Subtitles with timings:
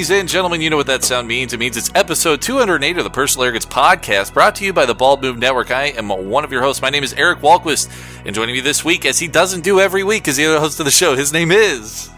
[0.00, 1.52] Ladies and gentlemen, you know what that sound means.
[1.52, 4.94] It means it's episode 208 of the Personal Arrogance Podcast, brought to you by the
[4.94, 5.70] Bald Move Network.
[5.70, 6.80] I am one of your hosts.
[6.80, 7.90] My name is Eric Walquist,
[8.24, 10.80] and joining me this week, as he doesn't do every week, is the other host
[10.80, 11.16] of the show.
[11.16, 12.08] His name is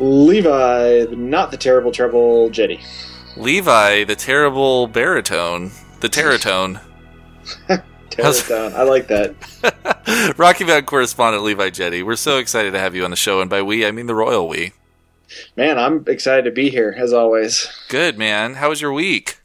[0.00, 2.78] Levi, not the terrible trouble Jetty.
[3.38, 5.70] Levi, the terrible baritone,
[6.00, 6.78] the teratone.
[8.10, 8.74] Teratone.
[8.74, 10.34] I like that.
[10.36, 12.02] Rocky Mountain correspondent Levi Jetty.
[12.02, 14.14] We're so excited to have you on the show, and by we, I mean the
[14.14, 14.74] royal we.
[15.56, 17.68] Man, I'm excited to be here as always.
[17.88, 18.54] Good man.
[18.54, 19.38] How was your week?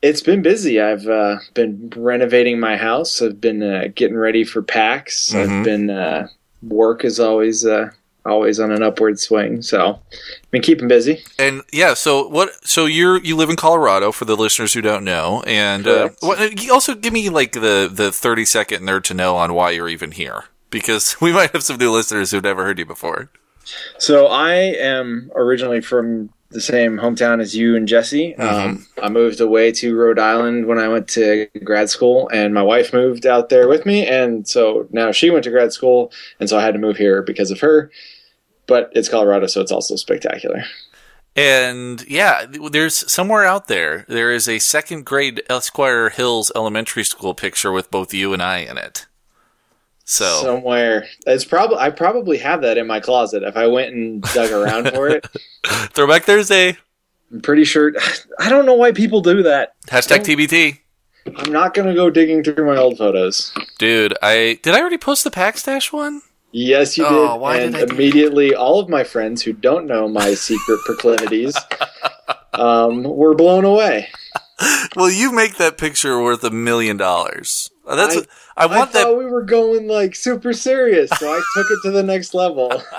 [0.00, 0.80] It's been busy.
[0.80, 3.22] I've uh, been renovating my house.
[3.22, 5.32] I've been uh, getting ready for PAX.
[5.32, 5.40] Mhm.
[5.40, 6.28] I've been uh,
[6.62, 7.90] work is always uh,
[8.26, 9.62] always on an upward swing.
[9.62, 11.22] So, I've been keeping busy.
[11.38, 12.50] And yeah, so what?
[12.66, 16.68] So you're you live in Colorado for the listeners who don't know, and uh, what,
[16.68, 20.10] also give me like the the thirty second nerd to know on why you're even
[20.10, 23.30] here because we might have some new listeners who've never heard you before.
[23.98, 28.36] So I am originally from the same hometown as you and Jesse.
[28.36, 32.62] Um, I moved away to Rhode Island when I went to grad school, and my
[32.62, 34.06] wife moved out there with me.
[34.06, 37.22] And so now she went to grad school, and so I had to move here
[37.22, 37.90] because of her.
[38.66, 40.64] But it's Colorado, so it's also spectacular.
[41.34, 47.34] And yeah, there's somewhere out there there is a second grade Esquire Hills Elementary School
[47.34, 49.06] picture with both you and I in it.
[50.12, 53.42] So Somewhere, it's probably I probably have that in my closet.
[53.42, 55.26] If I went and dug around for it,
[55.94, 56.76] Throwback Thursday
[57.32, 57.94] I'm pretty sure.
[58.38, 59.72] I don't know why people do that.
[59.86, 60.80] hashtag TBT.
[61.34, 63.54] I'm not gonna go digging through my old photos.
[63.78, 66.20] Dude, I did I already post the Pack Stash one?
[66.50, 67.62] Yes, you Oh, did.
[67.62, 71.56] and did immediately, all of my friends who don't know my secret proclivities
[72.52, 74.10] um, were blown away.
[74.94, 77.70] Well, you make that picture worth a million dollars.
[77.88, 78.22] That's I-
[78.56, 79.16] I, I want thought that.
[79.16, 82.82] we were going like super serious, so I took it to the next level.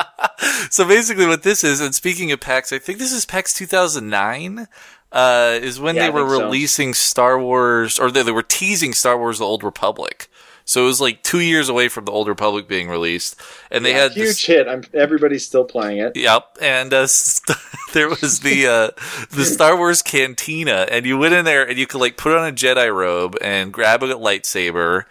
[0.69, 4.67] So basically, what this is, and speaking of PAX, I think this is PAX 2009.
[5.11, 6.45] Uh, is when Yeah, they I were think so.
[6.45, 10.27] releasing Star Wars, or they, they were teasing Star Wars: The Old Republic.
[10.65, 13.93] So it was like two years away from the Old Republic being released, and they
[13.93, 14.67] had huge this, hit.
[14.67, 16.15] I'm, everybody's still playing it.
[16.15, 17.57] Yep, and uh, st-
[17.93, 18.89] there was the uh,
[19.29, 22.47] the Star Wars cantina, and you went in there and you could like put on
[22.47, 25.03] a Jedi robe and grab a lightsaber,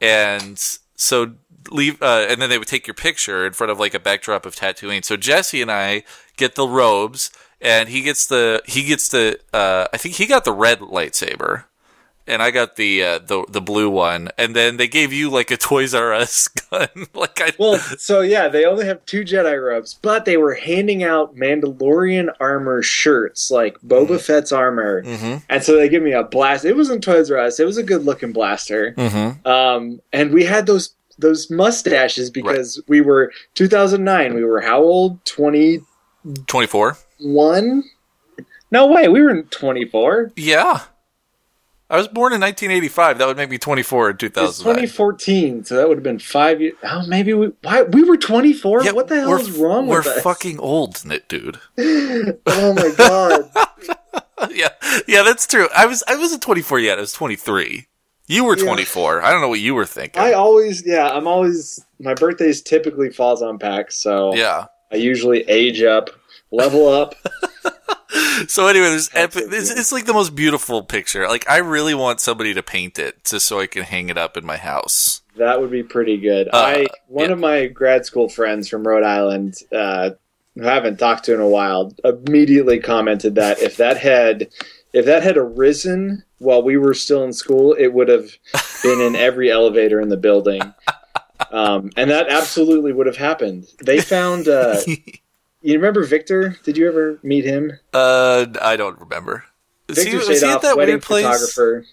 [0.00, 0.58] and
[0.96, 1.32] so
[1.70, 4.46] leave, uh, and then they would take your picture in front of like a backdrop
[4.46, 5.04] of Tatooine.
[5.04, 6.04] So Jesse and I
[6.36, 7.30] get the robes,
[7.60, 11.64] and he gets the he gets the uh, I think he got the red lightsaber.
[12.28, 15.50] And I got the uh, the the blue one, and then they gave you like
[15.52, 16.88] a Toys R Us gun.
[17.14, 21.04] like I Well, so yeah, they only have two Jedi robes, but they were handing
[21.04, 25.42] out Mandalorian armor shirts, like Boba Fett's armor, Mhm.
[25.48, 26.64] and so they give me a blast.
[26.64, 28.92] It wasn't Toys R Us; it was a good looking blaster.
[28.96, 29.46] Mhm.
[29.46, 34.34] Um, and we had those those mustaches because we were 2009.
[34.34, 35.24] We were how old?
[35.26, 35.86] 21?
[36.48, 36.98] twenty four.
[37.20, 37.84] One?
[38.72, 40.32] No way, we were 24.
[40.36, 40.80] Yeah.
[41.88, 43.18] I was born in 1985.
[43.18, 46.74] That would make me 24 in It's 2014, so that would have been five years.
[46.82, 48.82] Oh, maybe we why we were 24.
[48.82, 51.60] Yeah, what the hell is wrong We're fucking old, Nit dude.
[51.78, 53.50] oh my god.
[54.50, 54.70] yeah,
[55.06, 55.68] yeah, that's true.
[55.76, 56.98] I was I wasn't 24 yet.
[56.98, 57.86] I was 23.
[58.26, 58.64] You were Yeah.
[58.64, 59.22] 24.
[59.22, 60.20] I don't know what you were thinking.
[60.20, 61.84] I always, yeah, I'm always.
[62.00, 64.66] My birthdays typically falls on PAX, so yeah.
[64.92, 66.10] I usually age up,
[66.50, 67.14] level up.
[68.48, 69.44] So anyway, there's epic.
[69.48, 71.26] It's, it's like the most beautiful picture.
[71.28, 74.36] Like I really want somebody to paint it just so I can hang it up
[74.36, 75.22] in my house.
[75.36, 76.48] That would be pretty good.
[76.48, 77.32] Uh, I one yeah.
[77.32, 80.10] of my grad school friends from Rhode Island, uh,
[80.54, 84.48] who I haven't talked to in a while, immediately commented that if that had
[84.92, 88.30] if that had arisen while we were still in school, it would have
[88.82, 90.62] been in every elevator in the building.
[91.50, 93.66] Um, and that absolutely would have happened.
[93.84, 94.48] They found.
[94.48, 94.80] Uh,
[95.72, 96.56] you remember Victor?
[96.64, 97.72] Did you ever meet him?
[97.92, 99.44] uh, I don't remember.
[99.88, 101.24] Is Victor was he Shadoff, at that wedding weird place?
[101.24, 101.84] photographer.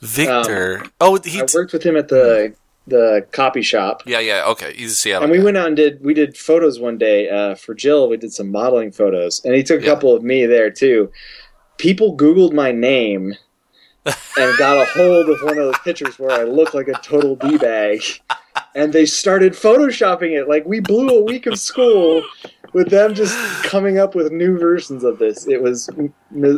[0.00, 0.82] Victor.
[1.00, 1.40] oh, he.
[1.40, 2.54] I worked with him at the
[2.86, 4.02] the copy shop.
[4.06, 4.44] yeah, yeah.
[4.46, 5.24] Okay, he's a Seattle.
[5.24, 5.44] And we guy.
[5.44, 8.08] went out and did we did photos one day uh, for Jill.
[8.08, 9.90] We did some modeling photos, and he took a Yeah.
[9.94, 11.10] couple of me there too.
[11.78, 13.34] People Googled my name
[14.06, 17.36] and got a hold of one of those pictures where I look like a total
[17.36, 18.00] d bag,
[18.74, 20.48] and they started photoshopping it.
[20.48, 22.22] Like we blew a week of school
[22.72, 25.46] with them just coming up with new versions of this.
[25.46, 25.88] It was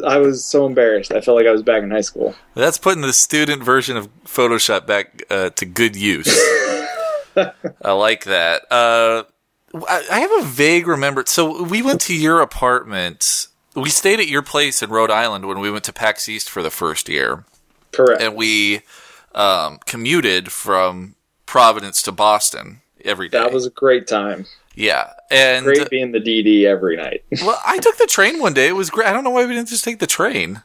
[0.07, 1.13] I was so embarrassed.
[1.13, 2.35] I felt like I was back in high school.
[2.55, 6.29] That's putting the student version of Photoshop back uh, to good use.
[7.37, 8.63] I like that.
[8.71, 9.25] Uh,
[9.75, 11.25] I, I have a vague remember.
[11.27, 13.47] So we went to your apartment.
[13.77, 16.63] We stayed at your place in Rhode Island when we went to PAX East for
[16.63, 17.45] the first year,
[17.93, 18.21] Correct.
[18.21, 18.83] and we
[19.33, 21.15] um, commuted from
[21.47, 23.39] Providence to Boston every day.
[23.39, 24.47] that was a great time.
[24.81, 28.69] Yeah, and Great being the DD every night well, I took the train one day.
[28.69, 29.07] It was great.
[29.09, 30.63] I don't know why we didn't just take the train.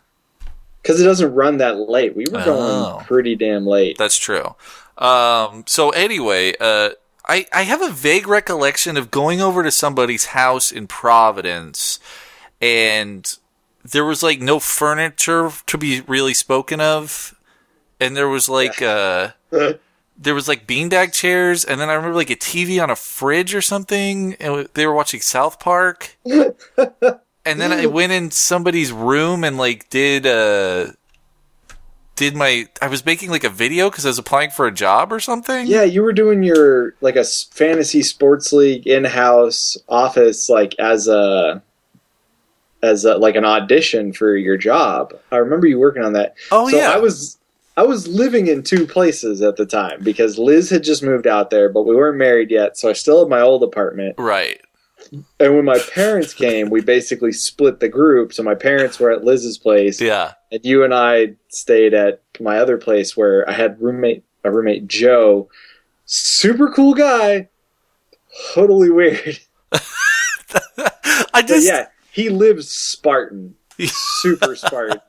[0.81, 2.15] because it doesn't run that late.
[2.15, 2.45] We were Oh.
[2.45, 3.97] going pretty damn late.
[3.97, 4.55] That's true.
[4.97, 6.91] Um, so anyway, uh,
[7.27, 11.99] I I have a vague recollection of going over to somebody's house in Providence,
[12.61, 13.37] and
[13.83, 17.35] there was like no furniture to be really spoken of,
[17.99, 19.29] and there was like uh,
[20.17, 23.53] there was like beanbag chairs, and then I remember like a TV on a fridge
[23.53, 26.15] or something, and they were watching South Park.
[26.25, 30.87] and then I went in somebody's room and like did uh
[32.15, 35.11] did my I was making like a video because I was applying for a job
[35.11, 35.67] or something.
[35.67, 41.61] Yeah, you were doing your like a fantasy sports league in-house office like as a
[42.81, 45.13] as a, like an audition for your job.
[45.31, 46.35] I remember you working on that.
[46.51, 46.91] Oh so yeah.
[46.91, 47.37] I was
[47.77, 51.49] I was living in two places at the time because Liz had just moved out
[51.49, 54.15] there, but we weren't married yet, so I still had my old apartment.
[54.17, 54.61] right.
[55.39, 58.33] And when my parents came, we basically split the group.
[58.33, 60.33] So my parents were at Liz's place, Yeah.
[60.51, 64.87] and you and I stayed at my other place where I had roommate a roommate
[64.87, 65.49] Joe,
[66.05, 67.49] super cool guy,
[68.53, 69.39] totally weird.
[69.71, 69.81] I
[71.33, 75.01] But just yeah, he lives Spartan, super Spartan.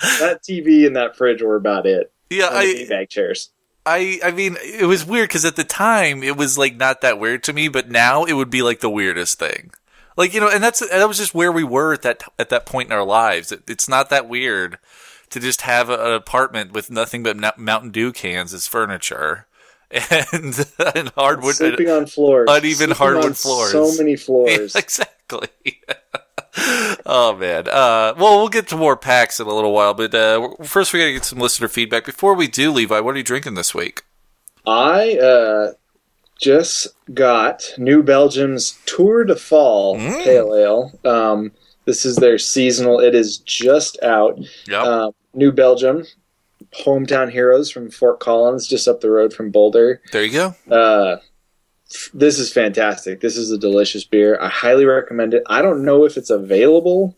[0.00, 2.12] That TV and that fridge were about it.
[2.30, 3.50] yeah, I beanbag chairs.
[3.86, 7.18] I I mean it was weird because at the time it was like not that
[7.18, 9.70] weird to me, but now it would be like the weirdest thing.
[10.16, 12.66] Like you know, and that's that was just where we were at that at that
[12.66, 13.52] point in our lives.
[13.52, 14.78] It, it's not that weird
[15.30, 19.46] to just have a, an apartment with nothing but Mou- Mountain Dew cans as furniture
[19.90, 21.54] and and hardwood.
[21.54, 23.72] Sleeping on floors, uneven Sleeping hardwood floors.
[23.72, 24.74] So many Yeah, floors.
[24.74, 25.48] exactly.
[27.06, 27.68] oh man.
[27.68, 30.98] Uh, well, we'll get to more packs in a little while, but uh, first we
[31.00, 32.04] got to get some listener feedback.
[32.04, 34.02] Before we do, Levi, what are you drinking this week?
[34.66, 35.72] I uh,
[36.40, 40.24] just got New Belgium's Tour de Fall Mm.
[40.24, 40.92] Pale Ale.
[41.04, 41.52] Um,
[41.84, 43.00] this is their seasonal.
[43.00, 44.38] It is just out.
[44.66, 44.82] Yep.
[44.84, 46.04] Um, New Belgium,
[46.84, 50.00] hometown heroes from Fort Collins, just up the road from Boulder.
[50.12, 50.54] there you go.
[52.12, 53.20] This is fantastic.
[53.20, 54.38] This is a delicious beer.
[54.40, 55.42] I highly recommend it.
[55.46, 57.16] I don't know if it's available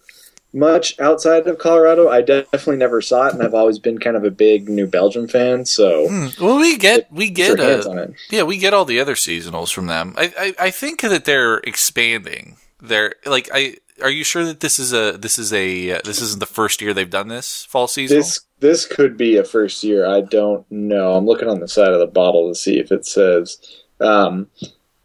[0.53, 2.09] much outside of Colorado.
[2.09, 5.29] I definitely never saw it, and I've always been kind of a big New Belgium
[5.29, 5.65] fan.
[5.65, 6.27] So Hmm.
[6.41, 9.15] Well, we get we get get your hands uh, yeah we get all the other
[9.15, 10.15] seasonals from them.
[10.17, 12.57] I, I I think that they're expanding.
[12.81, 13.77] They're like I.
[14.03, 16.81] Are you sure that this is a this is a uh, this isn't the first
[16.81, 18.19] year they've done this fall season?
[18.19, 20.07] This this could be a first year.
[20.07, 21.17] I don't know.
[21.17, 23.59] I'm looking on the side of the bottle to see if it says.
[24.01, 24.49] Um,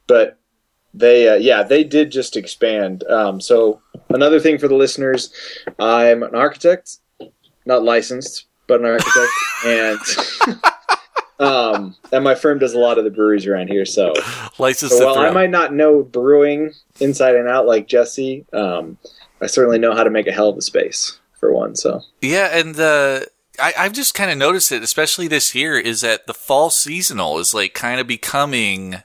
[0.08, 0.38] but
[0.94, 3.04] they, uh, yeah, they did just expand.
[3.06, 5.34] Um, so another thing for the listeners,
[5.80, 6.98] I'm an architect,
[7.66, 9.32] not licensed, but an architect,
[9.66, 10.00] and
[11.40, 13.86] um, and my firm does a lot of the breweries around here.
[13.86, 14.14] So
[14.58, 18.98] License so while I might not know brewing inside and out like Jesse, um,
[19.42, 21.76] I certainly know how to make a hell of a space for one.
[21.76, 22.02] So.
[22.22, 23.22] Yeah, and uh,
[23.60, 27.40] I, I've just kind of noticed it, especially this year, is that the fall seasonal
[27.40, 28.96] is like kind of becoming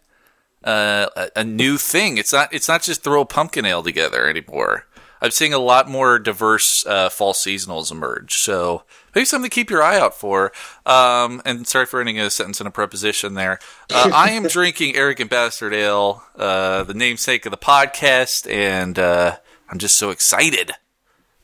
[0.64, 2.18] uh, a, a new thing.
[2.18, 4.86] It's not it's not just throw pumpkin ale together anymore.
[5.22, 8.34] I'm seeing a lot more diverse uh, fall seasonals emerge.
[8.34, 10.50] So maybe something to keep your eye out for.
[10.86, 13.58] Um, and sorry for ending a sentence in a preposition there.
[13.92, 19.36] Uh, I am drinking Arrogant Bastard Ale, uh, the namesake of the podcast, and uh,
[19.68, 20.72] I'm just so excited.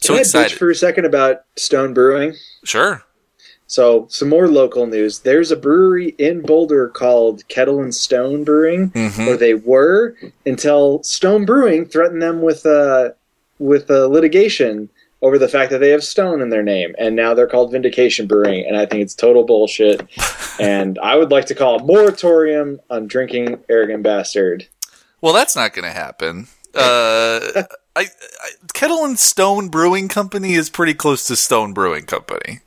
[0.06, 2.34] So Can I bitch for a second about Stone Brewing?
[2.64, 3.02] Sure.
[3.68, 5.18] So, some more local news.
[5.20, 9.26] There's a brewery in Boulder called Kettle and Stone Brewing, Mhm.
[9.26, 13.10] or they were until Stone Brewing threatened them with uh,
[13.58, 14.88] with uh, litigation
[15.22, 18.26] over the fact that they have Stone in their name, and now they're called Vindication
[18.28, 20.00] Brewing, and I think it's total bullshit.
[20.60, 24.66] and I would like to call a moratorium on drinking Arrogant Bastard.
[25.20, 26.46] Well, that's not going to happen.
[26.76, 27.64] Uh,
[27.96, 28.04] I, I,
[28.74, 32.60] Kettle and Stone Brewing Company is pretty close to Stone Brewing Company.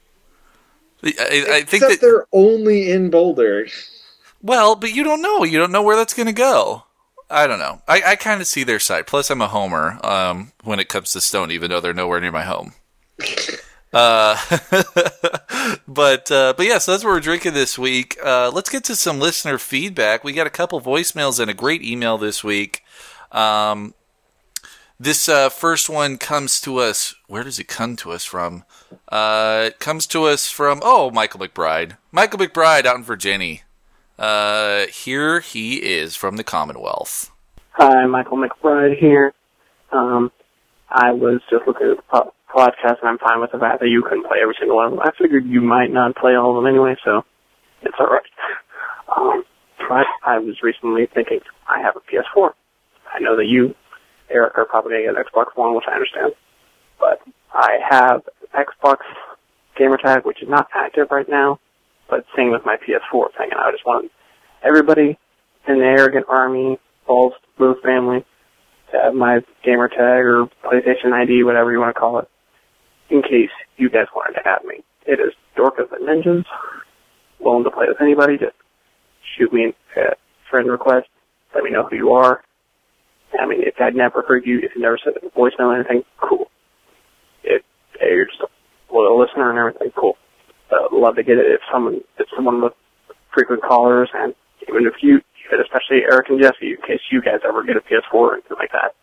[1.03, 2.01] I, I, think that.
[2.01, 3.67] they're only in Boulder.
[4.41, 5.43] Well, but you don't know.
[5.43, 6.83] You don't know where that's going to go.
[7.29, 7.81] I don't know.
[7.87, 9.07] I, I kind of see their side.
[9.07, 12.31] Plus, I'm a homer um, when it comes to Stone, even though they're nowhere near
[12.31, 12.73] my home.
[13.91, 14.37] Uh,
[15.87, 18.17] but uh, but yeah, so that's what we're drinking this week.
[18.23, 20.23] Uh, let's get to some listener feedback.
[20.23, 22.83] We got a couple voicemails and a great email this week.
[23.31, 23.95] Um,
[24.99, 27.15] this uh, first one comes to us.
[27.27, 28.63] Where does it come to us from?
[29.07, 31.97] Uh, it comes to us from oh Michael McBride.
[32.11, 33.59] Michael McBride out in Virginia.
[34.17, 37.31] Uh, here he is from the Commonwealth.
[37.71, 39.33] Hi, Michael McBride here.
[39.93, 40.31] Um,
[40.89, 43.87] I was just looking at the po- podcast, and I'm fine with the fact that
[43.87, 44.99] you couldn't play every single one of them.
[45.01, 47.23] I figured you might not play all of them anyway, so
[47.81, 48.23] it's all right.
[49.15, 49.43] Um,
[49.87, 52.51] but I was recently thinking I have a PS4.
[53.11, 53.73] I know that you,
[54.29, 56.33] Eric, are probably going to get Xbox One, which I understand.
[56.99, 57.21] But
[57.53, 58.21] I have
[58.53, 58.97] Xbox
[59.79, 61.59] gamertag, which is not active right now,
[62.09, 64.11] but same with my PS4 thing, and I just want
[64.63, 65.17] everybody
[65.67, 68.25] in the arrogant army, Bald Move family,
[68.91, 72.27] to have my gamertag or PlayStation ID, whatever you want to call it,
[73.09, 74.83] in case you guys wanted to add me.
[75.05, 76.45] It is Dork of the Ninjas.
[77.39, 78.37] Willing to play with anybody.
[78.37, 78.55] Just
[79.37, 80.15] shoot me a
[80.49, 81.07] friend request.
[81.55, 82.43] Let me know who you are.
[83.39, 86.03] I mean, if I'd never heard you, if you never said a voicemail or anything,
[86.17, 86.49] cool.
[87.43, 87.63] If
[87.99, 90.17] hey, you're just a loyal listener and everything, cool.
[90.71, 92.73] Uh, love to get it if someone, if someone with
[93.33, 94.33] frequent callers and
[94.67, 95.21] even if you,
[95.51, 98.71] especially Eric and Jesse, in case you guys ever get a PS4 or anything like
[98.71, 98.93] that.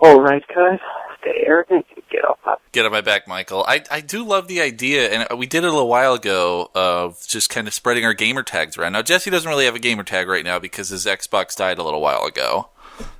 [0.00, 0.80] All right, guys,
[1.20, 3.64] stay arrogant and get off my Get on my back, Michael.
[3.68, 7.22] I, I do love the idea, and we did it a little while ago of
[7.28, 8.94] just kind of spreading our gamer tags around.
[8.94, 11.82] Now, Jesse doesn't really have a gamer tag right now because his Xbox died a
[11.82, 12.70] little while ago.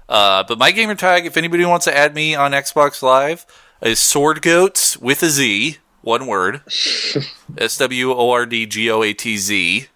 [0.08, 3.46] Uh, but my gamer tag, if anybody wants to add me on Xbox Live,
[3.82, 6.62] is Sword Goats with a Z, one word.
[7.58, 9.86] S W O R D G O A T Z.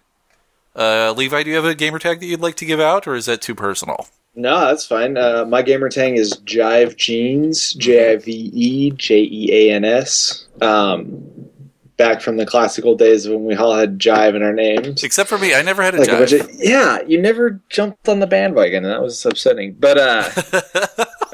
[0.75, 3.15] Uh, Levi, do you have a gamer tag that you'd like to give out, or
[3.15, 4.07] is that too personal?
[4.35, 5.17] No, that's fine.
[5.17, 9.83] Uh, my gamer tag is Jive Jeans, J I V E J E A N
[9.83, 10.45] S.
[10.61, 11.49] Um,
[11.97, 15.03] back from the classical days when we all had Jive in our names.
[15.03, 16.41] Except for me, I never had a Like a jive.
[16.41, 19.75] of- yeah, you never jumped on the bandwagon, and that was upsetting.
[19.79, 20.29] But uh,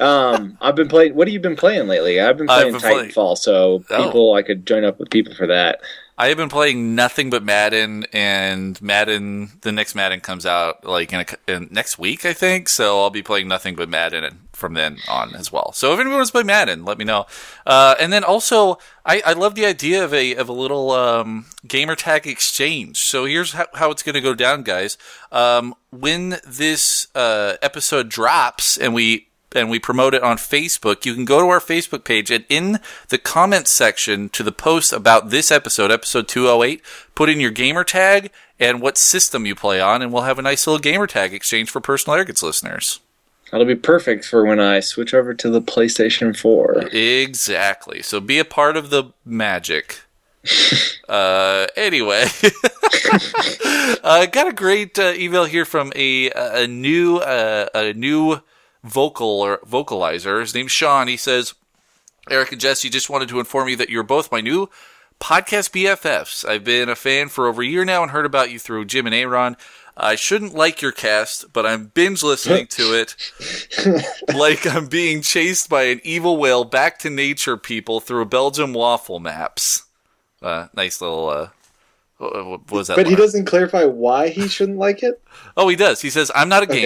[0.04, 1.14] um, I've been playing.
[1.14, 2.20] What have you been playing lately?
[2.20, 4.04] I've been I've playing been playing- Titanfall, so Oh.
[4.04, 5.80] people I could join up with people for that.
[6.16, 9.50] I have been playing nothing but Madden, and Madden.
[9.62, 12.68] The next Madden comes out like in, a, in next week, I think.
[12.68, 15.72] So I'll be playing nothing but Madden from then on as well.
[15.72, 17.26] So if anyone wants to play Madden, let me know.
[17.66, 21.46] Uh, and then also, I, I love the idea of a of a little um,
[21.66, 22.98] gamer tag exchange.
[22.98, 24.96] So here's how, how it's going to go down, guys.
[25.32, 31.14] Um, when this uh, episode drops, and we and we promote it on Facebook, you
[31.14, 35.30] can go to our Facebook page and in the comments section to the post about
[35.30, 36.82] this episode, episode 208,
[37.14, 40.42] put in your gamer tag and what system you play on, and we'll have a
[40.42, 43.00] nice little gamer tag exchange for personal arrogance listeners.
[43.50, 46.88] That'll be perfect for when I switch over to the PlayStation 4.
[46.92, 48.02] Exactly.
[48.02, 50.00] So be a part of the magic.
[51.08, 52.24] uh, anyway,
[54.02, 58.40] I got a great uh, email here from a a new uh, a new
[58.84, 60.40] vocal or vocalizer.
[60.40, 61.08] His name's Sean.
[61.08, 61.54] He says,
[62.30, 64.68] Eric and Jesse just wanted to inform you that you're both my new
[65.20, 66.46] podcast BFFs.
[66.46, 69.06] I've been a fan for over a year now and heard about you through Jim
[69.06, 69.56] and A.Ron.
[69.96, 73.14] I shouldn't like your cast, but I'm binge listening to it
[74.34, 78.72] like I'm being chased by an evil whale back to nature people through a Belgium
[78.72, 79.84] waffle maps.
[80.42, 81.48] Uh, nice little, uh,
[82.18, 82.96] what was that?
[82.96, 85.22] But he doesn't clarify why he shouldn't like it.
[85.56, 86.00] Oh, he does.
[86.00, 86.80] He says, I'm not a Okay.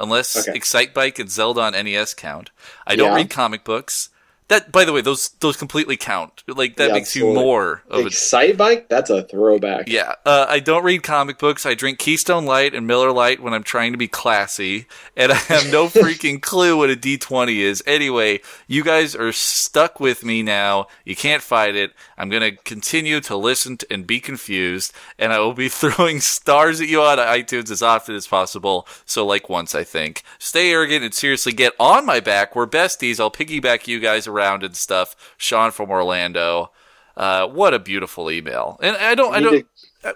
[0.00, 0.58] Unless Okay.
[0.58, 2.50] Excitebike and Zelda on NES count.
[2.86, 3.16] I don't Yeah.
[3.16, 4.08] read comic books.
[4.50, 6.42] That, by the way, those those completely count.
[6.48, 8.88] Like that Yeah, makes you more of a Excite bike?
[8.88, 9.88] That's a throwback.
[9.88, 11.64] yeah, uh, I don't read comic books.
[11.64, 15.36] I drink Keystone Light and Miller Light when I'm trying to be classy, and I
[15.36, 17.80] have no freaking clue what a D20 is.
[17.86, 20.88] Anyway, you guys are stuck with me now.
[21.04, 21.92] You can't fight it.
[22.18, 26.80] I'm gonna continue to listen to and be confused, and I will be throwing stars
[26.80, 28.88] at you on iTunes as often as possible.
[29.06, 30.24] So, like once, I think.
[30.40, 32.56] Stay arrogant and seriously get on my back.
[32.56, 33.20] We're besties.
[33.20, 35.34] I'll piggyback you guys around and stuff.
[35.36, 36.72] Sean from Orlando.
[37.16, 38.78] Uh, what a beautiful email.
[38.82, 39.66] And I don't, I don't, need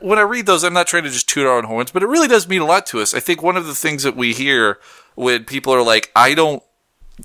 [0.00, 2.08] when I read those, I'm not trying to just toot our own horns, but it
[2.08, 3.14] really does mean a lot to us.
[3.14, 4.78] I think one of the things that we hear
[5.14, 6.62] when people are like, I don't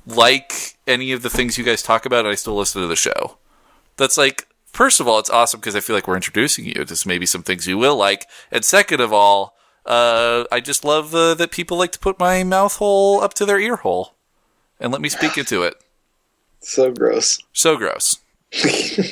[0.06, 2.96] like any of the things you guys talk about, and I still listen to the
[2.96, 3.38] show.
[3.98, 7.08] That's like, first of all, it's awesome because I feel like we're introducing you to
[7.08, 8.26] maybe some things you will like.
[8.52, 12.44] And second of all, uh, I just love uh, that people like to put my
[12.44, 14.16] mouth hole up to their ear hole
[14.80, 15.76] and let me speak into it.
[16.62, 17.40] So gross.
[17.54, 18.18] So gross.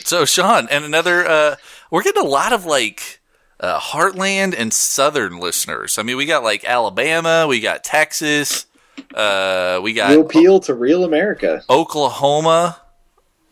[0.04, 1.56] so Sean and another uh
[1.92, 3.20] we're getting a lot of like
[3.60, 5.98] uh Heartland and Southern listeners.
[5.98, 8.66] I mean we got like Alabama, we got Texas,
[9.14, 11.64] uh we got You appeal to real America.
[11.70, 12.82] Oklahoma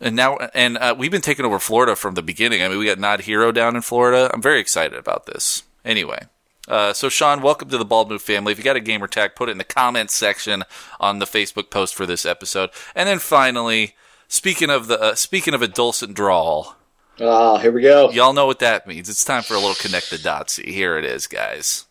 [0.00, 2.62] and now and uh, we've been taking over Florida from the beginning.
[2.62, 4.30] I mean we got Nod Hero down in Florida.
[4.34, 5.62] I'm very excited about this.
[5.84, 6.26] Anyway,
[6.68, 8.52] uh, so Sean, welcome to the Bald Move family.
[8.52, 10.64] If you got a gamer tag, put it in the comments section
[11.00, 12.70] on the Facebook post for this episode.
[12.94, 13.94] And then finally,
[14.28, 16.74] speaking of the uh, speaking of a dulcet drawl,
[17.18, 18.10] Oh, here we go.
[18.10, 19.08] y'all know what that means.
[19.08, 20.66] It's time for a little connect the dotsy.
[20.66, 21.86] Here it is, guys.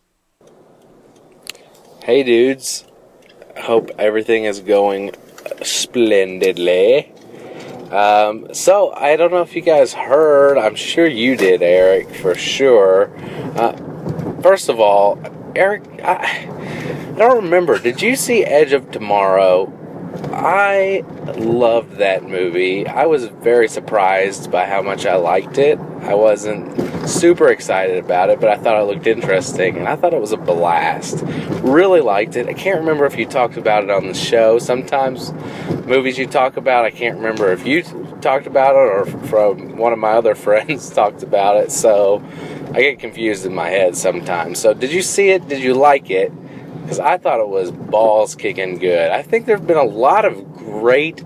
[2.03, 2.85] Hey dudes,
[3.57, 5.15] hope everything is going
[5.63, 7.11] splendidly.
[7.91, 10.57] Um, so I don't know if you guys heard.
[10.57, 13.15] I'm sure you did, Eric, for sure.
[13.57, 13.71] Uh,
[14.45, 15.17] first of all,
[15.55, 16.45] Eric, I,
[17.17, 17.79] don't remember.
[17.79, 19.74] Did you see Edge of Tomorrow?
[20.33, 21.03] I
[21.37, 22.87] loved that movie.
[22.87, 25.79] I was very surprised by how much I liked it.
[26.01, 30.13] I wasn't super excited about it, but I thought it looked interesting and I thought
[30.13, 31.23] it was a blast.
[31.61, 32.47] Really liked it.
[32.47, 34.59] I can't remember if you talked about it on the show.
[34.59, 35.31] Sometimes
[35.85, 37.83] movies you talk about, I can't remember if you
[38.21, 41.71] talked about it or from one of my other friends talked about it.
[41.71, 42.23] So
[42.73, 44.59] I get confused in my head sometimes.
[44.59, 45.47] So, did you see it?
[45.47, 46.31] Did you like it?
[46.85, 49.09] Because I thought it was balls kicking good.
[49.09, 51.23] I think there have been a lot of great,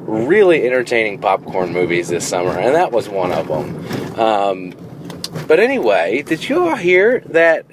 [0.00, 4.18] really entertaining popcorn movies this summer, and that was one of them.
[4.18, 4.74] Um,
[5.46, 7.66] but anyway, did you all hear that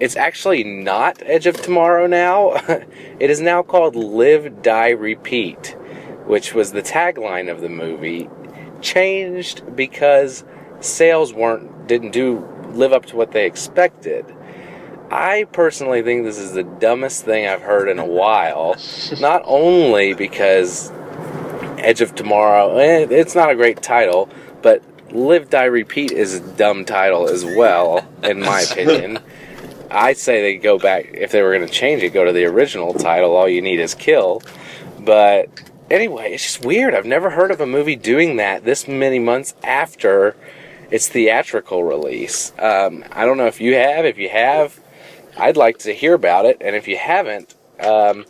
[0.00, 2.50] it's actually not Edge of Tomorrow now?
[3.18, 5.78] it is now called Live, Die, Repeat,
[6.26, 8.28] which was the tagline of the movie,
[8.82, 10.44] changed because
[10.80, 14.26] sales weren't didn't do live up to what they expected.
[15.10, 18.76] I personally think this is the dumbest thing I've heard in a while.
[19.20, 20.90] Not only because
[21.78, 24.28] Edge of Tomorrow, eh, it's not a great title,
[24.62, 24.82] but
[25.12, 29.20] Live, Die, Repeat is a dumb title as well, in my opinion.
[29.90, 32.44] I'd say they go back, if they were going to change it, go to the
[32.44, 34.42] original title, All You Need Is Kill.
[34.98, 35.48] But
[35.90, 36.94] anyway, it's just weird.
[36.94, 40.34] I've never heard of a movie doing that this many months after
[40.90, 42.52] its theatrical release.
[42.58, 44.04] Um, I don't know if you have.
[44.04, 44.80] If you have,
[45.36, 46.58] I'd like to hear about it.
[46.60, 48.24] And if you haven't, um,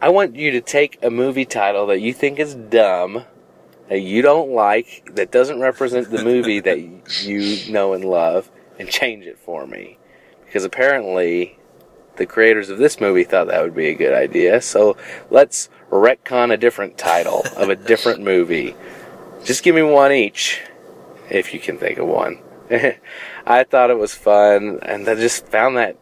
[0.00, 3.24] I want you to take a movie title that you think is dumb,
[3.88, 6.78] that you don't like, that doesn't represent the movie that
[7.24, 9.98] you know and love, and change it for me.
[10.44, 11.58] Because apparently,
[12.16, 14.60] the creators of this movie thought that would be a good idea.
[14.60, 14.96] So
[15.30, 18.74] let's retcon a different title of a different movie.
[19.44, 20.60] Just give me one each,
[21.30, 22.38] if you can think of one.
[23.46, 25.96] I thought it was fun, and I just found that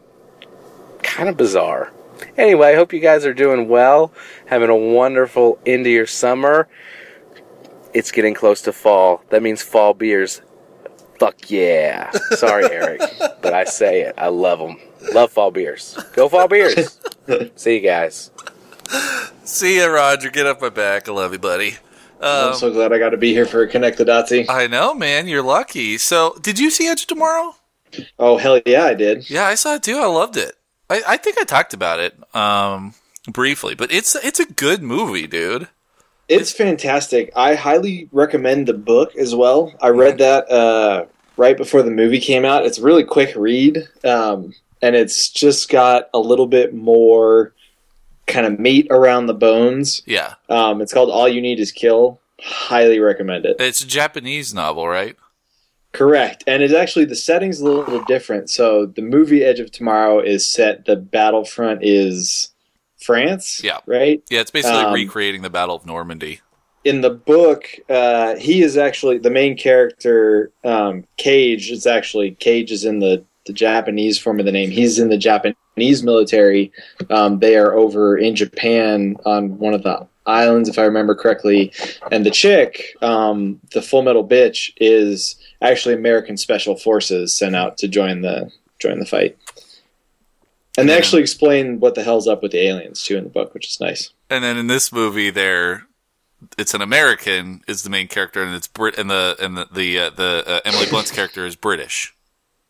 [1.07, 1.93] kind of bizarre.
[2.37, 4.13] Anyway, I hope you guys are doing well,
[4.47, 6.69] having a wonderful end of your summer.
[7.95, 9.23] It's getting close to fall.
[9.31, 10.43] That means fall beers.
[11.19, 12.11] Fuck yeah.
[12.33, 13.01] Sorry, Eric,
[13.41, 14.15] but I say it.
[14.19, 14.79] I love them.
[15.15, 15.99] Love fall beers.
[16.13, 17.01] Go fall beers.
[17.57, 18.31] See you guys.
[19.45, 20.31] See ya, Roger.
[20.31, 21.09] Get off my back.
[21.09, 21.77] I love you, buddy.
[22.21, 24.47] I'm um, so glad I got to be here for Connect the Dotsy.
[24.49, 25.29] I know, man.
[25.29, 25.99] You're lucky.
[25.99, 27.57] So, did you see Edge Tomorrow?
[28.19, 29.31] Oh hell yeah, I did.
[29.31, 29.99] Yeah, I saw it too.
[29.99, 30.55] I loved it.
[30.89, 32.95] I, I think I talked about it um,
[33.29, 35.69] briefly, but it's it's a good movie, dude.
[36.29, 37.31] It's fantastic.
[37.37, 39.73] I highly recommend the book as well.
[39.81, 42.67] I read that uh, right before the movie came out.
[42.67, 47.53] It's a really quick read, um, and it's just got a little bit more
[48.27, 50.03] kind of meat around the bones.
[50.05, 52.21] Yeah, Um, it's called All You Need Is Kill.
[52.41, 53.57] Highly recommend it.
[53.61, 55.17] it's a Japanese novel, right?
[55.97, 56.45] Correct.
[56.47, 58.51] And it's actually the setting's a little different.
[58.51, 62.53] So the movie Edge of Tomorrow is set the battlefront is
[62.99, 63.63] France.
[63.65, 63.79] Yeah.
[63.87, 64.23] Right?
[64.31, 66.41] Yeah, it's basically Um, recreating the Battle of Normandy.
[66.85, 71.71] In the book, uh, he is actually the main character, um, Cage.
[71.73, 74.71] It's actually Cage is in the, the Japanese form of the name.
[74.71, 76.73] He's in the Japanese military.
[77.09, 81.73] Um, they are over in Japan on one of the islands, if I remember correctly.
[82.13, 87.79] And the chick, um, the Full Metal Bitch, is actually American Special Forces sent out
[87.79, 89.37] to join the join the fight.
[90.79, 90.99] And they Yeah.
[90.99, 93.81] actually explain what the hell's up with the aliens too in the book, which is
[93.81, 94.11] nice.
[94.29, 95.87] And then in this movie, there,
[96.59, 99.99] it's an American is the main character, and it's Brit, and the and the the,
[99.99, 102.13] uh, the uh, Emily Blunt's character is British.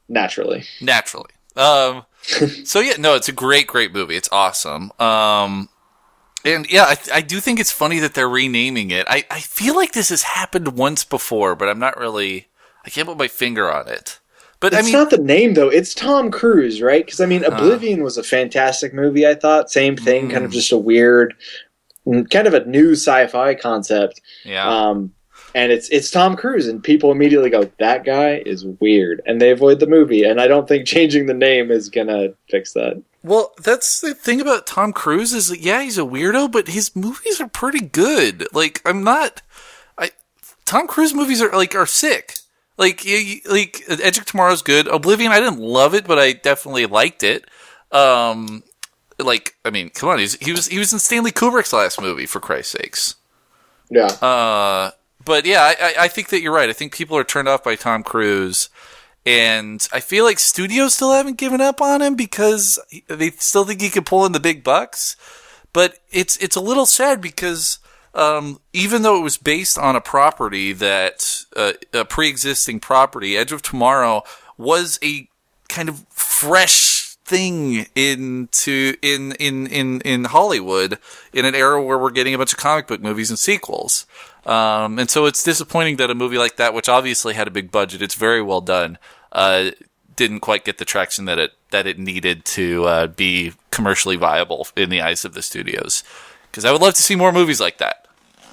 [0.09, 0.63] Naturally.
[0.81, 1.31] naturally.
[1.57, 2.05] Um,
[2.65, 4.15] so yeah, no, it's a great, great movie.
[4.17, 4.93] It's awesome.
[5.01, 5.69] Um,
[6.45, 9.05] and yeah, I, I do think it's funny that they're renaming it.
[9.09, 12.47] I, I feel like this has happened once before, but I'm not really.
[12.87, 14.21] I can't put my finger on it.
[14.61, 15.69] But It's I mean, not the name though.
[15.69, 17.05] It's Tom Cruise, right?
[17.05, 19.27] Because I mean, Oblivion was a fantastic movie.
[19.27, 21.35] I thought same thing, kind of just a weird,
[22.07, 24.23] mm, kind of a new sci-fi concept.
[24.45, 25.13] yeah, Um,
[25.55, 29.51] and it's it's Tom Cruise, and people immediately go, "That guy is weird," and they
[29.51, 30.23] avoid the movie.
[30.23, 33.03] And I don't think changing the name is gonna fix that.
[33.23, 36.95] Well, that's the thing about Tom Cruise is that, yeah, he's a weirdo, but his
[36.95, 38.47] movies are pretty good.
[38.55, 39.43] Like I'm not
[39.99, 40.13] I
[40.65, 42.37] Tom Cruise movies are like are sick.
[42.79, 44.87] Like you, like Edge of Tomorrow's good.
[44.89, 47.45] Oblivion I didn't love it, but I definitely liked it.
[47.91, 48.63] Um
[49.19, 52.41] like I mean, come on, he was he was in Stanley Kubrick's last movie for
[52.41, 53.15] Christ's sakes.
[53.89, 54.91] Yeah, Uh,
[55.25, 56.69] but yeah, I, I, I think that you're right.
[56.69, 58.69] I think people are turned off by Tom Cruise,
[59.25, 63.81] and I feel like studios still haven't given up on him because they still think
[63.81, 65.17] he can pull in the big bucks.
[65.73, 67.79] But it's it's a little sad because
[68.17, 73.53] um, even though it was based on a property that uh, a pre-existing property, Edge
[73.53, 74.23] of Tomorrow
[74.57, 75.29] was a
[75.69, 80.99] kind of fresh thing into in in in in Hollywood
[81.33, 84.07] in an era where we're getting a bunch of comic book movies and sequels.
[84.47, 87.71] Um, and so it's disappointing that a movie like that, which obviously had a big
[87.71, 88.97] budget, it's very well done,
[89.33, 89.73] uh,
[90.15, 94.69] didn't quite get the traction that it that it needed to uh, be commercially viable
[94.75, 96.03] in the eyes of the studios.
[96.51, 98.06] Because I would love to see more movies like that.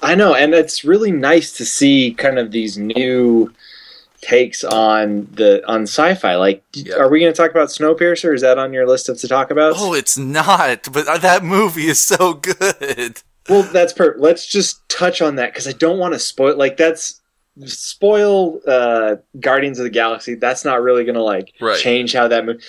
[0.04, 3.52] I know, and it's really nice to see kind of these new
[4.20, 6.36] takes on the on sci-fi.
[6.36, 6.62] Like,
[6.96, 8.34] are we going to talk about Snowpiercer?
[8.34, 9.74] Is that on your list of to talk about?
[9.76, 13.22] Oh, it's not, but that movie is so good.
[13.48, 14.14] Well, that's per.
[14.18, 16.56] Let's just touch on that because I don't want to spoil.
[16.56, 17.20] Like, that's
[17.66, 20.34] spoil uh, Guardians of the Galaxy.
[20.34, 21.78] That's not really going to like Right.
[21.78, 22.62] change how that movie.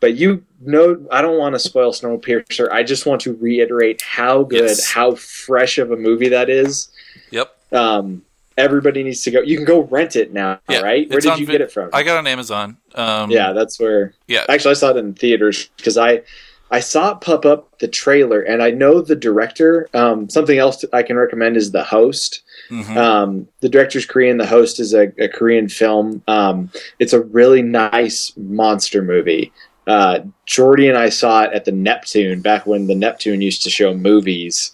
[0.00, 2.70] But you know, I don't want to spoil Snowpiercer.
[2.70, 4.86] I just want to reiterate how good, Yes.
[4.90, 6.88] how fresh of a movie that is.
[7.32, 7.50] Yep.
[7.72, 8.22] Um,
[8.56, 9.40] everybody needs to go.
[9.40, 11.08] You can go rent it now, Yeah, right?
[11.10, 11.90] Where did you vi- get it from?
[11.92, 12.76] I got it on Amazon.
[12.94, 14.14] Um, yeah, that's where.
[14.28, 14.44] yeah.
[14.48, 16.22] Actually, I saw it in theaters because I
[16.70, 19.88] I saw it pop up the trailer, and I know the director.
[19.94, 22.42] Um, something else I can recommend is The Host.
[22.70, 22.94] Mhm.
[22.96, 24.36] Um, the director's Korean.
[24.36, 26.22] The Host is a, a Korean film.
[26.28, 29.50] Um, it's a really nice monster movie.
[29.88, 33.70] Uh, Jordy and I saw it at the Neptune back when the Neptune used to
[33.70, 34.70] show movies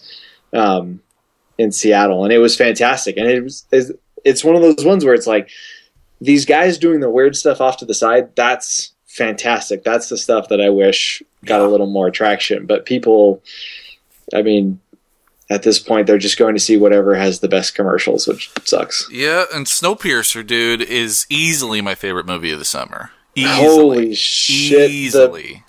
[0.51, 0.99] um,
[1.57, 3.15] in Seattle, and it was fantastic.
[3.15, 5.49] And it was it's, one of those ones where it's like
[6.19, 8.35] these guys doing the weird stuff off to the side.
[8.35, 9.85] That's fantastic.
[9.85, 12.65] That's the stuff that I wish got a little more traction.
[12.65, 13.41] But people,
[14.33, 14.81] I mean,
[15.49, 19.07] at this point, they're just going to see whatever has the best commercials, which sucks.
[19.09, 23.11] Yeah, and Snowpiercer, dude, is easily my favorite movie of the summer.
[23.37, 24.15] Holy Easily.
[24.15, 24.89] shit!
[24.89, 25.63] The, Easily.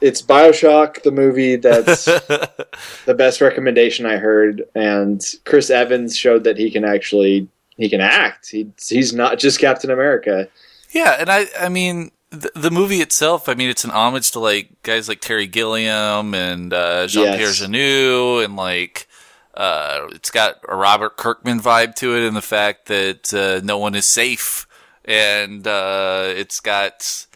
[0.00, 2.04] it's Bioshock, the movie that's
[3.06, 8.00] the best recommendation I heard, and Chris Evans showed that he can actually he can
[8.00, 8.50] act.
[8.50, 10.48] He, he's not just Captain America.
[10.92, 14.38] yeah, and I, I mean, the, the movie itself, I mean, it's an homage to
[14.40, 17.60] like guys like Terry Gilliam and uh, Jean Pierre Yes.
[17.62, 19.06] Jeunet, and like
[19.54, 23.78] uh, it's got a Robert Kirkman vibe to it, and the fact that uh, no
[23.78, 24.66] one is safe,
[25.04, 27.26] and uh, it's got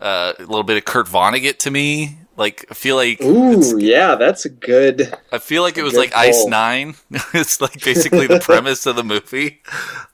[0.00, 2.18] uh, a little bit of Kurt Vonnegut to me.
[2.36, 5.14] Like, I feel like Ooh, yeah, that's a good.
[5.30, 6.44] I feel like it was like Ice.
[6.46, 6.94] Nine.
[7.32, 9.62] it's like basically the premise of the movie.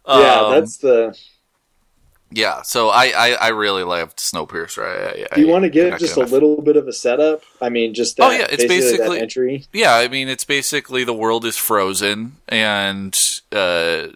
[0.06, 1.18] Yeah, Um, that's the.
[2.30, 2.60] yeah.
[2.60, 4.84] So I, I, I really loved Snowpiercer.
[4.84, 7.42] I, I, Do you want to give just a little bit of a setup?
[7.62, 9.64] I mean, just that, Oh, yeah, it's basically- entry.
[9.72, 13.18] Yeah, I mean it's basically the world is frozen and
[13.50, 14.08] uh,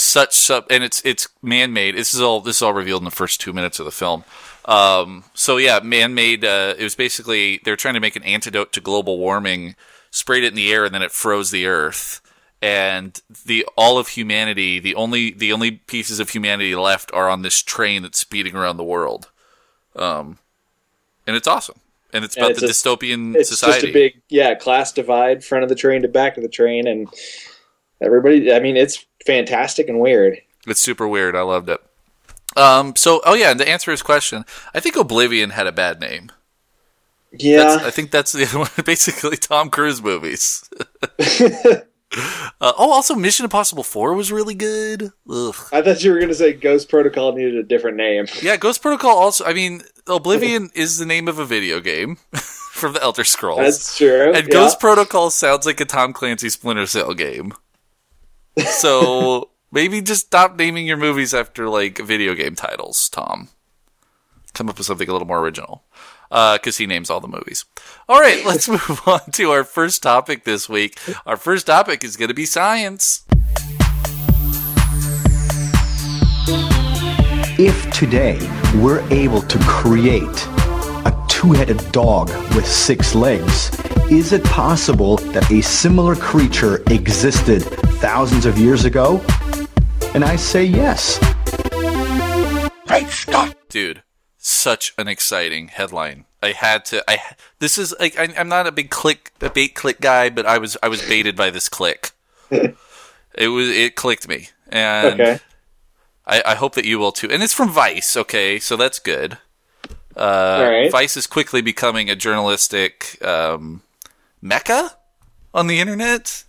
[0.00, 1.96] such sub and it's it's man made.
[1.96, 4.24] This is all this is all revealed in the first two minutes of the film.
[4.66, 6.44] Um, so yeah, man made.
[6.44, 9.74] Uh, it was basically they're trying to make an antidote to global warming,
[10.10, 12.20] sprayed it in the air, and then it froze the earth.
[12.62, 17.42] And the all of humanity, the only the only pieces of humanity left are on
[17.42, 19.30] this train that's speeding around the world.
[19.96, 20.38] Um,
[21.26, 21.76] and it's awesome.
[22.12, 23.80] And it's And about it's the just- dystopian It's society.
[23.82, 26.86] just a big, yeah, class divide, front of the train to back of the train,
[26.86, 27.08] and
[28.02, 28.52] everybody.
[28.52, 30.38] I mean, it's fantastic and weird.
[30.66, 31.36] It's super weird.
[31.36, 31.80] I loved it.
[32.56, 36.00] Um, so, oh yeah, and to answer his question, I think Oblivion had a bad
[36.00, 36.32] name.
[37.32, 38.68] Yeah, That's, I think that's the other one.
[38.84, 40.68] basically Tom Cruise movies.
[41.20, 41.76] uh,
[42.60, 45.12] oh, also Mission Impossible Four was really good.
[45.30, 45.54] Ugh.
[45.72, 48.26] I thought you were going to say Ghost Protocol needed a different name.
[48.42, 49.16] Yeah, Ghost Protocol.
[49.16, 52.16] Also, I mean, Oblivion is the name of a video game
[52.72, 54.32] from the Elder Scrolls, That's true.
[54.32, 54.52] and yeah.
[54.52, 57.52] Ghost Protocol sounds like a Tom Clancy Splinter Cell game.
[58.66, 63.48] So maybe just stop naming your movies after like video game titles, Tom.
[64.52, 65.84] Come up with something a little more original.
[66.30, 67.64] Uh, because he names all the movies.
[68.08, 70.96] All right, let's move on to our first topic this week.
[71.26, 73.24] Our first topic is going to be science.
[77.58, 78.38] If today
[78.76, 80.48] we're able to create
[81.40, 83.70] a two headed dog with six legs,
[84.10, 87.60] is it possible that a similar creature existed
[88.00, 89.24] thousands of years ago?
[90.14, 91.18] And I say yes.
[93.68, 94.02] dude
[94.36, 96.24] such an exciting headline.
[96.42, 97.18] I had to i
[97.58, 100.56] this is like I, i'm not a big click a bait click guy but i
[100.56, 102.10] was i was baited by this click.
[103.38, 104.48] It was it clicked me.
[104.68, 105.38] And Okay.
[106.26, 107.28] I, I hope that you will too.
[107.30, 108.58] And it's from vice okay?
[108.58, 109.38] So that's good
[110.16, 110.90] uh right.
[110.90, 113.82] vice is quickly becoming a journalistic um
[114.42, 114.96] mecca
[115.54, 116.44] on the internet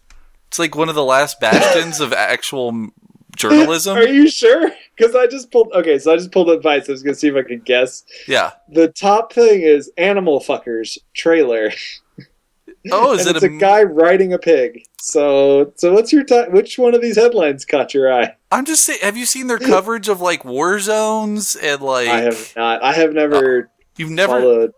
[0.47, 2.91] it's like one of the last bastions of actual
[3.36, 4.71] journalism Are you sure?
[4.95, 5.71] Because I just pulled.
[5.74, 6.89] Okay, so I just pulled up Vice.
[6.89, 8.04] I was going to see if I could guess.
[8.28, 11.71] yeah The top thing is Animal Fuckers trailer.
[12.91, 14.84] oh is it it's a, guy riding a pig.
[15.00, 18.36] So, so what's your ti Which one of these headlines caught your eye?
[18.51, 18.99] I'm just saying.
[19.01, 22.83] Have you seen their coverage of like war zones and like I have not.
[22.83, 24.39] I have never oh, you've never?
[24.39, 24.73] followed.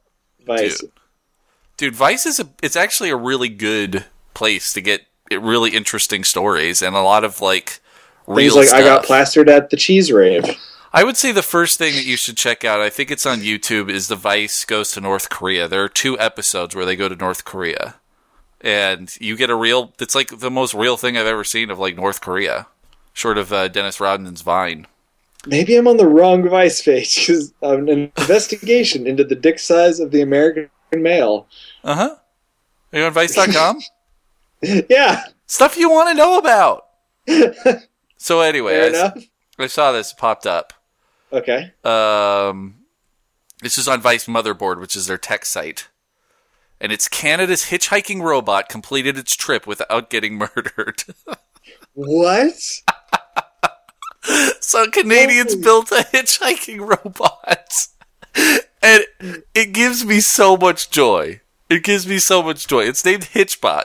[0.46, 0.80] Vice.
[0.80, 0.92] Dude.
[1.78, 6.82] Dude, Vice is a it's actually a really good place to get really interesting stories
[6.82, 7.80] and a lot of like
[8.28, 8.80] real Things like stuff.
[8.80, 10.46] I got plastered at the cheese rave.
[10.96, 13.40] I would say the first thing that you should check out, I think it's on
[13.40, 15.68] YouTube, is the Vice goes to North Korea.
[15.68, 17.96] There are two episodes where they go to North Korea.
[18.62, 21.80] And you get a real it's like the most real thing I've ever seen of
[21.80, 22.68] like North Korea.
[23.14, 24.88] Short of uh, Dennis Rodman's Vine.
[25.46, 30.00] Maybe I'm on the wrong Vice page because I'm an investigation into the dick size
[30.00, 31.48] of the American male.
[31.84, 32.16] Uh-huh.
[32.94, 33.80] Are you on Vice.com?
[34.88, 36.86] Yeah, Stuff you want to know about.
[38.18, 39.12] so anyway, I.
[39.60, 40.74] I saw this popped up.
[41.32, 41.74] Okay.
[41.84, 42.76] Um,
[43.62, 45.90] this is on Vice Motherboard, which is their tech site.
[46.80, 51.04] And it's Canada's hitchhiking robot completed its trip without getting murdered.
[51.94, 52.82] What?
[54.60, 57.88] So Canadians built a hitchhiking robot.
[58.82, 59.06] and
[59.54, 61.42] it gives me so much joy.
[61.70, 62.82] It gives me so much joy.
[62.84, 63.84] It's named Hitchbot.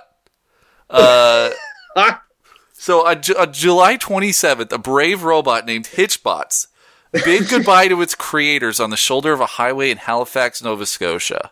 [0.90, 1.51] Uh,
[2.81, 6.68] So on, Ju- on July 27th, a brave robot named Hitchbots
[7.12, 11.51] bid goodbye to its creators on the shoulder of a highway in Halifax, Nova Scotia.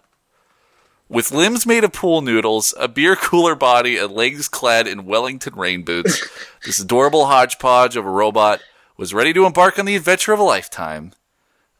[1.08, 5.54] With limbs made of pool noodles, a beer cooler body, and legs clad in Wellington
[5.56, 6.26] rain boots,
[6.64, 8.60] this adorable hodgepodge of a robot
[8.96, 11.12] was ready to embark on the adventure of a lifetime.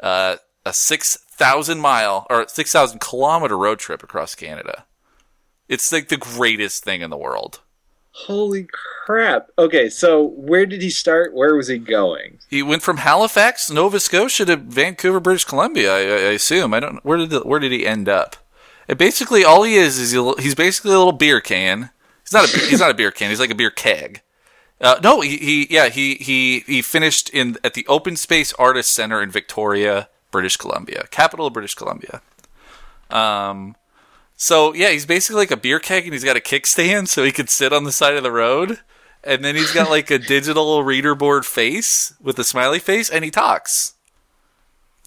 [0.00, 4.84] Uh, a 6,000 mile, or 6,000 kilometer road trip across Canada.
[5.68, 7.60] It's like the greatest thing in the world.
[8.12, 8.66] holy
[9.04, 9.48] crap.
[9.58, 11.34] Okay, so where did he start?
[11.34, 12.38] Where was he going?
[12.48, 15.92] He went from Halifax, Nova Scotia, to Vancouver, British Columbia.
[15.94, 16.72] I, I assume.
[16.74, 17.04] I don't.
[17.04, 18.36] Where did the, where did he end up?
[18.88, 21.90] And basically, all he is is he- he's basically a little beer can.
[22.22, 23.30] He's not a he's not a beer can.
[23.30, 24.22] He's like a beer keg.
[24.80, 28.92] Uh, no, he, he yeah he he he finished in at the Open Space Artist
[28.92, 32.20] Center in Victoria, British Columbia, capital of British Columbia.
[33.10, 33.76] Um,
[34.36, 37.32] so yeah, he's basically like a beer keg, and he's got a kickstand so he
[37.32, 38.80] could sit on the side of the road.
[39.24, 43.24] And then he's got like a digital reader board face with a smiley face, and
[43.24, 43.94] he talks.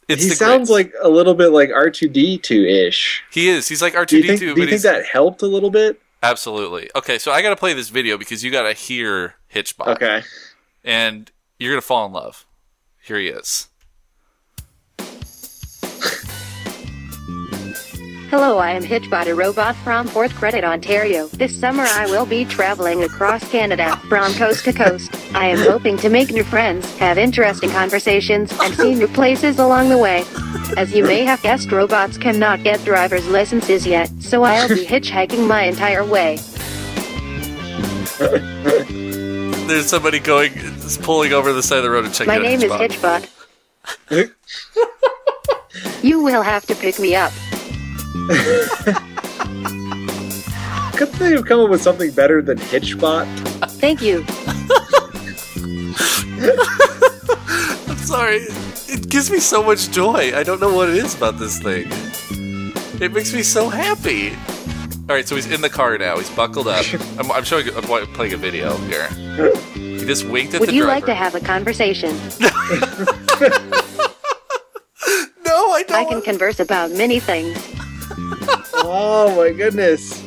[0.10, 3.23] It's he sounds great- like a little bit like R2D2 ish.
[3.32, 3.67] he is.
[3.69, 5.47] He's like R Do two you D think, two, do you think that helped a
[5.47, 6.01] little bit?
[6.23, 7.17] Absolutely okay.
[7.17, 10.23] So I got to play this video because you got to hear Hitchbot, Okay.
[10.84, 12.45] and you're gonna fall in love.
[13.01, 13.67] Here he is.
[18.30, 21.26] Hello, I am Hitchbot, a robot from Port Credit, Ontario.
[21.30, 25.10] This summer I will be traveling across Canada, from coast to coast.
[25.34, 29.89] I am hoping to make new friends, have interesting conversations, and see new places along
[29.89, 30.26] the way.
[30.78, 35.48] As you may have guessed, robots cannot get driver's licenses yet, so I'll be hitchhiking
[35.48, 36.36] my entire way.
[39.65, 40.54] There's somebody going,
[41.02, 42.72] pulling over the side of the road to check My name is.
[42.72, 43.28] Hitchbot.
[46.04, 47.34] You will have to pick me up.
[50.98, 53.26] Couldn't they have come up with something better than Hitchbot?
[53.80, 54.26] Thank you.
[57.88, 58.38] I'm sorry.
[58.88, 60.32] It gives me so much joy.
[60.36, 61.88] I don't know what it is about this thing.
[63.02, 64.32] It makes me so happy.
[65.10, 66.17] All right, so he's in the car now.
[66.17, 66.86] He's buckled up.
[67.19, 67.67] I'm, I'm showing.
[67.76, 69.08] I'm playing a video here.
[69.74, 70.95] He just winked at the Would the you driver.
[70.95, 72.10] like to have a conversation?
[75.45, 75.91] no, I don't.
[75.91, 77.58] I can converse about many things.
[78.82, 80.24] Oh my goodness.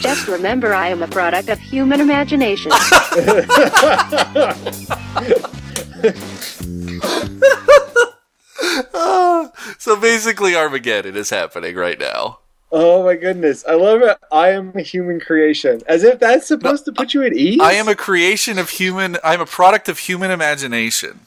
[0.00, 2.72] Just remember I am a product of human imagination.
[9.78, 12.40] so basically, Armageddon is happening right now.
[12.72, 13.64] Oh my goodness.
[13.68, 14.16] I love it.
[14.32, 15.82] I am a human creation.
[15.86, 17.60] As if that's supposed to put you at ease?
[17.60, 19.18] I am a creation of human.
[19.22, 21.20] I'm a product of human imagination.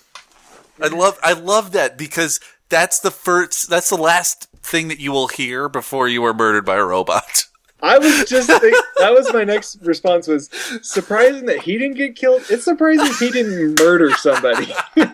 [0.81, 1.19] I love.
[1.23, 3.69] I love that because that's the first.
[3.69, 7.45] That's the last thing that you will hear before you are murdered by a robot.
[7.81, 10.49] I was just think, that was my next response was
[10.81, 12.43] surprising that he didn't get killed.
[12.49, 14.73] It's surprising he didn't murder somebody.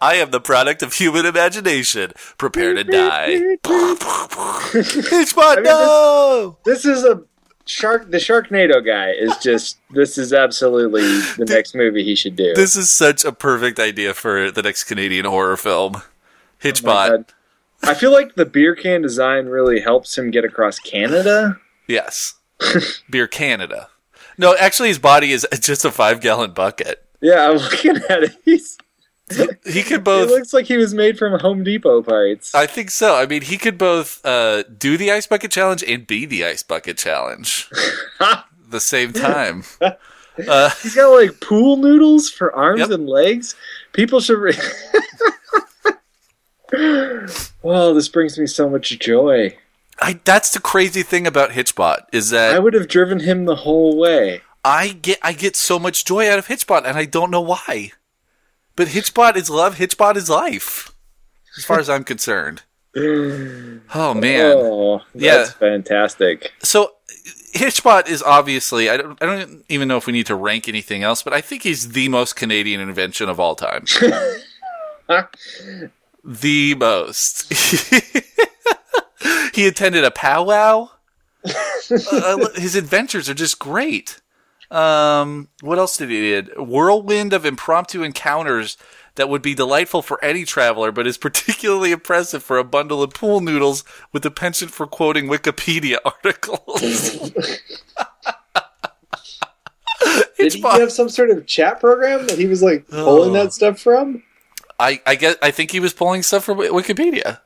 [0.00, 2.12] I am the product of human imagination.
[2.38, 3.28] Prepare to die.
[3.64, 6.58] Hitchbot, mean, no!
[6.64, 7.22] this is a
[7.66, 11.02] shark the Sharknado guy is just this is absolutely
[11.36, 12.54] the next movie he should do.
[12.54, 15.96] This is such a perfect idea for the next Canadian horror film.
[15.96, 16.04] Oh
[16.62, 17.08] Hitchbot.
[17.08, 17.24] God.
[17.82, 21.58] I feel like the beer can design really helps him get across Canada.
[21.88, 22.34] yes.
[23.08, 23.88] Beer Canada.
[24.36, 27.04] No, actually, his body is just a five gallon bucket.
[27.22, 28.36] Yeah, I'm looking at it.
[28.44, 28.76] He's,
[29.64, 30.28] He could both.
[30.28, 32.54] it looks like he was made from Home Depot parts.
[32.54, 33.16] I think so.
[33.16, 36.62] I mean, he could both uh, do the ice bucket challenge and be the ice
[36.62, 37.70] bucket challenge
[38.68, 39.64] the same time.
[40.48, 42.90] Uh, He's got like pool noodles for arms Yep.
[42.92, 43.54] and legs.
[43.92, 44.38] People should.
[44.38, 44.54] Re-
[47.62, 49.56] Well, this brings me so much joy.
[50.00, 53.56] I that's the crazy thing about Hitchbot is that I would have driven him the
[53.56, 54.40] whole way.
[54.64, 57.92] I get I get so much joy out of Hitchbot, and I don't know why.
[58.76, 59.76] But Hitchbot is love.
[59.76, 60.92] Hitchbot is life,
[61.58, 62.62] as far as I'm concerned.
[63.94, 64.54] Oh man!
[64.56, 65.36] Oh, Yeah.
[65.38, 66.52] that's fantastic.
[66.62, 66.94] So
[67.54, 71.02] Hitchbot is obviously I don't I don't even know if we need to rank anything
[71.02, 73.84] else, but I think he's the most Canadian invention of all time.
[76.24, 77.52] the most.
[79.54, 80.90] he attended a powwow.
[82.12, 84.20] uh, his adventures are just great.
[84.70, 86.50] Um, what else did he did?
[86.56, 88.76] Whirlwind of impromptu encounters
[89.16, 93.12] that would be delightful for any traveler, but is particularly impressive for a bundle of
[93.12, 97.32] pool noodles with a penchant for quoting Wikipedia articles.
[100.38, 103.34] Did he have some sort of chat program that he was like pulling Oh.
[103.34, 104.22] that stuff from?
[104.80, 107.40] I, I get I think he was pulling stuff from Wikipedia,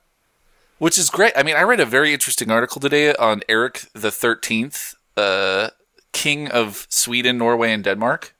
[0.79, 1.33] which is great.
[1.37, 5.71] I mean, I read a very interesting article today on Eric the Thirteenth, uh,
[6.13, 8.35] King of Sweden, Norway, and Denmark.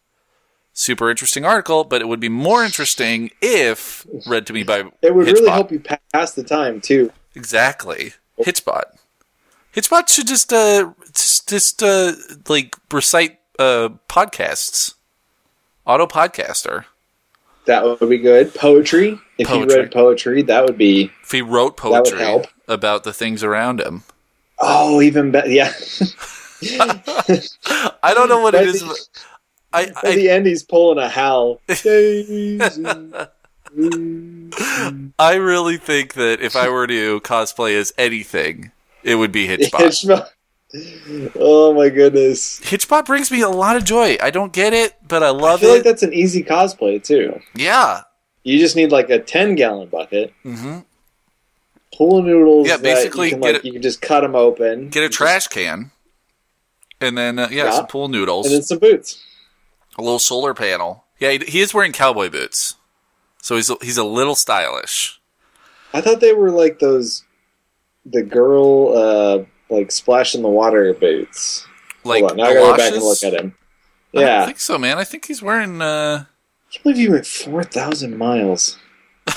[0.73, 5.15] Super interesting article, but it would be more interesting if read to me by It
[5.15, 5.81] would really help you
[6.13, 7.13] pass the time too.
[7.35, 8.85] Exactly, Hitchbot.
[9.75, 12.13] Hitchbot should just uh just, just uh
[12.49, 14.95] like recite uh podcasts,
[15.85, 16.85] auto podcaster.
[17.67, 18.55] That would be good.
[18.55, 19.19] Poetry.
[19.39, 19.75] If Poetry.
[19.75, 22.47] you read poetry, that would be If he wrote poetry help.
[22.69, 24.05] about the things around him.
[24.61, 25.49] oh even better.
[25.51, 25.73] Yeah.
[26.63, 28.81] I don't know what By it is.
[28.81, 28.99] the- but
[29.73, 31.61] I, At I the end, he's pulling a howl.
[35.19, 38.71] I really think that if I were to cosplay as anything,
[39.03, 39.71] it would be Hitchbot.
[39.71, 40.29] Hitchbot.
[41.37, 42.61] Oh my goodness!
[42.61, 44.17] Hitchbot brings me a lot of joy.
[44.21, 45.67] I don't get it, but I love it.
[45.67, 45.75] I feel it.
[45.75, 47.41] like that's an easy cosplay too.
[47.55, 48.03] yeah.
[48.43, 50.81] You just need like a ten gallon bucket, hmm
[51.97, 52.67] pool noodles.
[52.67, 54.89] Yeah, basically you can, like, it- you can just cut them open.
[54.89, 55.93] Get a trash can,
[57.01, 57.71] and then uh, yeah, Yeah.
[57.73, 59.23] some pool noodles, and then some boots.
[59.97, 61.05] a little solar panel.
[61.21, 62.75] Yeah, he, he is wearing cowboy boots,
[63.41, 65.21] so he's a, he's a little stylish.
[65.93, 67.23] I thought they were like those,
[68.05, 71.67] the girl uh like splash in the water boots.
[72.05, 73.55] Like Hold on, now I gotta go back and look at him.
[74.13, 74.99] Yeah, I think so, man.
[74.99, 75.81] I think he's wearing.
[75.83, 78.79] uh I can't believe you went four thousand miles.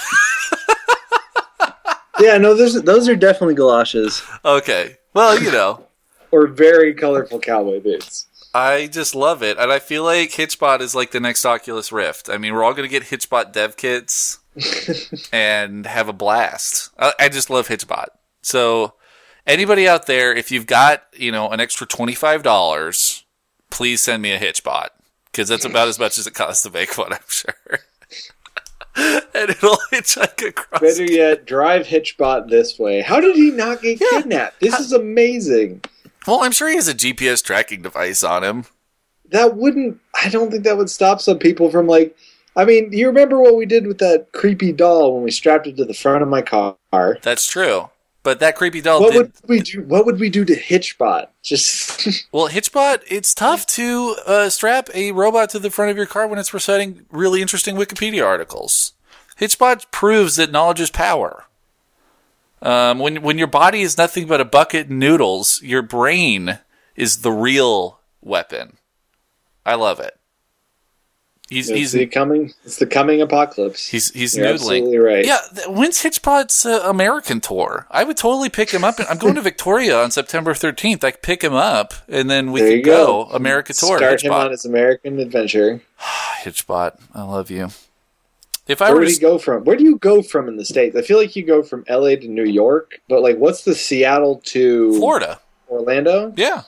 [2.20, 5.86] yeah, no, those those are definitely galoshes Okay, well, you know.
[6.32, 8.28] or very colorful cowboy boots.
[8.54, 12.30] I just love it, and I feel like Hitchbot is like the next Oculus Rift.
[12.30, 14.40] I mean, we're all going to get Hitchbot dev kits
[15.32, 16.90] and have a blast.
[16.98, 18.08] I, I just love Hitchbot.
[18.42, 18.96] So,
[19.48, 23.26] anybody out there, if you've got you know an extra twenty five dollars,
[23.70, 24.90] please send me a Hitchbot
[25.32, 27.54] because that's about as much as it costs to make one, I'm sure.
[29.36, 30.82] and it'll hitchhike across.
[30.82, 33.02] Better yet, drive Hitchbot this way.
[33.02, 34.60] How did he not get kidnapped?
[34.60, 35.84] This is amazing.
[36.26, 38.66] Well, I'm sure he has a GPS tracking device on him.
[39.30, 40.00] That wouldn't.
[40.22, 42.18] I don't think that would stop some people from like.
[42.56, 45.78] I mean, you remember what we did with that creepy doll when we strapped it
[45.78, 46.76] to the front of my car?
[47.22, 47.92] That's true.
[48.28, 49.84] But that creepy doll What did would we do?
[49.84, 51.30] What would we do to Hitchbot?
[51.42, 56.08] Just Well, Hitchbot, it's tough to uh, strap a robot to the front of your
[56.08, 58.92] car when it's reciting really interesting Wikipedia articles.
[59.40, 61.46] Hitchbot proves that knowledge is power.
[62.62, 66.60] Um, when when your body is nothing but a bucket of noodles, your brain
[66.98, 68.76] is the real weapon.
[69.66, 70.20] I love it.
[71.50, 72.52] He's it's he's the coming.
[72.66, 73.88] It's the coming apocalypse.
[73.88, 74.54] he's he's You're noodling.
[74.56, 75.26] absolutely right.
[75.26, 77.88] Yeah, when's Hitchbot's uh, American tour?
[77.90, 78.96] I would totally pick him up.
[79.10, 81.06] I'm going to Victoria on September 13th.
[81.06, 83.24] I could pick him up, and then we There could go.
[83.26, 83.98] go America tour.
[83.98, 84.46] Start him Hitchbot.
[84.46, 85.82] on his American adventure.
[86.44, 87.70] Hitchbot, I love you.
[88.68, 89.64] If I Where would he to, go from?
[89.64, 90.98] Where do you go from in the states?
[90.98, 92.18] I feel like you go from L.A.
[92.18, 96.34] to New York, but like, what's the Seattle to Florida, Orlando?
[96.36, 96.64] yeah,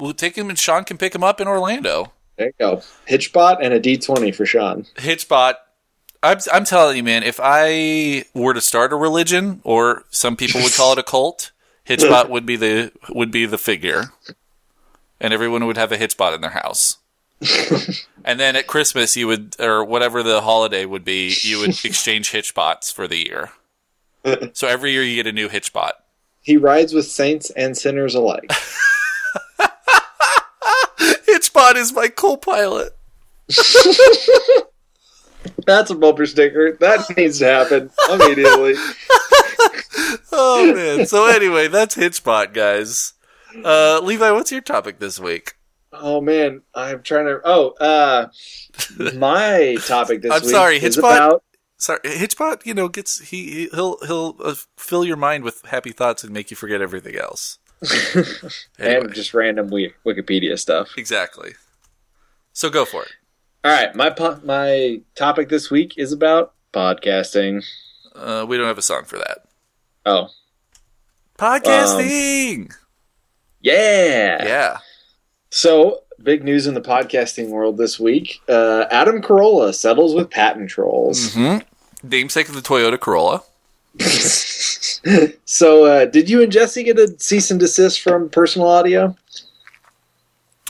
[0.00, 2.12] we'll take him, and Sean can pick him up in Orlando.
[2.36, 2.76] There you go.
[3.08, 4.84] Hitchbot and a D twenty for Sean.
[4.96, 5.54] Hitchbot.
[6.22, 7.24] I'm, I'm telling you, man.
[7.24, 11.50] If I were to start a religion, or some people would call it a cult,
[11.86, 14.12] Hitchbot would be the would be the figure,
[15.20, 16.98] and everyone would have a Hitchbot in their house.
[18.24, 22.30] and then at Christmas, you would, or whatever the holiday would be, you would exchange
[22.30, 23.50] Hitchbots for the year.
[24.52, 25.92] So every year you get a new Hitchbot.
[26.42, 28.52] He rides with saints and sinners alike.
[31.52, 32.96] Hitchbot is my co-pilot.
[35.66, 36.76] That's a bumper sticker.
[36.80, 38.74] That needs to happen immediately.
[40.34, 41.06] Oh man.
[41.06, 43.12] So anyway, that's Hitchbot, guys.
[43.64, 45.54] Uh, Levi, what's your topic this week?
[45.92, 47.40] Oh man, I'm trying to.
[47.44, 48.28] Oh, uh,
[49.14, 51.16] my topic this I'm week sorry, is Hitchbot?
[51.16, 51.44] about
[51.76, 52.64] Sorry, Hitchbot.
[52.64, 56.32] You know, gets he he- he'll he'll uh, fill your mind with happy thoughts and
[56.32, 57.58] make you forget everything else.
[58.78, 60.90] Anyway, and just random Wikipedia stuff.
[60.96, 61.52] exactly.
[62.52, 63.10] So go for it.
[63.64, 67.64] All right, my po- my topic this week is about podcasting.
[68.14, 69.38] Uh, we don't have a song for that.
[70.04, 70.28] Oh,
[71.38, 72.72] Podcasting.
[73.60, 74.44] yeah.
[74.44, 74.78] yeah.
[75.50, 78.40] So, big news in the podcasting world this week.
[78.48, 81.34] Uh, Adam Carolla settles with patent trolls.
[81.34, 81.58] hmm
[82.02, 83.42] Namesake of the Toyota Corolla.
[85.44, 89.16] so, uh, did you and Jesse get a cease and desist from personal audio?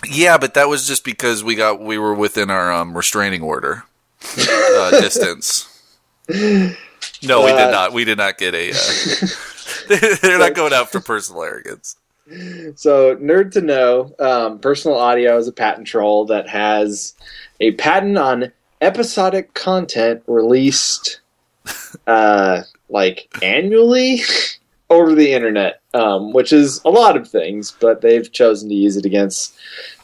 [0.08, 3.84] Yeah, but that was just because we got we were within our um, restraining order
[4.38, 5.68] uh, distance.
[6.28, 7.92] No, we Uh, did not.
[7.92, 8.70] We did not get a.
[8.70, 9.26] Uh,
[10.22, 11.96] they're not going out for personal arrogance.
[12.76, 17.14] So, nerd to know, um, personal audio is a patent troll that has
[17.60, 21.20] a patent on episodic content released
[22.06, 22.62] uh,
[22.92, 24.20] like annually
[24.90, 28.96] over the internet, um, which is a lot of things, but they've chosen to use
[28.96, 29.54] it against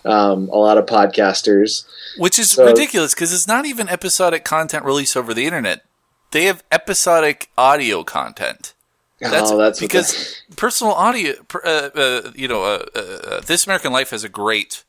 [0.04, 1.84] um, a lot of podcasters.
[2.16, 5.84] Which is So- ridiculous because it's not even episodic content released over the internet.
[6.30, 8.74] They have episodic audio content.
[9.20, 11.34] That's, oh, that's because personal audio.
[11.52, 14.84] Uh, uh, you know, uh, uh, uh, This American Life has a great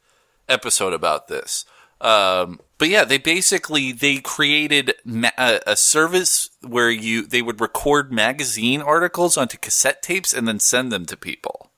[0.48, 1.66] episode about this.
[2.02, 7.60] Um, but yeah, they basically they created ma- a, a service where you they would
[7.60, 11.72] record magazine articles onto cassette tapes and then send them to people.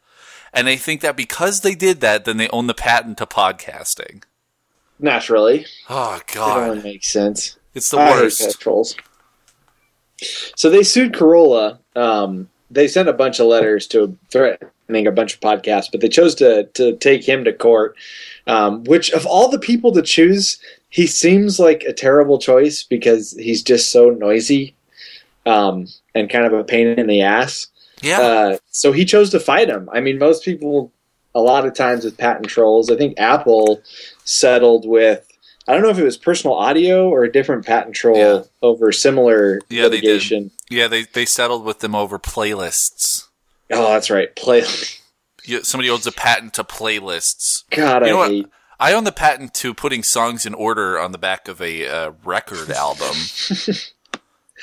[0.54, 4.24] And they think that because they did that, then they own the patent to podcasting.
[5.00, 7.58] naturally Oh god, it only makes sense.
[7.74, 8.60] it's the I worst.
[8.60, 8.96] trolls.
[10.56, 11.80] So they sued Carolla.
[11.96, 16.10] Um, they sent a bunch of letters to threatening a bunch of podcasts, but they
[16.10, 17.96] chose to to take him to court.
[18.48, 20.58] Um, which of all the people to choose,
[20.90, 24.76] he seems like a terrible choice because he's just so noisy
[25.46, 27.68] um, and kind of a pain in the ass.
[28.02, 29.88] Yeah, Uh, so he chose to fight him.
[29.94, 30.92] I mean, most people,
[31.36, 33.82] a lot of times with patent trolls, I think Apple
[34.26, 35.28] settled with.
[35.68, 38.42] I don't know if it was personal audio or a different patent troll Yeah.
[38.64, 40.08] over similar Yeah, they did.
[40.08, 40.52] litigation.
[40.70, 40.88] yeah.
[40.88, 43.28] They they settled with them over playlists.
[43.72, 44.36] Oh, that's right.
[44.36, 44.64] Play.
[45.64, 47.64] Somebody owns a patent to playlists.
[47.72, 48.32] God, You know I what?
[48.32, 48.48] hate.
[48.80, 52.12] I own the patent to putting songs in order on the back of a uh,
[52.24, 53.16] record album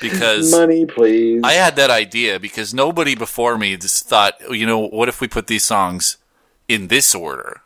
[0.01, 1.41] because Money, please.
[1.43, 5.21] I had that idea because nobody before me just thought, "Oh, you know, what if
[5.21, 6.17] we put these songs
[6.67, 7.61] in this order?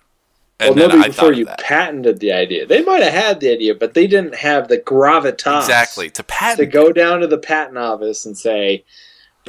[0.59, 2.65] well, And then nobody before you patented the idea.
[2.65, 6.59] They might have had the idea, but they didn't have the gravitas exactly to patent
[6.59, 8.83] to go down to the patent office and say,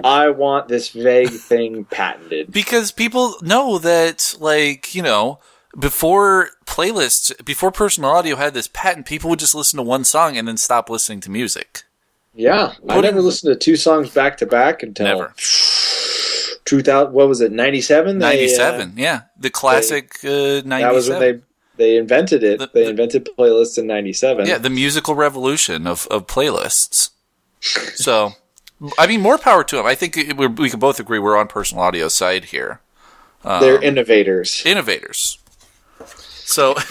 [0.02, 5.38] "I want this vague thing patented." because people know that like you know
[5.78, 10.36] before playlists before personal audio had this patent people would just listen to one song
[10.36, 11.82] and then stop listening to music
[12.34, 15.34] Yeah, I Putting- never listened to two songs back to back until Never.
[16.64, 17.12] 2000.
[17.12, 17.52] What was it?
[17.52, 18.18] 97.
[18.18, 21.40] They, uh, 97 yeah the classic uh, 97 that was when they
[21.76, 22.58] they invented it.
[22.60, 24.46] The- they the- invented playlists in 97.
[24.46, 27.10] yeah the musical revolution of, of playlists
[27.60, 28.32] so
[28.98, 31.48] i mean more power to them i think it, we're, can both agree we're on
[31.48, 32.80] personal audio side here
[33.60, 34.62] they're innovators.
[34.64, 35.38] innovators
[36.06, 36.74] so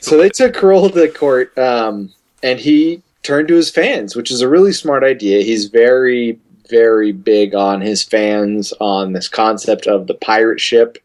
[0.00, 2.12] So they took Kroll to court, um,
[2.42, 5.42] and he turned to his fans, which is a really smart idea.
[5.42, 6.38] He's very,
[6.70, 10.98] very big on his fans on this concept of the pirate ship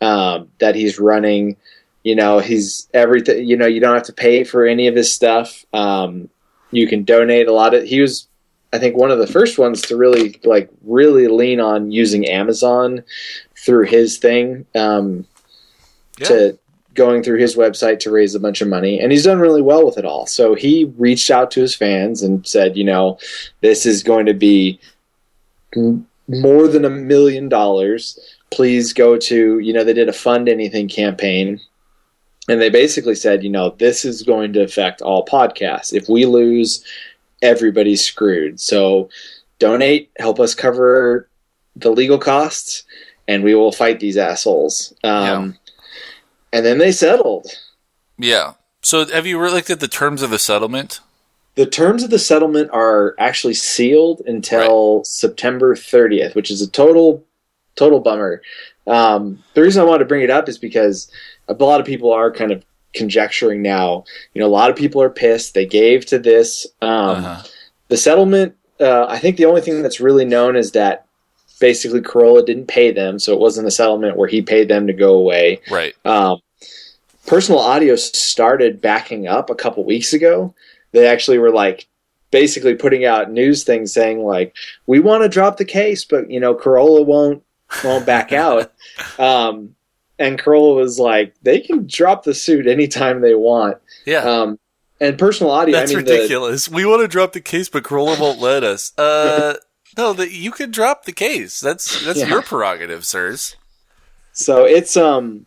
[0.00, 1.56] um, that he's running.
[2.02, 3.46] You know, he's everything.
[3.46, 5.64] You know, you don't have to pay for any of his stuff.
[5.72, 6.28] Um,
[6.70, 7.84] you can donate a lot of.
[7.84, 8.26] He was,
[8.72, 13.02] I think, one of the first ones to really like really lean on using Amazon
[13.56, 14.66] through his thing.
[14.74, 15.26] Um,
[16.18, 16.28] Yeah.
[16.28, 16.58] to
[16.94, 19.84] going through his website to raise a bunch of money and he's done really well
[19.84, 23.18] with it all so he reached out to his fans and said you know
[23.60, 24.80] this is going to be
[26.26, 28.18] more than a million dollars
[28.50, 31.60] please go to you know they did a FundAnything campaign
[32.48, 36.24] and they basically said you know this is going to affect all podcasts if we
[36.24, 36.82] lose
[37.42, 38.60] everybody's screwed.
[38.60, 39.08] So
[39.58, 41.28] donate help us cover
[41.74, 42.84] the legal costs
[43.28, 44.94] and we will fight these assholes.
[45.02, 45.58] Um,
[46.52, 47.46] and then they settled.
[48.18, 48.54] yeah.
[48.82, 51.00] So have you looked at the terms of the settlement?
[51.56, 57.24] The terms of the settlement are actually sealed until September 30th, which is a total
[57.74, 58.42] total bummer.
[58.86, 61.10] Um, the reason I wanted to bring it up is because
[61.48, 62.64] a lot of people are kind of
[62.96, 64.04] conjecturing now.
[64.34, 65.54] You know, a lot of people are pissed.
[65.54, 66.66] They gave to this.
[66.82, 67.42] Um, Uh-huh.
[67.88, 68.56] The settlement.
[68.80, 71.06] Uh, I think the only thing that's really known is that
[71.60, 74.92] basically Carolla didn't pay them, so it wasn't a settlement where he paid them to
[74.92, 75.60] go away.
[75.70, 76.40] right Um,
[77.26, 80.54] personal audio started backing up a couple weeks ago.
[80.92, 81.86] They actually were like
[82.30, 84.54] basically putting out news things saying like
[84.86, 87.42] we want to drop the case, but you know Carolla won't
[87.84, 88.72] won't back out.
[89.18, 89.75] Um,
[90.18, 93.78] and Carolla was like, they can drop the suit anytime they want.
[94.04, 94.18] Yeah.
[94.20, 94.58] Um,
[95.00, 96.68] and personal audio, That's I mean, the- ridiculous.
[96.68, 98.92] we want to drop the case, but Carolla won't let us.
[98.98, 99.54] Uh,
[99.98, 101.60] no, that you can drop the case.
[101.60, 102.28] That's that's Yeah.
[102.28, 103.56] your prerogative, sirs.
[104.32, 105.46] So it's um,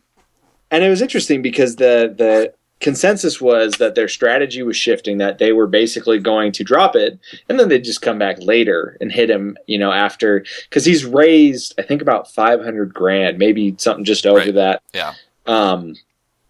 [0.72, 5.38] and it was interesting because the the consensus was that their strategy was shifting, that
[5.38, 7.20] they were basically going to drop it,
[7.50, 11.06] and then they'd just come back later and hit him, you know, after because he's
[11.06, 14.54] raised, I think about five hundred grand, maybe something just over Right.
[14.54, 14.82] that.
[14.94, 15.14] Yeah.
[15.46, 15.96] Um,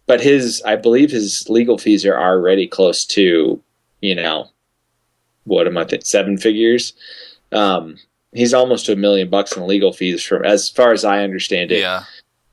[0.06, 3.62] but his, I believe his legal fees are already close to,
[4.02, 4.50] you know,
[5.46, 6.94] what am I think seven figures.
[7.52, 7.98] Um,
[8.34, 11.72] he's almost to a million bucks in legal fees from as far as I understand
[11.72, 11.80] it.
[11.80, 12.04] Yeah.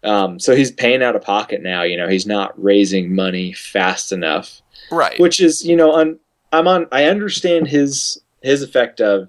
[0.06, 1.82] Um, so he's paying out of pocket now.
[1.82, 5.18] You know, he's not raising money fast enough, Right.
[5.18, 6.18] which is, you know, on,
[6.52, 6.86] I'm on.
[6.92, 9.28] I understand his his effect of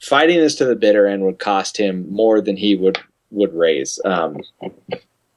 [0.00, 2.98] fighting this to the bitter end would cost him more than he would
[3.30, 4.00] would raise.
[4.04, 4.38] Um,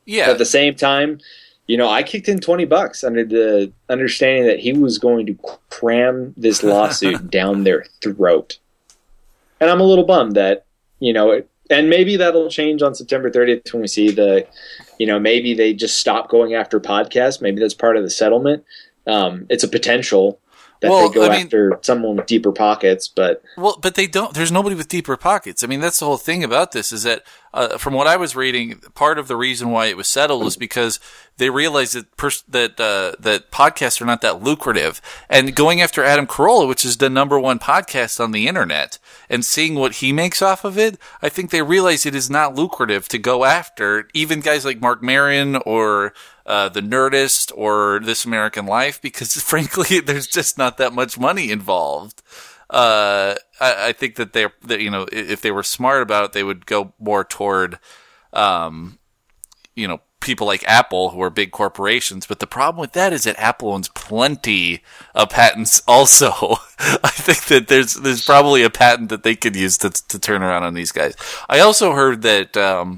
[0.06, 0.28] yeah.
[0.28, 1.20] but at the same time,
[1.68, 5.38] you know, I kicked in twenty bucks under the understanding that he was going to
[5.70, 8.58] cram this lawsuit down their throat,
[9.60, 10.66] and I'm a little bummed that
[11.02, 14.48] you know, it, and maybe that'll change on September 30th when we see the,
[14.98, 17.42] you know, maybe they just stop going after podcasts.
[17.42, 18.64] Maybe that's part of the settlement.
[19.06, 20.40] Um, it's a potential
[20.82, 24.08] that Well, they go I mean- after someone with deeper pockets, but Well, but they
[24.08, 24.34] don't.
[24.34, 25.64] There's nobody with deeper pockets.
[25.64, 26.92] I mean, that's the whole thing about this.
[26.94, 27.24] Is that
[27.54, 30.56] uh, from what I was reading, part of the reason why it was settled was
[30.56, 31.00] because
[31.38, 36.04] they realized that pers- that uh, that podcasts are not that lucrative, and going after
[36.04, 39.00] Adam Carolla, which is the number one podcast on the internet,
[39.30, 42.56] and seeing what he makes off of it, I think they realize it is not
[42.56, 46.14] lucrative to go after even guys like Marc Maron or
[46.50, 51.52] uh, the Nerdist or This American Life because frankly, there's just not that much money
[51.52, 52.24] involved.
[52.72, 56.34] Uh, I, I think that they're, that, you know, if they were smart about it,
[56.34, 57.78] they would go more toward,
[58.34, 58.98] um,
[59.76, 62.26] you know, people like Apple who are big corporations.
[62.26, 64.82] But the problem with that is that Apple owns plenty
[65.14, 66.32] of patents also.
[66.80, 70.42] I think that there's, there's probably a patent that they could use to, to turn
[70.42, 71.16] around on these guys.
[71.48, 72.98] I also heard that, um,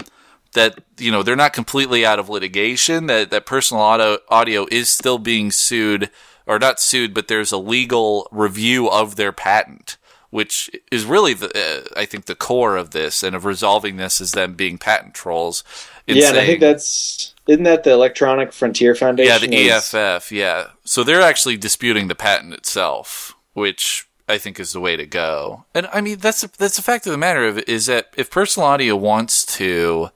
[0.53, 3.07] that you know they're not completely out of litigation.
[3.07, 6.09] That that personal audio audio is still being sued,
[6.45, 9.97] or not sued, but there's a legal review of their patent,
[10.29, 14.21] which is really the uh, I think the core of this and of resolving this
[14.21, 15.63] is them being patent trolls.
[16.07, 19.51] yeah, and I think that's isn't that the Electronic Frontier Foundation?
[19.51, 20.67] yeah, the EFF, yeah.
[20.85, 25.65] So they're actually disputing the patent itself, which I think is the way to go.
[25.73, 28.67] And I mean, that's that's the fact of the matter of is that if personal
[28.67, 30.11] audio wants to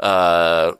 [0.00, 0.72] uh,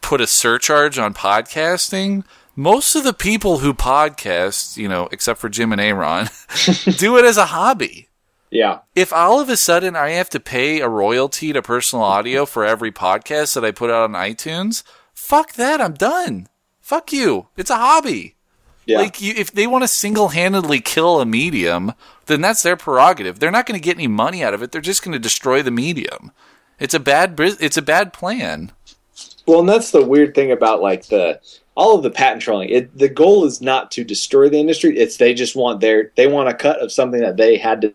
[0.00, 2.24] put a surcharge on podcasting,
[2.56, 6.28] most of the people who podcast, you know, except for Jim and Aaron,
[6.96, 8.08] do it as a hobby
[8.50, 12.46] Yeah, if all of a sudden I have to pay a royalty to personal audio
[12.46, 15.80] for every podcast that I put out on iTunes, fuck that.
[15.80, 16.48] I'm done.
[16.80, 17.48] Fuck you.
[17.56, 18.36] It's a hobby.
[18.86, 18.98] yeah.
[18.98, 21.92] Like, you, if they want to single handedly kill a medium,
[22.26, 23.38] then that's their prerogative.
[23.38, 24.72] They're not going to get any money out of it.
[24.72, 26.32] They're just going to destroy the medium.
[26.78, 27.38] It's a bad.
[27.38, 28.72] It's a bad plan.
[29.46, 31.40] Well, and that's the weird thing about like the
[31.74, 32.68] all of the patent trolling.
[32.70, 34.96] It, the goal is not to destroy the industry.
[34.98, 37.94] It's they just want their they want a cut of something that they had to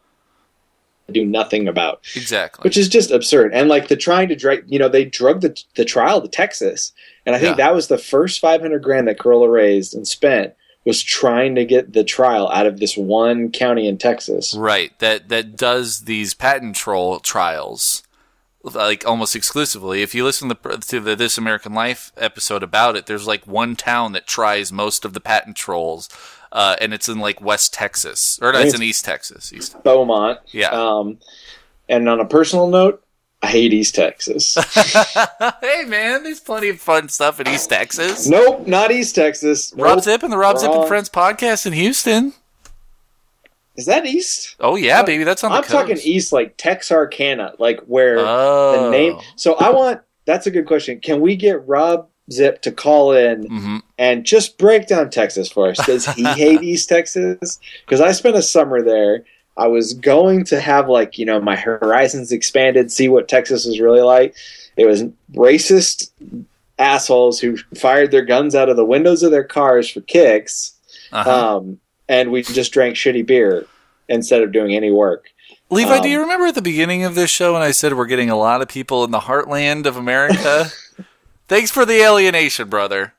[1.12, 2.64] do nothing about, Exactly.
[2.64, 3.54] which is just absurd.
[3.54, 6.92] And like the trying to drag, you know, they drug the the trial to Texas,
[7.26, 7.66] and I think Yeah.
[7.68, 10.54] that was the first five hundred grand that Carolla raised and spent
[10.86, 14.54] was trying to get the trial out of this one county in Texas.
[14.54, 14.98] Right.
[15.00, 18.02] That that does these patent troll trials
[18.64, 20.01] like almost exclusively.
[20.01, 23.76] If you listen to, to the This American Life episode about it, there's like one
[23.76, 26.09] town that tries most of the patent trolls,
[26.51, 29.51] uh, and it's in like West Texas or no, it's in East Texas.
[29.51, 29.82] East.
[29.84, 30.39] Beaumont.
[30.51, 30.70] Yeah.
[30.70, 31.20] Um,
[31.89, 33.03] and on a personal note,
[33.41, 34.55] I hate East Texas.
[35.61, 38.28] hey man, there's plenty of fun stuff in East Texas.
[38.28, 39.74] nope, not East Texas.
[39.76, 40.03] Rob Nope.
[40.05, 42.34] Zip and the Rob Zip and Friends podcast in Houston.
[43.76, 44.55] Is that East?
[44.59, 48.84] Oh yeah, baby, that's on the I'm talking East, like Texarkana, like where Oh.
[48.84, 49.17] the name.
[49.36, 50.01] So I want.
[50.26, 50.99] That's a good question.
[50.99, 55.69] Can we get Rob Zip to call in hmm and just break down Texas for
[55.69, 55.86] us?
[55.86, 57.59] Does he hate East Texas?
[57.86, 59.26] Because I spent a summer there.
[59.57, 63.80] I was going to have like you know my horizons expanded, see what Texas was
[63.80, 64.36] really like.
[64.78, 65.03] It was
[65.34, 66.09] racist
[66.80, 70.74] assholes who fired their guns out of the windows of their cars for kicks,
[71.11, 71.57] Uh-huh.
[71.57, 71.80] um,
[72.14, 73.66] and we just drank shitty beer
[74.07, 75.26] instead of doing any work.
[75.70, 78.05] Levi, do Um, you remember at the beginning of this show when I said we're
[78.05, 80.68] getting a lot of people in the heartland of America?
[81.47, 83.14] Thanks for the alienation, brother.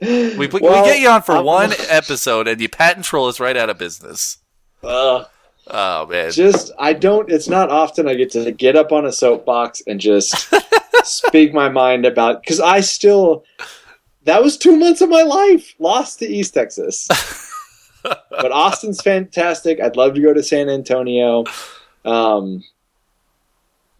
[0.00, 3.28] We, we, Well, we get you on for I'm- one episode and you patent troll
[3.28, 4.38] us right out of business.
[4.82, 5.26] Ugh.
[5.66, 7.30] Oh man, just I don't.
[7.32, 10.52] It's not often I get to get up on a soapbox and just
[11.04, 13.44] speak my mind about because I still
[14.24, 17.08] that was two months of my life lost to East Texas.
[18.04, 19.80] but Austin's fantastic.
[19.80, 21.44] I'd love to go to San Antonio.
[22.04, 22.62] Um,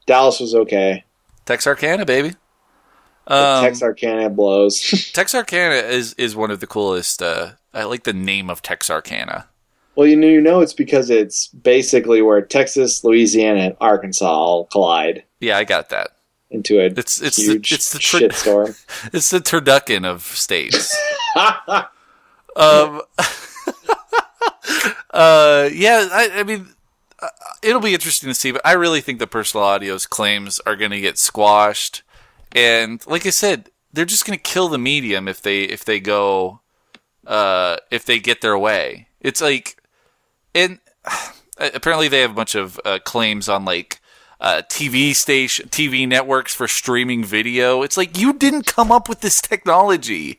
[0.07, 1.05] Dallas was okay.
[1.47, 2.35] Texarkana, baby.
[3.27, 5.11] Um, Texarkana blows.
[5.15, 7.23] Texarkana is is one of the coolest.
[7.23, 9.49] Uh, I like the name of Texarkana.
[9.97, 14.67] well, you know, you know, it's because it's basically where Texas, Louisiana, and Arkansas all
[14.67, 16.11] collide Yeah, I got that.
[16.51, 19.11] into a It's it's the, it's the tur- shitstorm.
[19.15, 20.95] it's the turducken of states.
[22.57, 23.01] um,
[25.11, 26.69] uh, yeah, I, I mean,
[27.21, 27.29] uh,
[27.63, 30.91] it'll be interesting to see, but I really think the personal audio's claims are going
[30.91, 32.03] to get squashed,
[32.53, 36.01] and like I said, they're just going to kill the medium if they if they
[36.01, 36.61] go,
[37.27, 39.09] uh, if they get their way.
[39.21, 39.83] It's like,
[40.55, 40.79] and
[41.59, 44.01] apparently they have a bunch of uh, claims on like.
[44.41, 47.81] Uh, TV station, TV networks for streaming video.
[47.81, 50.39] It's like you didn't come up with this technology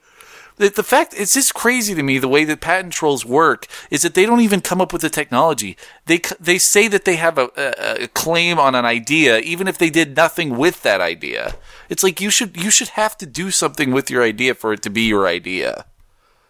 [0.58, 4.02] the, the fact it's just crazy to me the way that patent trolls work is
[4.04, 5.78] that they don't even come up with the technology.
[6.06, 9.78] They they say that they have a, a, a claim on an idea even if
[9.78, 11.56] they did nothing with that idea.
[11.90, 14.82] It's like you should you should have to do something with your idea for it
[14.84, 15.86] to be your idea.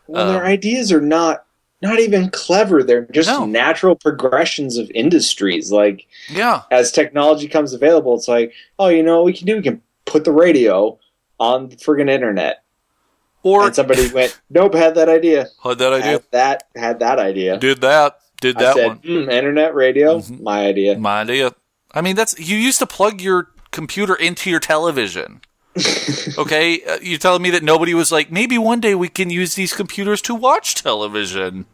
[0.07, 1.45] Well, their um, ideas are not
[1.81, 2.83] not even clever.
[2.83, 3.45] They're just No.
[3.45, 5.71] natural progressions of industries.
[5.71, 6.61] Like Yeah.
[6.71, 9.55] as technology comes available, it's like, oh, you know, what we can do.
[9.57, 10.97] We can put the radio
[11.39, 12.63] on the friggin' internet.
[13.45, 15.45] Or And somebody went, nope, had that idea.
[15.63, 16.11] had that idea.
[16.11, 17.57] Had that had that idea.
[17.59, 18.19] Did that.
[18.41, 18.99] Did I that said, one.
[18.99, 20.97] mm, internet radio, my idea.
[20.97, 21.51] My idea.
[21.93, 25.41] I mean, that's you used to plug your computer into your television.
[26.39, 29.53] okay, uh, you're telling me that nobody was like, maybe one day we can use
[29.55, 31.65] these computers to watch television.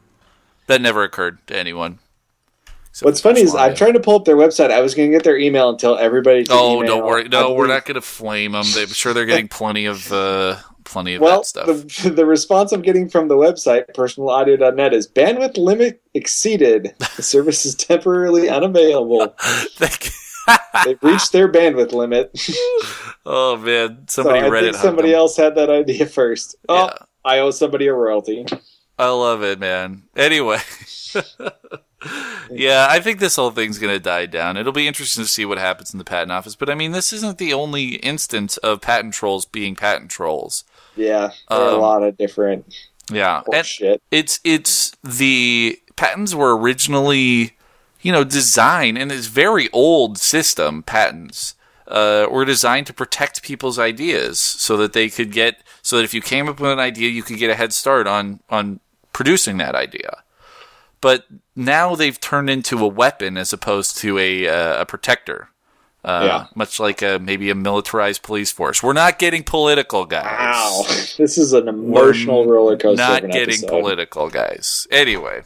[0.67, 1.99] That never occurred to anyone.
[2.89, 4.72] Except What's funny is I'm trying to pull up their website.
[4.72, 6.45] I was going to get their email and tell everybody.
[6.49, 6.88] Oh, email.
[6.97, 7.24] don't worry.
[7.24, 8.65] I No, we're believe- not going to flame them.
[8.76, 11.65] I'm sure they're getting plenty of uh, plenty of Well, that stuff.
[12.03, 16.93] the, the response I'm getting from the website, personalaudio.net, is bandwidth limit exceeded.
[17.15, 19.36] The service is temporarily unavailable.
[20.86, 22.32] They've reached their bandwidth limit.
[23.25, 24.79] oh man, So somebody I read think it.
[24.79, 26.55] somebody else had that idea first.
[26.67, 26.93] Oh, Yeah.
[27.23, 28.45] I owe somebody a royalty.
[28.97, 30.03] I love it, man.
[30.15, 30.57] Anyway.
[32.49, 34.57] yeah, I think this whole thing's going to die down.
[34.57, 36.55] It'll be interesting to see what happens in the patent office.
[36.55, 40.63] But I mean, this isn't the only instance of patent trolls being patent trolls.
[40.95, 42.73] Yeah, are a Um, lot of different
[43.11, 43.41] Yeah.
[43.63, 44.01] Shit.
[44.11, 47.55] it's it's the patents were originally,
[48.01, 51.55] you know, designed and it's very old system patents.
[51.87, 56.13] Uh, were designed to protect people's ideas so that they could get so that if
[56.13, 58.79] you came up with an idea you could get a head start on on
[59.11, 60.23] producing that idea
[61.01, 65.49] but now they've turned into a weapon as opposed to a uh, a protector
[66.04, 66.45] uh, Yeah.
[66.56, 70.84] much like a, maybe a militarized police force we're not getting political guys Wow,
[71.18, 73.04] this is an emotional roller coaster.
[73.04, 73.68] not getting episode.
[73.70, 75.41] political guys anyway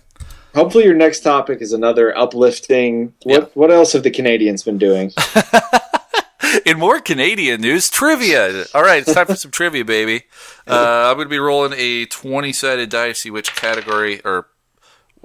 [0.56, 3.14] Hopefully, your next topic is another uplifting.
[3.24, 3.48] What Yeah.
[3.56, 5.12] What else have the Canadians been doing?
[6.66, 8.64] In more Canadian news, trivia.
[8.74, 10.24] All right, it's time for some trivia, baby.
[10.68, 14.48] Uh, I'm going to be rolling a 20 sided die to see which category, or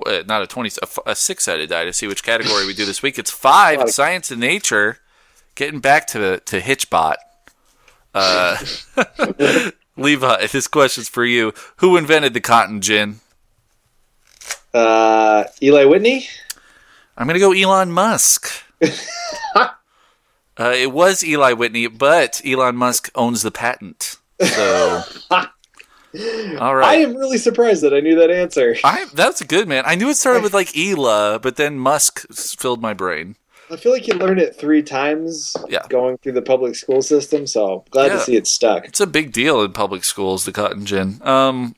[0.04, 0.70] uh, not a 20,
[1.06, 3.18] a six sided die to see which category we do this week.
[3.18, 4.98] It's five, science and nature.
[5.54, 7.16] Getting back to to Hitchbot.
[8.14, 8.56] Uh,
[9.96, 11.52] Levi, this question's for you.
[11.76, 13.20] Who invented the cotton gin?
[14.72, 16.28] Uh, Eli Whitney.
[17.16, 18.64] I'm going to go Elon Musk.
[19.54, 19.68] uh,
[20.56, 24.16] it was Eli Whitney, but Elon Musk owns the patent.
[24.40, 25.46] So, all
[26.14, 28.76] I am really surprised that I knew that answer.
[28.82, 29.84] I, that's a good, man.
[29.86, 33.36] I knew it started with like Ela, but then Musk filled my brain.
[33.70, 35.82] I feel like you learned it three times Yeah.
[35.88, 38.12] going through the public school system, so glad Yeah.
[38.14, 38.84] to see it stuck.
[38.84, 41.20] It's a big deal in public schools, the cotton gin.
[41.22, 41.76] Um,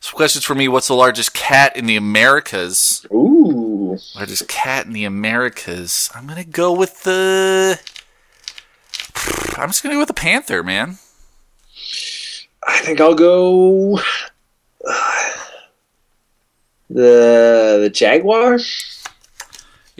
[0.00, 0.66] some questions for me.
[0.68, 3.06] What's the largest cat in the Americas?
[3.12, 3.98] Ooh.
[4.16, 6.10] Largest cat in the Americas.
[6.14, 7.78] I'm gonna go with the.
[9.56, 10.98] I'm just gonna go with the panther, man.
[12.66, 14.00] I think I'll go
[16.88, 18.58] the the Jaguar.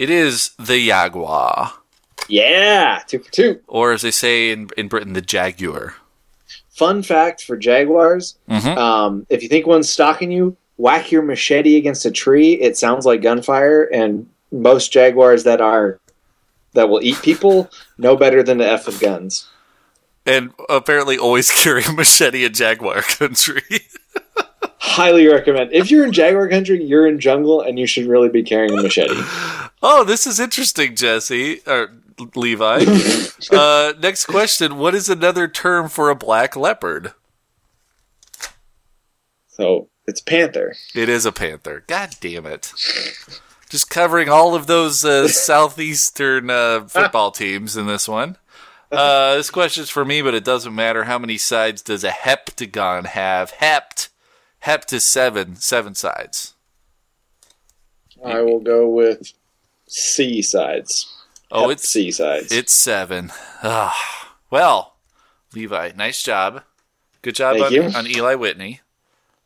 [0.01, 1.73] It is the Jaguar,
[2.27, 3.61] Yeah, two for two.
[3.67, 5.95] or as they say in in Britain, the Jaguar.
[6.71, 8.77] Fun fact for Jaguars: Mhm.
[8.79, 12.55] um, if you think one's stalking you, whack your machete against a tree.
[12.55, 16.01] It sounds like gunfire, and most Jaguars that are
[16.73, 19.49] that will eat people know better than the f of guns.
[20.25, 23.63] And apparently, always carry a machete in Jaguar country.
[24.83, 25.73] Highly recommend.
[25.73, 28.83] If you're in Jaguar country, you're in jungle, and you should really be carrying a
[28.83, 29.15] machete.
[29.83, 31.93] Oh, this is interesting, Jesse or
[32.35, 32.85] Levi.
[33.53, 37.13] uh, next question: What is another term for a black leopard?
[39.49, 40.75] So it's panther.
[40.95, 41.85] It is a panther.
[41.87, 42.73] God damn it!
[43.69, 48.39] Just covering all of those uh, southeastern uh, football teams in this one.
[48.91, 51.05] Uh, this question's for me, but it doesn't matter.
[51.05, 53.51] How many sides does a heptagon have?
[53.51, 54.09] Hept.
[54.61, 55.57] Hept is seven.
[55.57, 56.55] Seven sides.
[58.25, 59.33] I will go with
[59.89, 61.17] C sides.
[61.51, 62.53] Oh, Hep it's C sides.
[62.53, 63.33] It's seven.
[63.63, 64.97] Ah, well,
[65.55, 66.63] Levi, nice job.
[67.23, 68.81] Good job on, on Eli Whitney.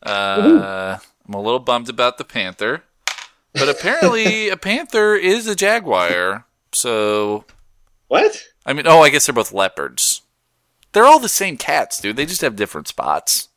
[0.03, 2.83] Uh, I'm a little bummed about the Panther,
[3.55, 6.47] but apparently a Panther is a Jaguar.
[6.73, 7.45] So,
[8.09, 8.45] what?
[8.67, 10.23] I mean, oh, I guess they're both leopards.
[10.93, 12.17] They're all the same cats, dude.
[12.17, 13.49] They just have different spots.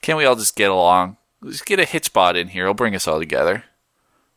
[0.00, 1.16] Can't we all just get along?
[1.40, 2.64] Let's get a Hitchbot in here.
[2.66, 3.64] He'll bring us all together.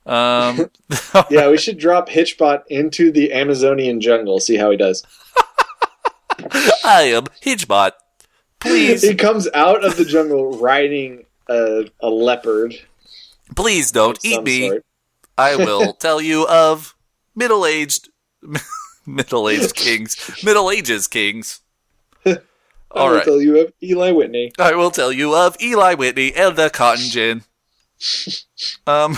[0.05, 0.69] Um,
[1.29, 4.39] Yeah, we should drop Hitchbot into the Amazonian jungle.
[4.39, 5.03] See how he does.
[6.83, 7.91] I am Hitchbot.
[8.59, 12.75] Please, He comes out of the jungle riding a, a leopard.
[13.55, 14.69] please don't eat me.
[14.69, 14.85] sort.
[15.37, 16.95] I will tell you of
[17.35, 18.09] middle-aged,
[19.05, 21.61] middle-aged kings, Middle Ages kings.
[22.95, 24.51] I will right, tell you of Eli Whitney.
[24.59, 27.43] I will tell you of Eli Whitney and the cotton gin.
[28.87, 29.17] Um.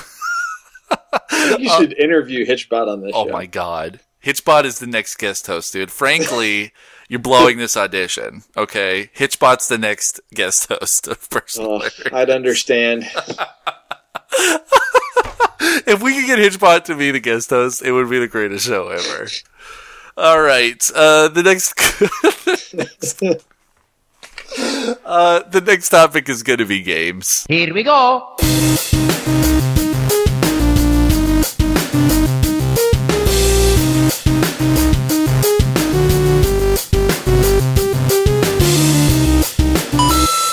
[1.59, 3.31] You should interview Hitchbot on this Oh show.
[3.33, 5.91] my god, Hitchbot is the next guest host, dude.
[5.91, 6.71] Frankly,
[7.09, 8.43] you're blowing this audition.
[8.55, 11.81] Okay, Hitchbot's the next guest host of Personal.
[11.83, 13.03] Oh, I'd understand.
[15.85, 18.65] if we could get Hitchbot to be the guest host, it would be the greatest
[18.65, 19.27] show ever.
[20.15, 21.73] All right, uh, the next,
[25.05, 27.45] uh, the next topic is going to be games.
[27.49, 28.35] Here we go.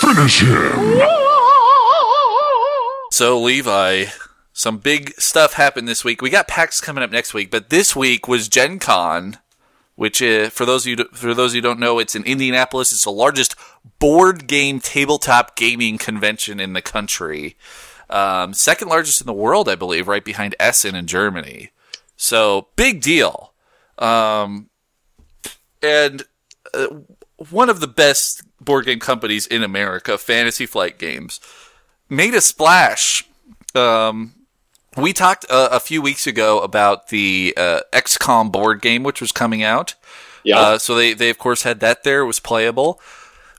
[0.00, 1.02] Finish him.
[3.10, 4.06] So Levi,
[4.52, 6.20] some big stuff happened this week.
[6.22, 9.38] We got PAX coming up next week, but this week was Gen Con,
[9.96, 12.92] which uh, for those you for those who don't know, it's in Indianapolis.
[12.92, 13.54] It's the largest
[13.98, 17.56] board game tabletop gaming convention in the country.
[18.10, 21.70] Um, second largest in the world, I believe, right behind Essen in Germany.
[22.16, 23.52] So big deal.
[23.98, 24.68] Um,
[25.82, 26.24] and
[26.72, 26.86] uh,
[27.50, 31.40] one of the best board game companies in America, Fantasy Flight Games,
[32.08, 33.28] made a splash.
[33.74, 34.34] Um,
[34.96, 39.32] we talked uh, a few weeks ago about the uh, XCOM board game, which was
[39.32, 39.94] coming out.
[40.42, 40.58] Yeah.
[40.58, 42.20] Uh, so they, they of course had that there.
[42.20, 43.00] It was playable.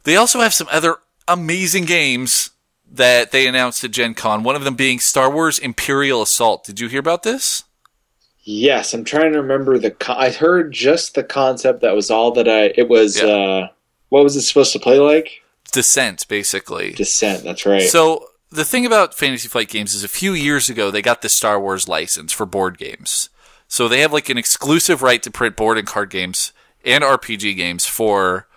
[0.04, 2.52] They also have some other amazing games
[2.92, 4.44] that they announced at Gen Con.
[4.44, 6.64] One of them being Star Wars Imperial Assault.
[6.64, 7.64] Did you hear about this?
[8.48, 9.92] yes, I'm trying to remember the.
[9.92, 11.82] Co- I heard just the concept.
[11.82, 12.74] That was all that I.
[12.78, 13.20] It was.
[13.20, 13.26] Yeah.
[13.28, 13.68] uh
[14.10, 15.42] What was it supposed to play like?
[15.72, 16.92] Descent, basically.
[16.94, 17.44] Descent.
[17.44, 17.82] That's right.
[17.90, 21.30] So the thing about Fantasy Flight Games is a few years ago they got the
[21.30, 23.30] Star Wars license for board games.
[23.68, 27.56] So they have like an exclusive right to print board and card games and RPG
[27.56, 28.48] games for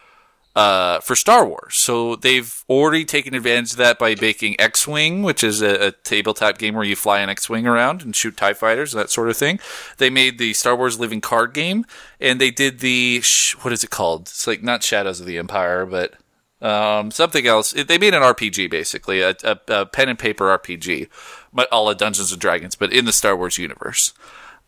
[0.58, 1.76] uh, for Star Wars.
[1.76, 6.58] So they've already taken advantage of that by making X-Wing, which is a, a tabletop
[6.58, 9.36] game where you fly an X-Wing around and shoot TIE fighters, and that sort of
[9.36, 9.60] thing.
[9.98, 11.86] They made the Star Wars Living Card game,
[12.20, 14.22] and they did the, sh- what is it called?
[14.22, 16.14] It's like not Shadows of the Empire, but
[16.60, 17.72] um, something else.
[17.72, 21.08] It- They made an RPG basically, a, a, a pen and paper RPG,
[21.52, 24.12] but all of Dungeons and Dragons, but in the Star Wars universe.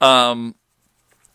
[0.01, 0.55] Um,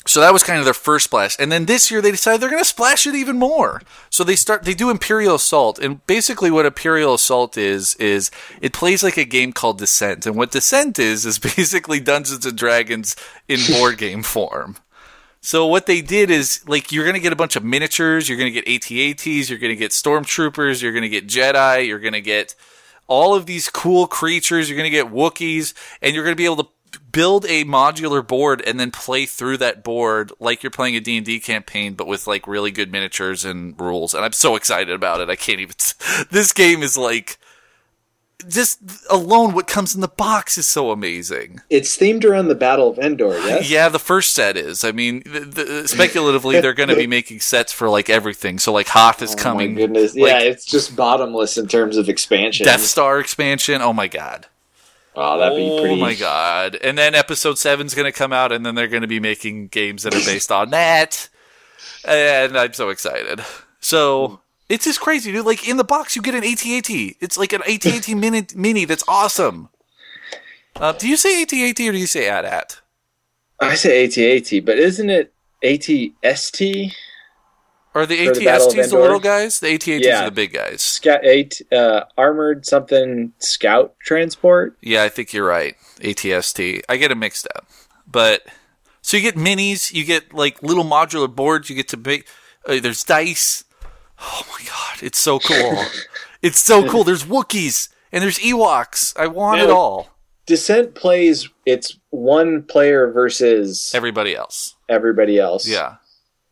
[0.07, 2.49] so that was kind of their first splash, and then this year they decided they're
[2.51, 3.81] going to splash it even more.
[4.11, 8.29] So they start they do Imperial Assault, and basically what Imperial Assault is is
[8.61, 12.55] it plays like a game called Descent, and what Descent is is basically Dungeons and
[12.55, 13.15] Dragons
[13.47, 14.77] in board game form.
[15.45, 18.49] So what they did is like you're gonna get a bunch of miniatures, you're gonna
[18.49, 22.55] get AT-ATs, you're gonna get stormtroopers, you're gonna get Jedi, you're gonna get
[23.05, 26.69] all of these cool creatures, you're gonna get Wookiees, and you're gonna be able to
[27.11, 31.39] build a modular board and then play through that board like you're playing a D&D
[31.41, 34.15] campaign but with like really good miniatures and rules.
[34.15, 35.29] And I'm so excited about it.
[35.29, 35.75] I can't even
[36.31, 37.37] This game is like
[38.47, 38.79] just
[39.09, 41.61] alone what comes in the box is so amazing.
[41.69, 43.37] it's themed around the Battle of Endor.
[43.39, 43.69] Yes.
[43.75, 44.83] Yeah, the first set is.
[44.83, 48.59] I mean, the, the, speculatively, they're going to be making sets for like everything.
[48.59, 49.73] So, like, Hoth is Oh coming.
[49.73, 50.15] my goodness.
[50.15, 52.65] like, yeah, it's just bottomless in terms of expansion.
[52.65, 53.81] Death Star expansion.
[53.81, 54.47] Oh my god.
[55.15, 55.93] Oh, that'd be oh pretty.
[55.95, 56.75] Oh my god.
[56.75, 59.67] And then Episode Seven's going to come out, and then they're going to be making
[59.69, 61.29] games that are based on that.
[62.07, 63.41] And I'm so excited.
[63.79, 64.35] So hmm.
[64.67, 65.45] It's just crazy, dude.
[65.45, 66.89] Like in the box, you get an AT-AT.
[66.89, 69.69] It's like an AT-AT mini, mini that's awesome.
[70.75, 72.81] Uh, do you say AT-AT or do you say AT-AT?
[73.59, 76.93] I say AT-AT, but isn't it ATST?
[77.93, 79.01] Or the the AT-STs the Endor?
[79.01, 79.59] little guys?
[79.61, 80.23] The AT-ATs Yeah.
[80.23, 80.81] are the big guys.
[80.81, 84.75] Scout eight uh, armored something scout transport.
[84.81, 85.75] Yeah, I think you're right.
[86.01, 86.81] ATST.
[86.89, 87.67] I get it mixed up.
[88.05, 88.41] But
[89.01, 92.27] so you get minis, you get like little modular boards, you get to make
[92.67, 93.63] uh, there's dice.
[94.19, 95.83] Oh my god, it's so cool.
[96.41, 97.03] it's so cool.
[97.05, 99.17] There's Wookiees and there's Ewoks.
[99.19, 100.09] I want it all.
[100.45, 104.75] Descent plays it's one player versus Everybody else.
[104.87, 105.67] everybody else.
[105.67, 105.95] Yeah.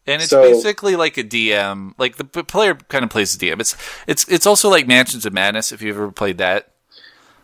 [0.05, 1.93] And it's So- basically like a DM.
[1.97, 3.61] Like the player kind of plays the DM.
[3.61, 3.75] It's
[4.07, 6.69] it's it's also like Mansions of Madness if you've ever played that.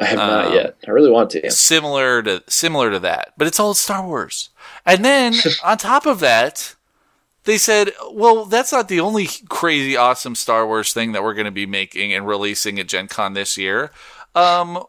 [0.02, 0.76] I have not Um, yet.
[0.88, 1.52] I really want to.
[1.52, 4.50] similar to similar to that, but it's all Star Wars.
[4.86, 6.76] And then on top of that,
[7.46, 11.46] they said, "Well, that's not the only crazy awesome Star Wars thing that we're going
[11.46, 13.92] to be making and releasing at Gen Con this year.
[14.36, 14.84] Um,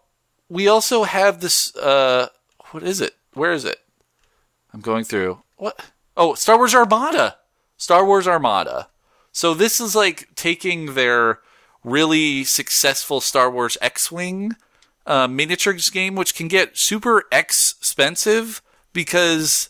[0.49, 1.75] we also have this.
[1.77, 2.29] Uh,
[2.71, 3.15] what is it?
[3.35, 3.79] Where is it?
[4.73, 5.43] I'm going through.
[5.57, 5.81] What?
[6.17, 7.37] Oh, Star Wars Armada.
[7.77, 8.89] Star Wars Armada.
[9.33, 11.41] So this is like taking their
[11.83, 14.57] really successful Star Wars X-wing
[15.07, 18.61] uh, miniatures game, which can get super expensive
[18.93, 19.70] because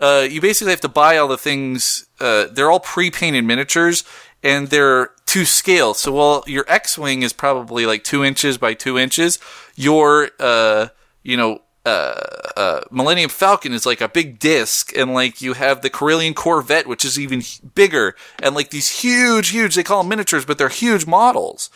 [0.00, 2.06] uh, you basically have to buy all the things.
[2.20, 4.04] Uh, they're all pre-painted miniatures,
[4.42, 5.94] and they're to scale.
[5.94, 9.38] So while your X-wing is probably like two inches by two inches,
[9.74, 10.88] your uh,
[11.22, 12.20] you know uh,
[12.56, 16.86] uh, Millennium Falcon is like a big disc, and like you have the Corellian Corvette,
[16.86, 17.42] which is even
[17.74, 19.74] bigger, and like these huge, huge.
[19.74, 21.70] They call them miniatures, but they're huge models.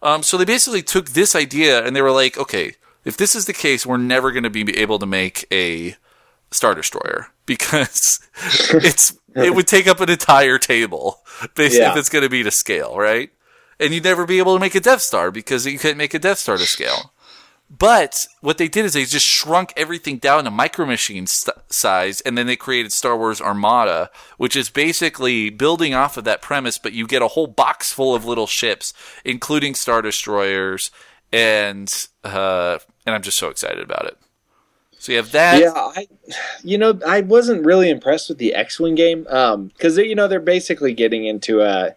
[0.00, 2.74] Um, so they basically took this idea and they were like, okay,
[3.04, 5.96] if this is the case, we're never going to be able to make a
[6.50, 8.20] Star Destroyer because
[8.74, 11.20] it's it would take up an entire table,
[11.54, 13.30] basically, if it's going to be to scale, right?
[13.78, 16.18] And you'd never be able to make a Death Star because you couldn't make a
[16.18, 17.12] Death Star to scale.
[17.70, 22.22] But what they did is they just shrunk everything down to micro machine st- size,
[22.22, 26.78] and then they created Star Wars Armada, which is basically building off of that premise.
[26.78, 30.90] But you get a whole box full of little ships, including Star Destroyers,
[31.30, 34.16] and uh, and I'm just so excited about it.
[34.98, 35.60] So you have that.
[35.60, 36.06] yeah, I,
[36.64, 40.92] you know, I wasn't really impressed with the X-wing game because you know they're basically
[40.92, 41.94] getting into a,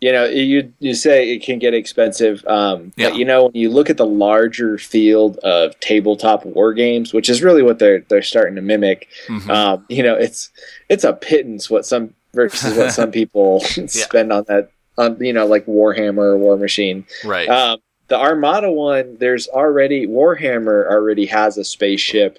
[0.00, 3.10] you know, you you say it can get expensive, um, Yeah.
[3.10, 7.28] but you know when you look at the larger field of tabletop war games, which
[7.28, 9.48] is really what they're they're starting to mimic, Mhm.
[9.50, 10.50] um, you know, it's
[10.88, 15.46] it's a pittance what some versus what some people spend on that on you know
[15.46, 17.04] like Warhammer or Warmachine.
[17.24, 17.48] right.
[17.48, 17.78] Um,
[18.12, 22.38] the Armada one, there's already Warhammer already has a spaceship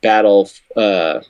[0.00, 1.20] battle uh,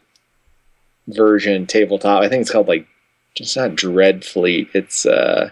[1.08, 2.22] version tabletop.
[2.22, 2.86] I think it's called like
[3.34, 4.68] it's not Dreadfleet.
[4.74, 5.50] It's uh,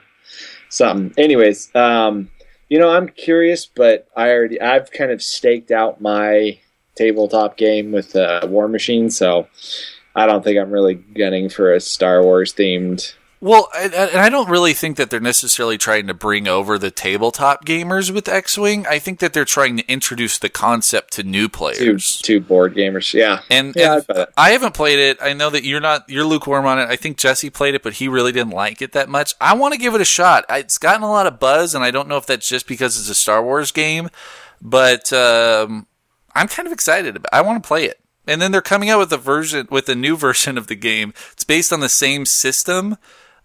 [0.68, 1.20] something.
[1.20, 2.30] Anyways, um,
[2.68, 6.60] you know, I'm curious, but I already I've kind of staked out my
[6.94, 9.48] tabletop game with uh, Warmachine, so
[10.14, 13.14] I don't think I'm really gunning for a Star Wars themed.
[13.40, 16.90] Well, and and I don't really think that they're necessarily trying to bring over the
[16.90, 18.86] tabletop gamers with X-wing.
[18.86, 21.78] I think that they're trying to introduce the concept to new players.
[22.22, 24.48] to board gamers, yeah, And, Yeah, and I.
[24.48, 25.18] I haven't played it.
[25.20, 26.88] I know that you're not you're lukewarm on it.
[26.88, 29.34] I think Jesse played it, but he really didn't like it that much.
[29.40, 30.46] I want to give it a shot.
[30.48, 33.10] It's gotten a lot of buzz, and I don't know if that's just because it's
[33.10, 34.08] a Star Wars game,
[34.62, 35.86] but um,
[36.34, 37.34] I'm kind of excited about.
[37.34, 38.00] I want to play it.
[38.26, 41.12] And then they're coming out with a version with a new version of the game.
[41.32, 42.96] It's based on the same system,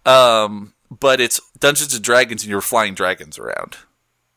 [0.06, 3.76] um, but it's Dungeons and Dragons, and you're flying dragons around.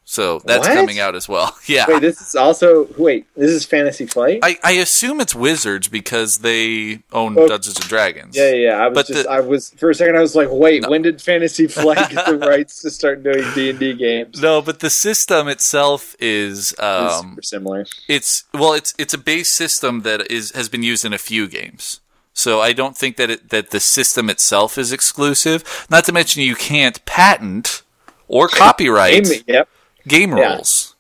[0.08, 0.76] So that's What?
[0.76, 1.58] coming out as well.
[1.66, 1.86] Yeah.
[1.88, 3.26] Wait, this is also wait.
[3.36, 4.38] This is Fantasy Flight.
[4.44, 7.48] I, I assume it's Wizards because they own Oh.
[7.48, 8.38] Dungeons and Dragons.
[8.38, 8.70] yeah, yeah.
[8.78, 9.24] I was But just.
[9.24, 10.16] the- I was for a second.
[10.16, 10.84] I was like, wait.
[10.84, 10.90] No.
[10.92, 14.40] When did Fantasy Flight get the rights to start doing D and D games?
[14.40, 17.86] No, but the system itself is It's um, super similar.
[18.08, 21.48] it's well, it's it's a base system that is has been used in a few
[21.48, 22.00] games.
[22.38, 25.88] So I don't think that it, that the system itself is exclusive.
[25.90, 27.82] Not to mention you can't patent
[28.28, 29.70] or copyright Game, yep.
[30.06, 30.56] game Yeah.
[30.56, 30.96] rules.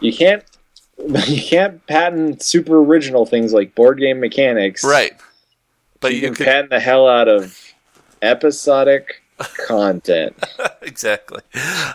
[0.00, 0.44] You can't.
[1.26, 4.84] You can't patent super original things like board game mechanics.
[4.84, 5.12] Right.
[5.98, 7.58] But You, you, can could patent the hell out of
[8.22, 9.22] episodic
[9.66, 10.36] content.
[10.82, 11.40] exactly.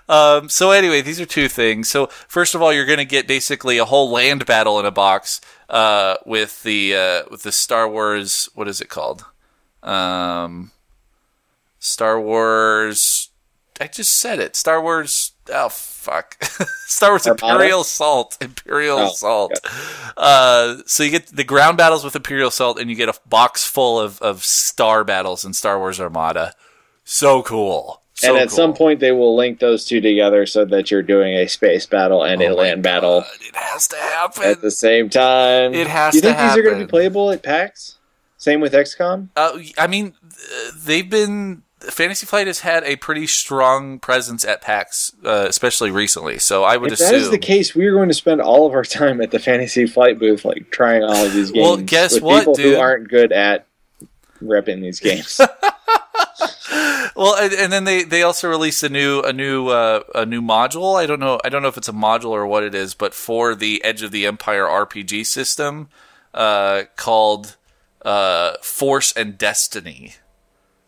[0.09, 1.87] Um, so anyway, these are two things.
[1.89, 4.91] So first of all, you're going to get basically a whole land battle in a
[4.91, 5.39] box
[5.69, 8.49] uh, with the uh, with the Star Wars.
[8.55, 9.25] What is it called?
[9.83, 10.71] Um,
[11.79, 13.29] Star Wars.
[13.81, 14.55] I just said it.
[14.57, 15.31] Star Wars.
[15.53, 16.43] Oh fuck.
[16.85, 17.53] Star Wars Armada?
[17.53, 18.37] Imperial Assault.
[18.41, 19.53] Imperial Oh, Assault.
[20.17, 23.65] Uh, so you get the ground battles with Imperial Assault, and you get a box
[23.65, 26.53] full of, of star battles in Star Wars Armada.
[27.05, 28.01] So cool.
[28.19, 28.55] So and at cool.
[28.55, 32.23] some point, they will link those two together so that you're doing a space battle
[32.23, 34.43] and Oh a land battle it has to happen.
[34.43, 35.73] at the same time.
[35.73, 37.95] It has Do you think these are going to be playable at PAX?
[38.37, 39.29] Same with XCOM.
[39.37, 40.15] Uh, I mean,
[40.83, 46.39] they've been Fantasy Flight has had a pretty strong presence at PAX, uh, especially recently.
[46.39, 48.67] So I would If assume that is the case, we are going to spend all
[48.67, 51.63] of our time at the Fantasy Flight booth, like trying all of these games.
[51.63, 52.75] Well, guess with what, people dude?
[52.75, 53.65] who aren't good at
[54.43, 55.39] repping these games.
[57.15, 60.41] Well, and, and then they, they also released a new a new uh, a new
[60.41, 60.95] module.
[60.99, 63.13] I don't know I don't know if it's a module or what it is, but
[63.13, 65.89] for the Edge of the Empire RPG system,
[66.33, 67.57] uh, called
[68.05, 70.13] uh, Force and Destiny.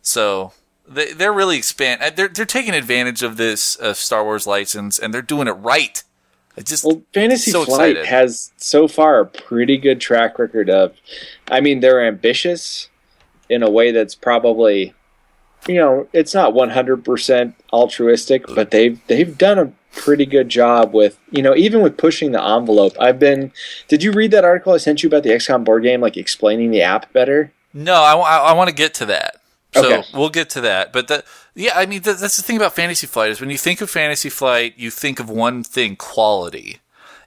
[0.02, 0.54] So
[0.88, 2.02] they they're really expand.
[2.04, 5.52] uh, They're they're taking advantage of this uh, Star Wars license and they're doing it
[5.54, 6.04] right.
[6.58, 8.06] It just Well, Fantasy So Flight excited.
[8.08, 10.96] has so far a pretty good track record of.
[11.50, 12.90] I mean, they're ambitious
[13.50, 14.94] in a way that's probably,
[15.68, 20.48] you know, it's not one hundred percent altruistic, but they've they've done a pretty good
[20.50, 22.94] job with you know even with pushing the envelope.
[23.00, 23.52] I've been.
[23.88, 26.72] Did you read that article I sent you about the XCOM board game, like explaining
[26.72, 27.52] the app better?
[27.74, 29.38] No, I, want to get to that.
[29.74, 30.04] So Okay.
[30.14, 30.92] we'll get to that.
[30.92, 31.24] But the,
[31.56, 33.90] yeah, I mean, th- that's the thing about Fantasy Flight is when you think of
[33.90, 36.80] Fantasy Flight, you think of one thing, quality.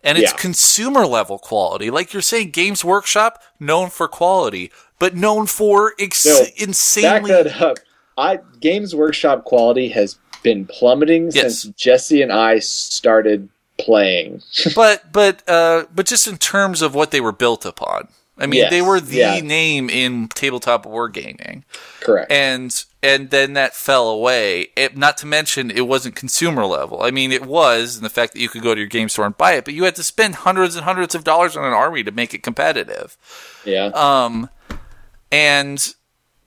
[0.03, 0.37] And it's Yeah.
[0.37, 1.91] consumer level quality.
[1.91, 7.31] Like you're saying, Games Workshop, known for quality, but known for ex- No, Back insanely.
[7.31, 7.79] that up.
[8.17, 11.61] I Games Workshop quality has been plummeting Yes.
[11.61, 13.49] since Jesse and I started
[13.79, 14.43] playing.
[14.77, 18.09] but, but, uh, but just in terms of what they were built upon.
[18.37, 19.41] I mean, Yes, they were the yeah.
[19.41, 21.63] name in tabletop wargaming.
[22.01, 22.31] Correct.
[22.33, 24.69] and and then that fell away.
[24.77, 27.03] It, not to mention, it wasn't consumer level.
[27.03, 29.27] I mean, it was, and the fact that you could go to your game store
[29.27, 31.73] and buy it, but you had to spend hundreds and hundreds of dollars on an
[31.75, 33.17] army to make it competitive.
[33.65, 33.87] yeah.
[33.95, 34.49] Um,
[35.31, 35.95] and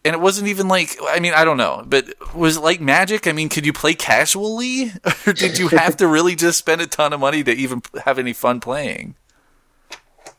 [0.08, 2.05] and it wasn't even like I mean I don't know, but
[2.36, 3.28] was it like Magic?
[3.28, 4.91] I mean, could you play casually,
[5.28, 8.18] or did you have to really just spend a ton of money to even have
[8.18, 9.16] any fun playing?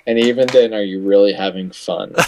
[0.06, 2.14] and even then, are you really having fun?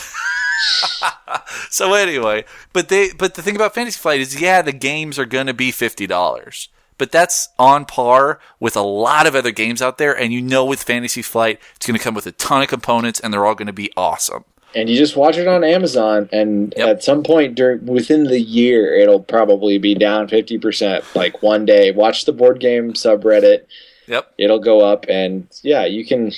[1.70, 5.24] So anyway, but they but the thing about Fantasy Flight is yeah, the games are
[5.24, 6.68] going to be $50.
[6.98, 10.66] But that's on par with a lot of other games out there and you know
[10.66, 13.54] with Fantasy Flight it's going to come with a ton of components and they're all
[13.54, 14.44] going to be awesome.
[14.74, 16.88] And you just watch it on Amazon, and Yep.
[16.88, 21.04] at some point during within the year, it'll probably be down fifty percent.
[21.14, 23.64] Like one day, watch the board game subreddit;
[24.06, 24.32] Yep.
[24.38, 26.32] it'll go up, and yeah, you can.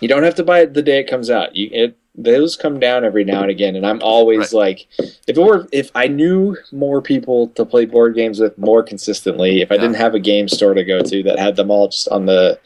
[0.00, 1.54] You don't have to buy it the day it comes out.
[1.54, 5.38] You it those come down every now and again, and I'm always like, if it
[5.38, 9.76] were if I knew more people to play board games with more consistently, if I
[9.76, 9.82] Yeah.
[9.82, 12.58] didn't have a game store to go to that had them all just on the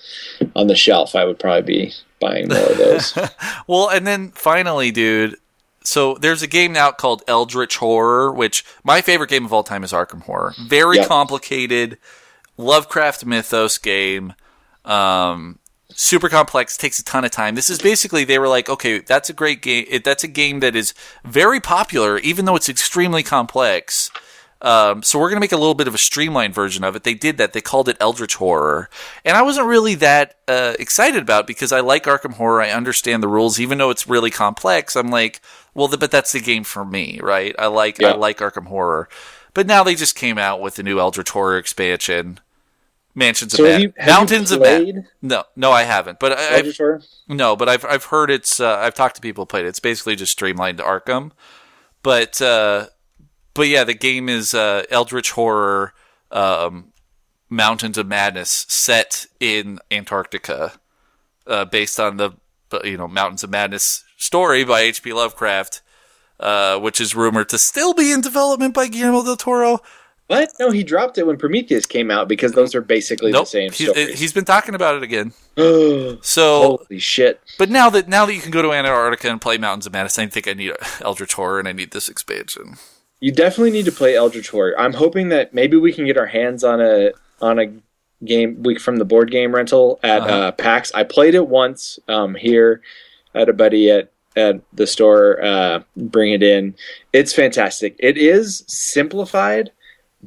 [0.57, 3.17] on the shelf, I would probably be buying more of those.
[3.67, 5.37] Well, and then finally, dude,
[5.85, 9.85] so there's a game now called Eldritch Horror, which my favorite game of all time
[9.85, 10.55] is Arkham Horror.
[10.67, 11.09] Very Yep.
[11.09, 11.99] complicated
[12.57, 14.33] Lovecraft mythos game.
[14.85, 15.59] Um,
[15.97, 17.55] super complex, takes a ton of time.
[17.55, 19.87] This is basically they were like, okay, that's a great game.
[19.89, 24.11] It, that's a game that is very popular, even though it's extremely complex.
[24.65, 27.05] Um, so we're gonna make a little bit of a streamlined version of it.
[27.05, 27.53] They did that.
[27.53, 28.89] They called it Eldritch Horror,
[29.23, 32.63] and I wasn't really that uh, excited about because I like Arkham Horror.
[32.63, 34.97] I understand the rules, even though it's really complex.
[34.97, 35.43] I'm like,
[35.75, 37.55] well, th- but that's the game for me, right?
[37.59, 39.11] I like I like Arkham Horror,
[39.53, 42.41] but now they just came out with the new Eldritch Horror expansion,
[43.15, 45.07] Mansions So of have Mad- you- have you Mountains of Madness.
[45.23, 46.19] No, no, I haven't.
[46.19, 49.43] But I, I've, Eldritch no, but I've I've heard it's uh, I've talked to people
[49.43, 49.69] who played it.
[49.69, 51.31] It's basically just streamlined Arkham,
[52.03, 52.87] but uh,
[53.55, 55.95] but yeah, the game is uh, Eldritch Horror,
[56.33, 56.93] um,
[57.49, 60.73] Mountains of Madness, set in Antarctica,
[61.47, 62.31] uh, based on the
[62.73, 65.13] uh, you know Mountains of Madness story by H.P.
[65.13, 65.83] Lovecraft,
[66.41, 69.79] uh, which is rumored to still be in development by Guillermo del Toro.
[70.27, 70.53] What?
[70.59, 73.71] No, he dropped it when Prometheus came out because those are basically Nope, the same
[73.73, 74.19] stories.
[74.19, 75.33] he's been talking about it again.
[76.23, 77.41] So holy shit!
[77.59, 80.19] But now that now that you can go to Antarctica and play Mountains of Madness,
[80.19, 82.77] I think I need Eldritch Horror and I need this expansion.
[83.21, 84.75] You definitely need to play Eldritch Horror.
[84.79, 87.73] I'm hoping that maybe we can get our hands on a on a
[88.25, 90.33] game week from the board game rental at Uh-huh.
[90.33, 90.91] uh, PAX.
[90.95, 92.81] I played it once um, here
[93.35, 95.43] at a buddy at at the store.
[95.45, 96.75] Uh, bring it in.
[97.13, 97.95] It's fantastic.
[97.99, 99.71] It is simplified,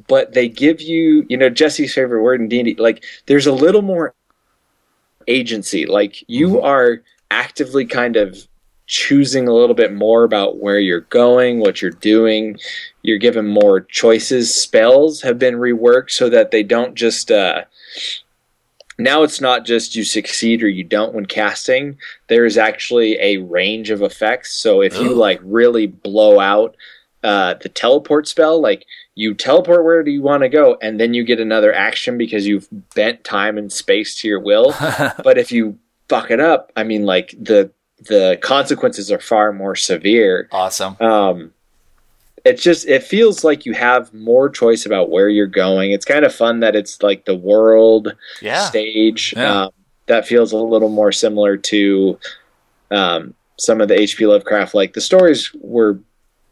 [0.06, 2.74] but they give you you know Jesse's favorite word in D&D.
[2.78, 4.14] Like there's a little more
[5.26, 5.86] agency.
[5.86, 8.46] Like you are actively kind of
[8.86, 12.58] choosing a little bit more about where you're going, what you're doing.
[13.02, 14.54] You're given more choices.
[14.54, 17.30] Spells have been reworked so that they don't just.
[17.30, 17.64] Uh,
[19.00, 21.98] now it's not just you succeed or you don't when casting.
[22.28, 24.54] There is actually a range of effects.
[24.54, 25.14] So if you Oh.
[25.14, 26.74] like really blow out
[27.22, 28.60] uh, the teleport spell.
[28.60, 28.86] Like
[29.18, 32.46] you teleport where do you want to go, and then you get another action because
[32.46, 34.72] you've bent time and space to your will.
[35.24, 35.76] but if you
[36.08, 37.72] fuck it up, I mean, like the
[38.08, 40.48] the consequences are far more severe.
[40.52, 40.96] Awesome.
[41.00, 41.52] Um,
[42.44, 45.90] it's just it feels like you have more choice about where you're going.
[45.90, 48.66] It's kind of fun that it's like the world Yeah.
[48.66, 49.34] stage.
[49.36, 49.62] Yeah.
[49.64, 49.70] Um,
[50.06, 52.18] that feels a little more similar to
[52.92, 54.26] um, some of the H.P.
[54.26, 54.74] Lovecraft.
[54.74, 55.98] Like the stories were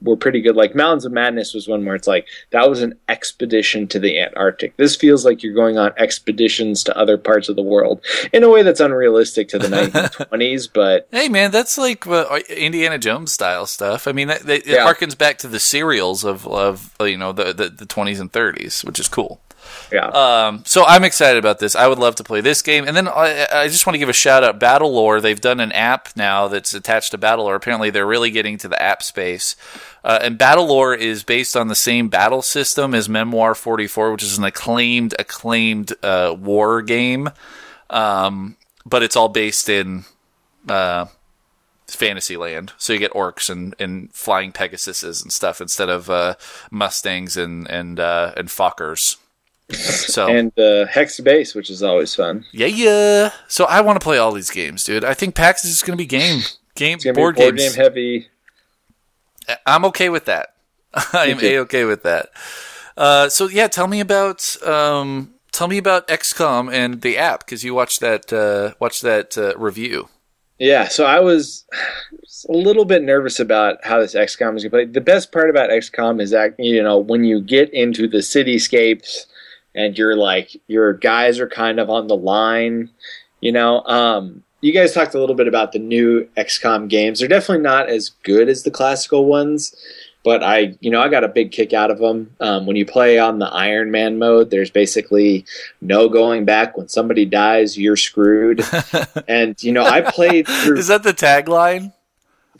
[0.03, 0.57] were pretty good.
[0.57, 4.21] Like Mountains of Madness was one where it's like that was an expedition to the
[4.21, 4.77] Antarctic.
[4.77, 8.51] This feels like you're going on expeditions to other parts of the world in a
[8.51, 10.69] way that's unrealistic to the 1920s.
[10.73, 14.07] But Hey man, that's like uh, Indiana Jones style stuff.
[14.07, 14.87] I mean, that, that, it Yeah.
[14.93, 18.85] harkens back to the serials of of you know the the, the 20s and 30s,
[18.85, 19.41] which is cool.
[19.93, 21.75] Yeah, Um, so I'm excited about this.
[21.75, 22.87] I would love to play this game.
[22.87, 24.59] And then I, I just want to give a shout out.
[24.59, 25.21] Battle Lore.
[25.21, 27.55] They've done an app now that's attached to Battle Lore.
[27.55, 29.57] Apparently, they're really getting to the app space.
[30.05, 34.23] Uh, and Battle Lore is based on the same battle system as Memoir 44, which
[34.23, 37.31] is an acclaimed, acclaimed uh, war game.
[37.91, 40.05] Um, but it's all based in
[40.69, 41.07] uh,
[41.89, 42.73] Fantasyland.
[42.79, 46.35] So you get orcs and, and flying Pegasuses and stuff instead of uh,
[46.71, 49.17] Mustangs and and uh, and Fokkers.
[49.73, 52.45] So and uh, Hex Base, which is always fun.
[52.53, 53.33] yeah, yeah.
[53.49, 55.05] So I want to play all these games, dude.
[55.05, 56.43] I think PAX is just going to be game
[56.75, 57.75] game board, be board games.
[57.75, 58.29] game heavy.
[59.67, 60.55] I'm okay with that.
[61.13, 62.31] I am a okay with that.
[62.97, 67.65] Uh, so yeah, tell me about um, tell me about XCOM and the app because
[67.65, 70.09] you watched that uh, watched that uh, review.
[70.59, 71.67] Yeah, so I was
[72.49, 74.85] a little bit nervous about how this XCOM is going to play.
[74.87, 79.27] The best part about XCOM is that you know when you get into the cityscapes
[79.77, 82.91] and you're like your guys are kind of on the line.
[83.41, 87.21] You know, um, you guys talked a little bit about the new XCOM games.
[87.21, 89.77] They're definitely not as good as the classical ones,
[90.25, 92.35] but I, you know, I got a big kick out of them.
[92.41, 95.45] Um, when you play on the Iron Man mode, there's basically
[95.83, 96.77] no going back.
[96.77, 98.65] When somebody dies, you're screwed.
[99.29, 100.79] and you know, I played through.
[100.79, 101.93] Is that the tagline?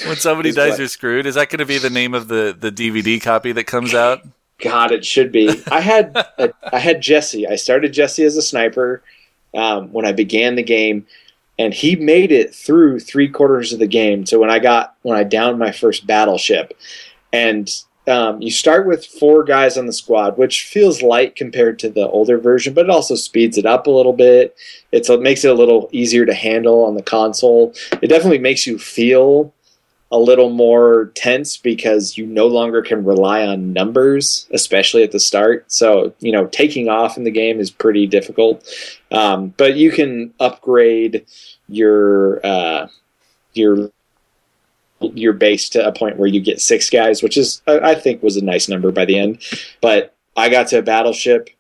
[0.05, 0.79] When somebody dies, what?
[0.79, 1.25] you're screwed.
[1.25, 4.21] Is that going to be the name of the, the DVD copy that comes out?
[4.59, 5.63] God, it should be.
[5.71, 7.47] I had a, I had Jesse.
[7.47, 9.03] I started Jesse as a sniper
[9.55, 11.07] um, when I began the game,
[11.59, 14.27] and he made it through three quarters of the game.
[14.27, 16.77] So when I got when I downed my first battleship,
[17.33, 17.71] and
[18.09, 22.09] um, you start with four guys on the squad, which feels light compared to the
[22.09, 24.57] older version, but it also speeds it up a little bit.
[24.93, 27.75] It's, it makes it a little easier to handle on the console.
[28.01, 29.53] It definitely makes you feel
[30.13, 35.19] a little more tense because you no longer can rely on numbers, especially at the
[35.19, 35.71] start.
[35.71, 38.65] So, you know, taking off in the game is pretty difficult.
[39.11, 41.27] Um, but you can upgrade
[41.69, 42.87] your uh,
[43.55, 43.91] your
[45.01, 48.37] your base to a point where you get six guys, which is I think was
[48.37, 49.43] a nice number by the end.
[49.81, 51.51] But I got to a battleship.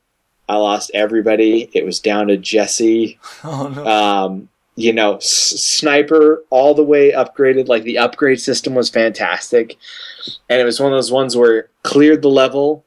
[0.49, 1.69] I lost everybody.
[1.75, 3.87] It was down to Jesse Oh no!
[3.87, 5.27] um, you know, s-
[5.61, 7.67] sniper all the way upgraded.
[7.69, 9.77] Like the upgrade system was fantastic,
[10.49, 12.85] and it was one of those ones where it cleared the level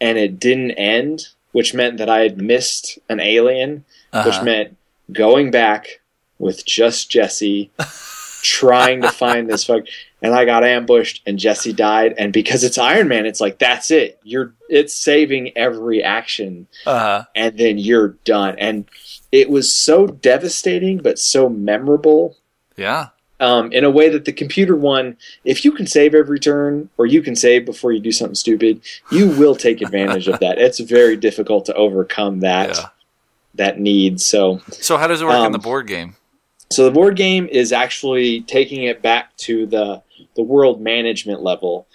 [0.00, 4.44] and it didn't end, which meant that I had missed an alien, which Uh-huh.
[4.44, 4.76] meant
[5.12, 6.00] going back
[6.38, 7.70] with just Jesse,
[8.42, 9.84] trying to find this fuck.
[10.24, 12.14] And I got ambushed, and Jesse died.
[12.16, 14.18] And because it's Iron Man, it's like that's it.
[14.24, 17.24] You're it's saving every action Uh-huh.
[17.36, 18.56] and then you're done.
[18.58, 18.86] And
[19.30, 22.36] it was so devastating, but so memorable
[22.76, 23.08] Yeah.
[23.38, 27.04] um, in a way that the computer one, if you can save every turn or
[27.04, 28.80] you can save before you do something stupid,
[29.10, 30.56] you will take advantage of that.
[30.58, 32.86] It's very difficult to overcome that Yeah.
[33.56, 34.20] that need.
[34.22, 36.16] So, So how does it work in Um, the board game?
[36.70, 40.00] so the board game is actually taking it back to the
[40.36, 41.86] the world management level.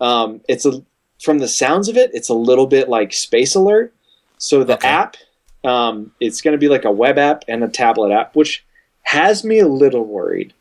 [0.00, 0.82] Um, it's a
[1.20, 3.92] from the sounds of it, it's a little bit like Space Alert.
[4.38, 4.86] So the Okay.
[4.88, 5.16] app,
[5.64, 8.64] um, it's going to be like a web app and a tablet app, which
[9.02, 10.52] has me a little worried.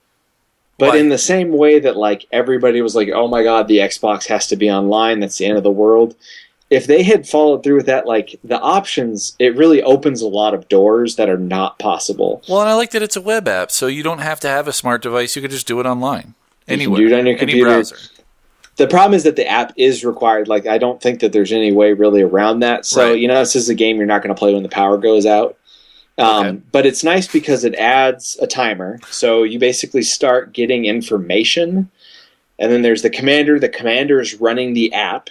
[0.80, 0.98] But Why?
[0.98, 4.48] in the same way that like everybody was like, "Oh my god, the Xbox has
[4.48, 5.20] to be online.
[5.20, 6.16] That's the end of the world."
[6.70, 10.54] If they had followed through with that, like the options, it really opens a lot
[10.54, 12.42] of doors that are not possible.
[12.50, 14.68] Well, and I like that it's a web app, so you don't have to have
[14.68, 15.36] a smart device.
[15.36, 16.34] You could just do it online.
[16.68, 17.00] You can Anywhere.
[17.02, 17.66] do it on your Any computer.
[17.70, 17.98] browser.
[18.76, 20.48] the problem is that the app is required.
[20.48, 22.86] Like, I don't think that there's any way really around that.
[22.86, 23.20] So, Right.
[23.20, 25.26] you know, this is a game you're not going to play when the power goes
[25.26, 25.58] out.
[26.20, 26.58] Um, Okay.
[26.72, 29.00] But it's nice because it adds a timer.
[29.10, 31.90] So you basically start getting information.
[32.60, 33.60] And then there's the commander.
[33.60, 35.30] The commander is running the app.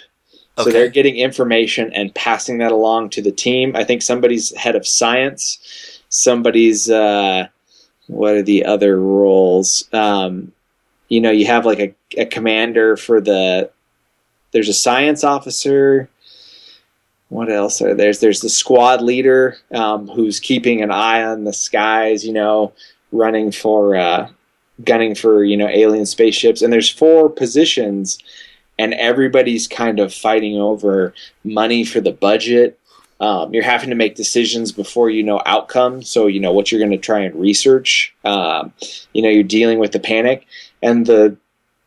[0.57, 0.71] So Okay.
[0.71, 3.75] they're getting information and passing that along to the team.
[3.75, 5.57] I think somebody's head of science.
[6.09, 7.47] Somebody's, uh,
[8.07, 9.85] what are the other roles?
[9.93, 10.51] Um,
[11.09, 13.69] you know, you have like a, a commander for the
[14.51, 16.09] there's a science officer.
[17.29, 21.53] What else are there's there's the squad leader um, who's keeping an eye on the
[21.53, 22.25] skies.
[22.25, 22.73] You know,
[23.11, 24.29] running for uh,
[24.83, 26.61] gunning for you know alien spaceships.
[26.61, 28.19] And there's four positions,
[28.79, 31.13] and everybody's kind of fighting over
[31.43, 32.79] money for the budget.
[33.19, 36.03] Um, you're having to make decisions before you know outcome.
[36.03, 38.15] So you know what you're going to try and research.
[38.23, 38.71] Um,
[39.13, 40.45] you know, you're dealing with the panic
[40.81, 41.37] and the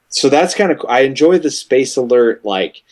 [0.09, 2.83] so that's kind of I enjoy the space alert like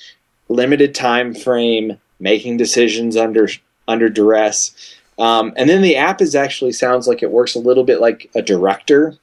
[0.48, 3.48] limited time frame, making decisions under
[3.86, 4.96] under duress.
[5.18, 8.30] Um, and then the app is actually sounds like it works a little bit like
[8.36, 9.18] a director,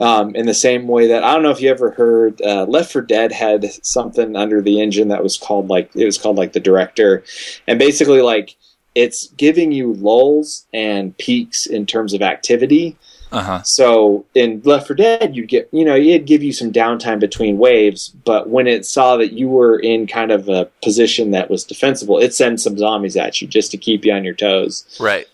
[0.00, 2.92] um, in the same way that I don't know if you ever heard uh, Left
[2.92, 6.52] 4 Dead had something under the engine that was called like it was called like
[6.52, 7.24] the director,
[7.66, 8.56] and basically like
[8.94, 12.96] it's giving you lulls and peaks in terms of activity.
[13.30, 13.62] Uh huh.
[13.62, 17.58] So in Left 4 Dead, you'd get, you know, it'd give you some downtime between
[17.58, 21.64] waves, but when it saw that you were in kind of a position that was
[21.64, 24.98] defensible, it sends some zombies at you just to keep you on your toes.
[24.98, 25.26] Right.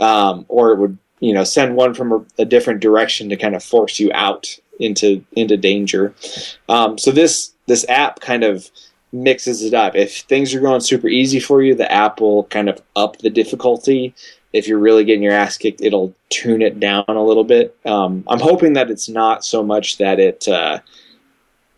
[0.00, 3.54] Um, or it would, you know, send one from a, a different direction to kind
[3.54, 4.48] of force you out
[4.80, 6.14] into into danger.
[6.68, 8.70] Um, so this this app kind of
[9.12, 9.94] mixes it up.
[9.94, 13.30] If things are going super easy for you, the app will kind of up the
[13.30, 14.14] difficulty
[14.52, 17.76] if you're really getting your ass kicked, it'll tune it down a little bit.
[17.84, 20.80] Um, I'm hoping that it's not so much that it, uh,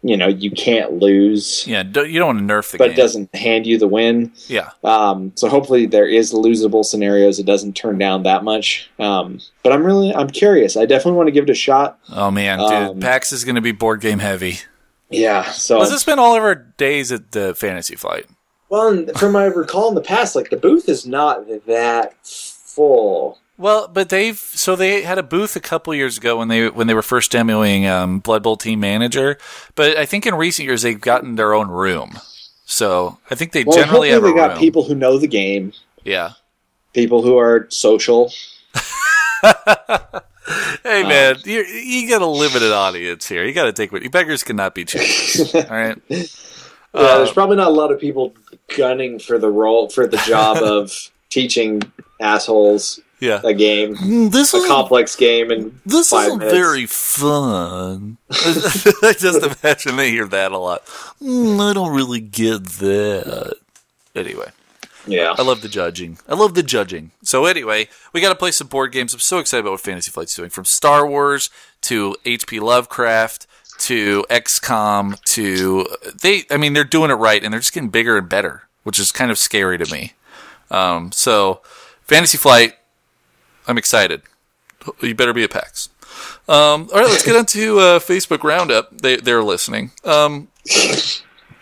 [0.02, 1.82] you know, you can't lose, Yeah.
[1.82, 2.92] do you don't want to nerf the but game.
[2.92, 4.32] it doesn't hand you the win.
[4.48, 4.70] Yeah.
[4.82, 7.38] Um, so hopefully there is losable scenarios.
[7.38, 8.90] It doesn't turn down that much.
[8.98, 10.76] Um, but I'm really, I'm curious.
[10.76, 11.98] I definitely want to give it a shot.
[12.10, 14.59] Oh man, dude, Um, PAX is going to be board game heavy.
[15.09, 15.44] Yeah.
[15.52, 18.26] So Let's just spend all of our days at the Fantasy Flight.
[18.68, 22.12] well, and from my recall in the past, like the booth is not that
[22.74, 23.38] full.
[23.56, 26.86] Well, but they've so they had a booth a couple years ago when they when
[26.88, 29.38] they were first demoing um, Blood Bowl Team Manager,
[29.76, 32.18] but I think in recent years they've gotten their own room.
[32.66, 34.59] So I think they Well, generally have a they got room.
[34.59, 35.72] people who know the game,
[36.02, 36.30] Yeah.
[36.94, 38.32] people who are social.
[40.82, 43.44] Hey man, you you got a limited audience here.
[43.44, 45.55] You got to take what beggars cannot be choosers.
[45.55, 45.96] all right.
[46.96, 48.34] Yeah, Uh, there's probably not a lot of people
[48.76, 51.82] gunning for the role for the job of teaching
[52.24, 53.40] assholes Yeah.
[53.44, 56.55] a game, Mm, This a is complex game, and this five isn't minutes.
[56.56, 58.16] very fun.
[58.30, 60.84] I just imagine they hear that a lot.
[61.22, 63.55] Mm, I don't really get that.
[64.16, 64.51] Anyway.
[65.06, 65.34] yeah.
[65.36, 66.18] I love the judging.
[66.28, 67.10] I love the judging.
[67.22, 69.12] So anyway, we got to play some board games.
[69.14, 71.51] I'm so excited about what Fantasy Flight's doing, from Star Wars
[71.82, 72.60] to H.P.
[72.60, 73.46] Lovecraft
[73.80, 75.86] to XCOM to
[76.22, 76.44] they.
[76.51, 79.10] I mean, they're doing it right, and they're just getting bigger and better, which is
[79.12, 80.12] kind of scary to me.
[80.70, 81.60] Um, so
[82.05, 82.74] Fantasy Flight,
[83.66, 84.22] I'm excited.
[85.01, 85.89] You better be at PAX.
[86.48, 88.98] Um, all right, let's get on to uh, Facebook Roundup.
[88.98, 89.93] They, they're listening.
[90.05, 90.48] Um,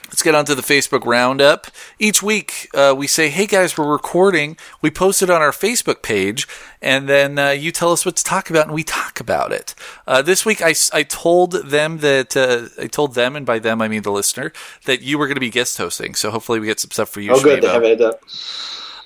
[0.08, 1.68] Let's get on to the Facebook Roundup.
[1.98, 4.58] Each week, uh, we say, hey guys, we're recording.
[4.82, 6.46] We post it on our Facebook page,
[6.82, 9.74] and then uh, you tell us what to talk about, and we talk about it.
[10.06, 13.80] Uh, this week, I, I told them that, uh, I told them, and by them
[13.80, 14.52] I mean the listener,
[14.84, 16.14] that you were going to be guest hosting.
[16.14, 17.72] So hopefully we get some stuff for you, Oh, good Shmebo.
[17.72, 18.20] have it up.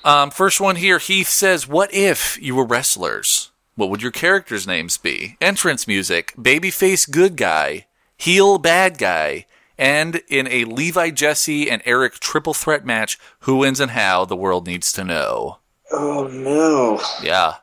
[0.03, 3.51] Um, first one here, Heath says, What if you were wrestlers?
[3.75, 5.37] What would your characters' names be?
[5.39, 7.85] Entrance music, babyface good guy,
[8.17, 9.45] heel bad guy,
[9.77, 14.35] and in a Levi Jesse and Eric triple threat match, who wins and how, the
[14.35, 15.59] world needs to know.
[15.91, 17.01] Oh no!
[17.21, 17.55] Yeah.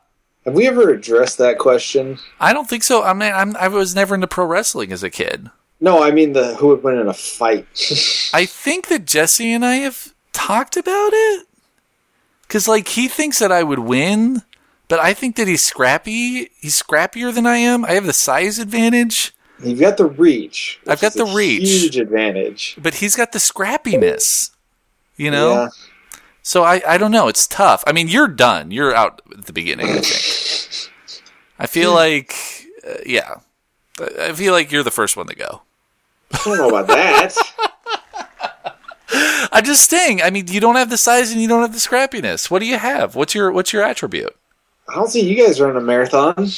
[0.45, 2.19] Have we ever addressed that question?
[2.39, 3.03] I don't think so.
[3.03, 5.49] I mean, I'm, I was never into pro wrestling as a kid.
[5.81, 7.67] No, I mean the who would win in a fight.
[8.33, 11.47] I think that Jesse and I have talked about it.
[12.47, 14.43] Cause like he thinks that I would win,
[14.87, 16.51] but I think that he's scrappy.
[16.59, 17.83] He's scrappier than I am.
[17.85, 20.79] I have the size advantage, You've got the reach.
[20.87, 21.69] I've got the reach.
[21.69, 22.75] Huge advantage.
[22.81, 24.51] but he's got the scrappiness.
[25.15, 25.53] You know?
[25.53, 25.69] Yeah.
[26.41, 27.27] So I, I don't know.
[27.27, 27.83] It's tough.
[27.87, 28.69] I mean, you're done.
[28.71, 30.91] You're out at the beginning, I think.
[31.57, 32.35] I feel like,
[32.87, 33.35] uh, yeah.
[33.99, 35.61] I I feel like you're the first one to go.
[36.33, 37.33] I don't know about that.
[39.51, 40.21] I'm just saying.
[40.21, 42.49] I mean, you don't have the size and you don't have the scrappiness.
[42.49, 43.15] What do you have?
[43.15, 44.35] What's your What's your attribute?
[44.89, 46.47] I don't see you guys running a marathon.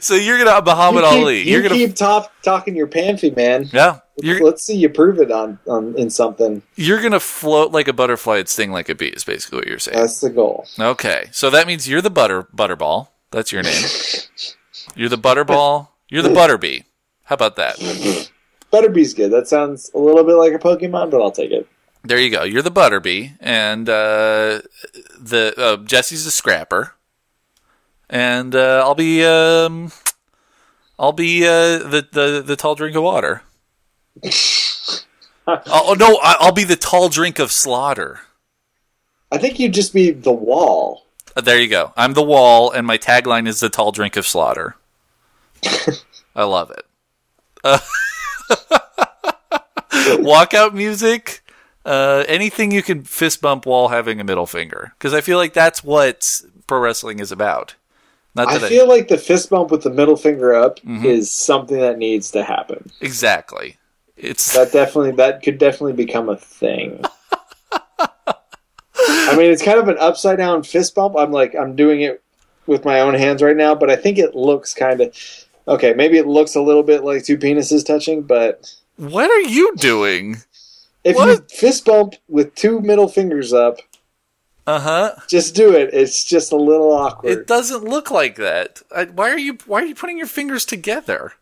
[0.00, 1.38] So you're gonna Muhammad you keep, Ali.
[1.42, 3.68] You You're gonna keep top, talking your panthy, man.
[3.72, 4.00] yeah.
[4.16, 6.62] You're Let's see you prove it on, on in something.
[6.76, 9.08] you're gonna float like a butterfly and sting like a bee.
[9.08, 9.98] Is basically what you're saying.
[9.98, 10.66] That's the goal.
[10.78, 13.08] Okay, so that means you're the butter butterball.
[13.30, 13.84] That's your name.
[14.96, 15.88] You're the butterball.
[16.08, 16.84] You're the butterbee.
[17.24, 18.30] How about that?
[18.74, 19.30] Butterbee's good.
[19.30, 21.68] That sounds a little bit like a Pokemon, but I'll take it.
[22.02, 22.42] There you go.
[22.42, 24.62] You're the butterbee, and uh,
[25.16, 26.94] the uh, Jesse's the scrapper,
[28.10, 29.92] and uh, I'll be um,
[30.98, 33.42] I'll be uh, the, the the tall drink of water.
[35.46, 38.22] oh no, I- I'll be the tall drink of slaughter.
[39.30, 41.06] I think you'd just be the wall.
[41.36, 41.92] Uh, There you go.
[41.96, 44.74] I'm the wall, and my tagline is the tall drink of slaughter.
[46.36, 46.84] I love it.
[50.22, 51.40] Walkout music.
[51.84, 55.52] Uh, anything you can fist bump while having a middle finger, because I feel like
[55.52, 57.74] that's what pro wrestling is about.
[58.34, 61.04] Not I that feel like the fist bump with the middle finger up Mm-hmm.
[61.04, 62.90] is something that needs to happen.
[63.00, 63.76] exactly.
[64.16, 67.02] It's That definitely that could definitely become a thing.
[69.06, 71.16] I mean, it's kind of an upside down fist bump.
[71.18, 72.22] I'm like I'm doing it
[72.66, 75.14] with my own hands right now, but I think it looks kind of
[75.68, 75.92] okay.
[75.94, 80.38] Maybe it looks a little bit like two penises touching, but what are you doing?
[81.04, 83.76] if you fist bump with two middle fingers up,
[84.66, 85.14] Uh huh.
[85.28, 85.90] just do it.
[85.92, 88.80] It's just a little awkward It doesn't look like that.
[88.94, 91.32] I, why are you Why are you putting your fingers together?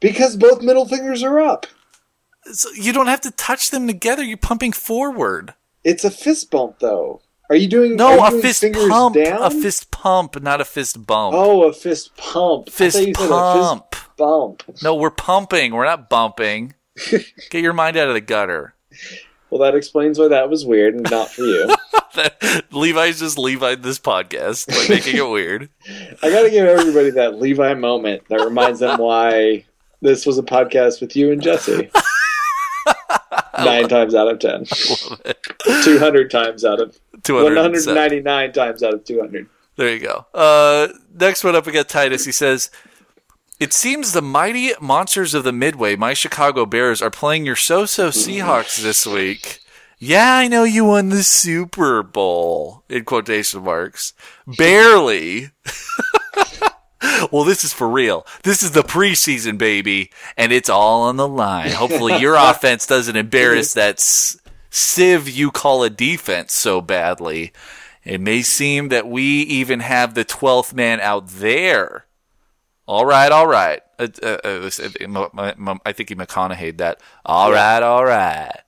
[0.00, 1.66] because both middle fingers are up.
[2.52, 4.22] So you don't have to touch them together.
[4.22, 5.54] You're pumping forward.
[5.82, 7.22] It's a fist bump, though.
[7.48, 9.14] Are you doing No, you a doing fist pump.
[9.16, 9.42] Down?
[9.42, 11.34] A fist pump, not a fist bump.
[11.34, 12.68] Oh, a fist pump.
[12.68, 13.92] Fist pump.
[13.93, 14.62] fist bump.
[14.82, 15.74] No, we're pumping.
[15.74, 16.74] We're not bumping.
[17.50, 18.74] Get your mind out of the gutter.
[19.50, 21.74] Well, that explains why that was weird and not for you.
[22.70, 25.68] Levi's just Levi this podcast by making it weird.
[26.22, 29.64] I got to give everybody that Levi moment that reminds them why
[30.00, 31.90] this was a podcast with you and Jesse.
[33.58, 34.64] Nine times out of ten.
[35.84, 37.94] Two hundred times out of one hundred 207.
[37.94, 39.48] ninety-nine times out of two hundred.
[39.76, 40.26] There you go.
[40.34, 42.24] Uh, next one up, we got Titus.
[42.24, 42.70] He says,
[43.60, 47.86] It seems the mighty monsters of the Midway, my Chicago Bears, are playing your so
[47.86, 49.60] so Seahawks this week.
[49.98, 54.12] Yeah, I know you won the Super Bowl, in quotation marks.
[54.46, 55.50] Barely.
[57.32, 58.26] well, this is for real.
[58.42, 61.70] This is the preseason, baby, and it's all on the line.
[61.70, 64.36] Hopefully, your offense doesn't embarrass that s-
[64.68, 67.52] sieve you call a defense so badly.
[68.02, 72.06] It may seem that we even have the 12th man out there.
[72.86, 73.80] All right, all right.
[73.98, 74.70] Uh, uh, uh,
[75.86, 77.00] I think he McConaughey'd that.
[77.24, 78.50] All right, all right.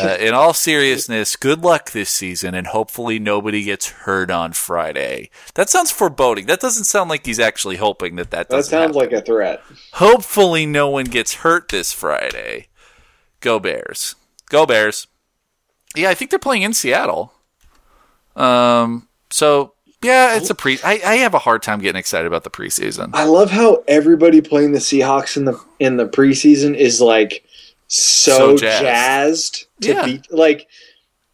[0.00, 5.30] Uh, in all seriousness, good luck this season, and hopefully nobody gets hurt on Friday.
[5.54, 6.46] That sounds foreboding.
[6.46, 8.94] That doesn't sound like he's actually hoping that that That sounds happen.
[8.94, 9.60] like a threat.
[9.94, 12.68] Hopefully, no one gets hurt this Friday.
[13.40, 14.14] Go Bears.
[14.48, 15.08] Go Bears.
[15.96, 17.32] Yeah, I think they're playing in Seattle.
[18.36, 19.08] Um.
[19.30, 19.73] So
[20.04, 20.78] yeah, it's a pre.
[20.84, 23.10] I, I have a hard time getting excited about the preseason.
[23.14, 27.44] I love how everybody playing the Seahawks in the in the preseason is like
[27.88, 28.82] so, So jazzed.
[28.82, 29.66] jazzed.
[29.82, 30.04] to Yeah.
[30.06, 30.68] beat like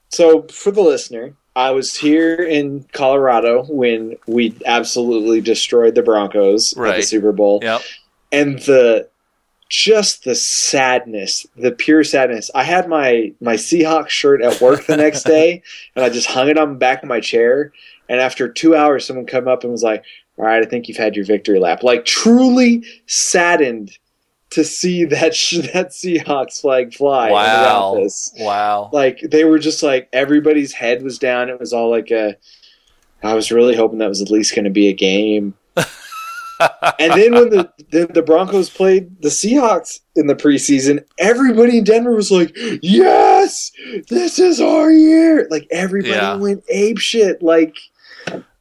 [0.09, 6.77] so for the listener I was here in Colorado when we absolutely destroyed the Broncos
[6.77, 7.83] at the Super Bowl Yep.
[8.33, 9.09] and the
[9.69, 12.51] just the sadness, the pure sadness.
[12.55, 15.63] I had my my Seahawks shirt at work the next day,
[15.95, 17.73] and I just hung it on the back of my chair.
[18.11, 20.05] And after two hours, someone come up and was like,
[20.37, 23.97] "All right, I think you've had your victory lap." Like truly saddened
[24.51, 27.95] to see that sh- that Seahawks flag fly in the Wow.
[27.95, 28.33] office.
[28.39, 28.91] Wow.
[28.93, 31.49] Like they were just like everybody's head was down.
[31.49, 32.37] It was all like a.
[33.23, 35.55] I was really hoping that was at least going to be a game.
[36.99, 41.85] and then when the, the the Broncos played the Seahawks in the preseason, everybody in
[41.85, 43.73] Denver was like, "Yes,
[44.09, 46.37] this is our year!" Like everybody Yeah.
[46.37, 47.43] went ape shit.
[47.43, 47.77] Like,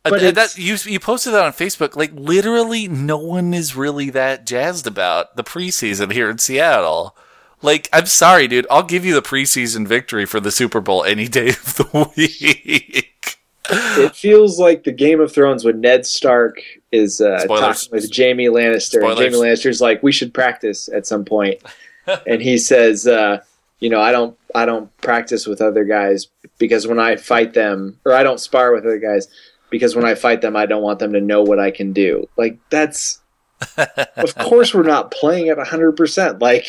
[0.04, 1.96] but it's- that you you posted that on Facebook.
[1.96, 7.16] Like literally, no one is really that jazzed about the preseason here in Seattle.
[7.62, 8.66] Like, I'm sorry, dude.
[8.72, 13.38] I'll give you the preseason victory for the Super Bowl any day of the week.
[13.70, 16.62] it feels like the Game of Thrones when Ned Stark
[16.94, 21.26] is uh, talking with Jaime Lannister, and Jaime Lannister's like, "We should practice at some
[21.26, 21.62] point,"
[22.26, 23.42] and he says, uh,
[23.80, 26.28] "You know, I don't, I don't practice with other guys
[26.58, 29.28] because when I fight them, or I don't spar with other guys
[29.70, 32.28] because when I fight them, I don't want them to know what I can do."
[32.38, 33.20] Like that's,
[33.78, 36.40] of course, we're not playing at hundred percent.
[36.40, 36.66] Like,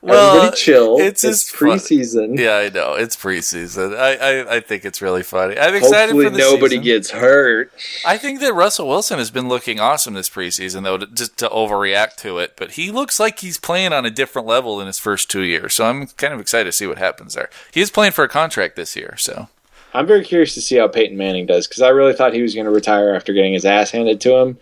[0.00, 0.98] Well, chill.
[0.98, 1.70] it's It's, just fun.
[1.78, 2.38] preseason.
[2.38, 3.96] Yeah, I know it's preseason.
[3.96, 5.58] I, I, I think it's really funny.
[5.58, 6.82] I'm excited Hopefully, for the nobody season.
[6.84, 7.72] gets hurt.
[8.06, 11.48] I think that Russell Wilson has been looking awesome this preseason, though, to, just to
[11.48, 12.52] overreact to it.
[12.58, 15.72] But he looks like he's playing on a different level in his first two years.
[15.72, 17.48] So I'm kind of excited to see what happens there.
[17.72, 19.48] He is playing for a contract this year, so
[19.94, 22.54] I'm very curious to see how Peyton Manning does because I really thought he was
[22.54, 24.58] going to retire after getting his ass handed to him,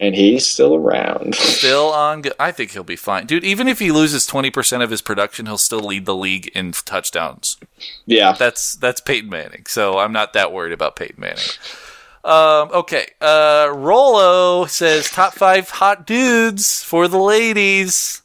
[0.00, 1.34] and he's still around.
[1.34, 2.22] still on.
[2.22, 3.44] Go- I think he'll be fine, dude.
[3.44, 6.72] Even if he loses 20 percent of his production, he'll still lead the league in
[6.72, 7.58] touchdowns.
[8.06, 11.44] yeah, That's that's Peyton Manning, so I'm not that worried about Peyton Manning.
[12.24, 18.22] Um, okay, uh, Rolo says top five hot dudes for the ladies.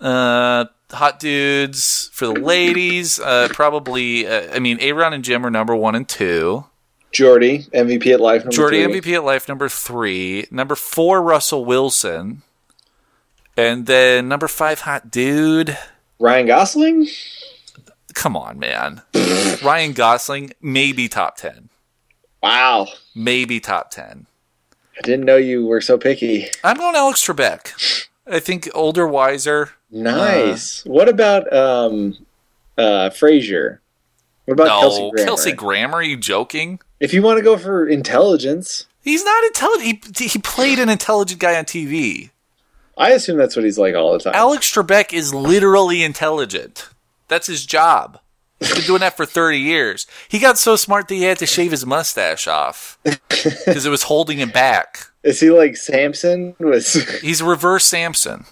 [0.00, 3.20] Uh, hot dudes for the ladies.
[3.20, 4.26] Uh, probably.
[4.26, 6.64] Uh, I mean, Aaron and Jim are number one and two.
[7.12, 8.42] Jordy, MVP at life.
[8.42, 9.00] Number Jordy three.
[9.00, 10.46] MVP at life number three.
[10.50, 12.42] Number four, Russell Wilson.
[13.56, 15.78] And then number five, hot dude.
[16.18, 17.06] Ryan Gosling.
[18.14, 19.02] Come on, man.
[19.62, 21.68] Ryan Gosling, maybe top ten.
[22.42, 24.26] Wow, Maybe top ten.
[24.98, 26.46] I didn't know you were so picky.
[26.62, 28.06] I'm going Alex Trebek.
[28.26, 29.70] I think older, wiser.
[29.90, 30.84] Nice.
[30.84, 32.16] what about um,
[32.78, 33.78] uh, Frasier?
[34.46, 35.26] What about No, Kelsey Grammer?
[35.26, 35.94] Kelsey Grammer.
[35.98, 36.80] Are you joking?
[37.00, 40.16] if you want to go for intelligence, He's not intelligent.
[40.18, 42.30] He, he played an intelligent guy on TV.
[42.96, 44.32] I assume that's what he's like all the time.
[44.34, 46.88] Alex Trebek is literally intelligent.
[47.28, 48.18] That's his job.
[48.60, 50.06] He's been doing that for 30 years.
[50.28, 54.04] He got so smart that he had to shave his mustache off because it was
[54.04, 55.08] holding him back.
[55.24, 56.54] Is he like Samson?
[56.58, 56.92] Was
[57.22, 58.44] He's reverse Samson.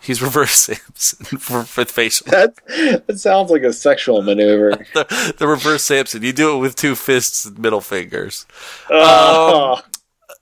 [0.00, 2.26] He's reverse Samson for, for facial.
[2.30, 2.54] that?
[3.06, 4.84] That sounds like a sexual maneuver.
[4.94, 6.22] The, the reverse Samson.
[6.22, 8.46] You do it with two fists and middle fingers.
[8.90, 9.82] oh,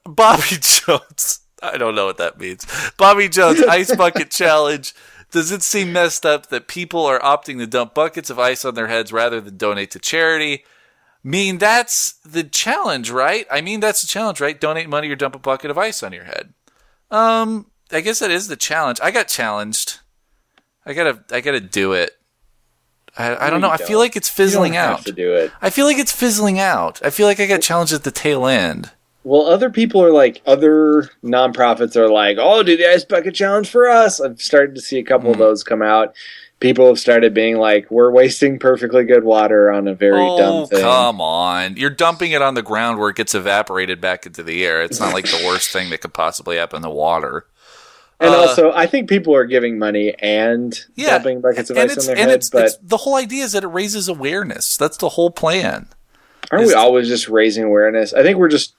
[0.07, 1.41] um, Bobby Jones.
[1.63, 2.67] I don't know what that means.
[2.97, 4.95] Bobby Jones Ice Bucket Challenge.
[5.31, 8.75] Does it seem messed up that people are opting to dump buckets of ice on
[8.75, 10.65] their heads rather than donate to charity?
[11.23, 13.47] Mean that's the challenge, right?
[13.51, 14.61] I mean that's the challenge, right?
[14.61, 16.55] Donate money or dump a bucket of ice on your head.
[17.11, 19.01] Um, I guess that is the challenge.
[19.03, 19.99] I got challenged.
[20.87, 22.13] I gotta, I gotta do it.
[23.19, 23.73] I, I don't No, know.
[23.75, 23.99] I feel don't.
[23.99, 25.07] like it's fizzling don't have out.
[25.07, 25.51] to do it.
[25.61, 27.01] I feel like it's fizzling out.
[27.05, 28.93] I feel like I got challenged at the tail end.
[29.25, 33.69] Well, other people are like other nonprofits are like, "Oh, do the ice bucket challenge
[33.69, 35.43] for us." I've started to see a couple of Hmm.
[35.43, 36.15] those come out.
[36.61, 40.67] People have started being like, "We're wasting perfectly good water on a very oh, dumb
[40.69, 41.77] thing." come on.
[41.77, 44.83] You're dumping it on the ground where it gets evaporated back into the air.
[44.83, 47.47] It's not like the worst thing that could possibly happen in the water.
[48.21, 51.11] And Uh, also, I think people are giving money and Yeah.
[51.17, 52.47] dumping buckets of and ice it's, on their and heads.
[52.47, 54.77] it's, But it's the whole idea is that it raises awareness.
[54.77, 55.89] That's the whole plan.
[56.51, 58.13] aren't we it's- always just raising awareness?
[58.13, 58.75] I think we're just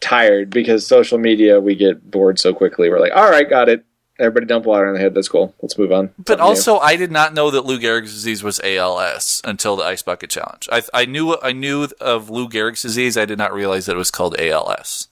[0.00, 1.60] tired because social media.
[1.60, 2.90] We get bored so quickly.
[2.90, 3.84] We're like, "All right, got it.
[4.18, 5.14] Everybody dump water on their head.
[5.14, 5.54] That's cool.
[5.60, 6.48] Let's move on." But Something new.
[6.48, 10.30] also, I did not know that Lou Gehrig's disease was ALS until the Ice Bucket
[10.30, 10.68] Challenge.
[10.70, 13.16] I, I knew I knew of Lou Gehrig's disease.
[13.18, 15.08] I did not realize that it was called ALS.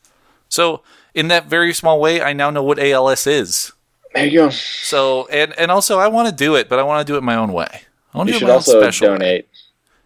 [0.49, 0.83] So,
[1.15, 3.73] in that very small way, I now know what ALS is.
[4.15, 4.51] there you go.
[4.51, 7.23] So, and and also, I want to do it, but I want to do it
[7.23, 7.83] my own way.
[8.15, 9.19] I want to You do should it my own also special way.
[9.19, 9.49] donate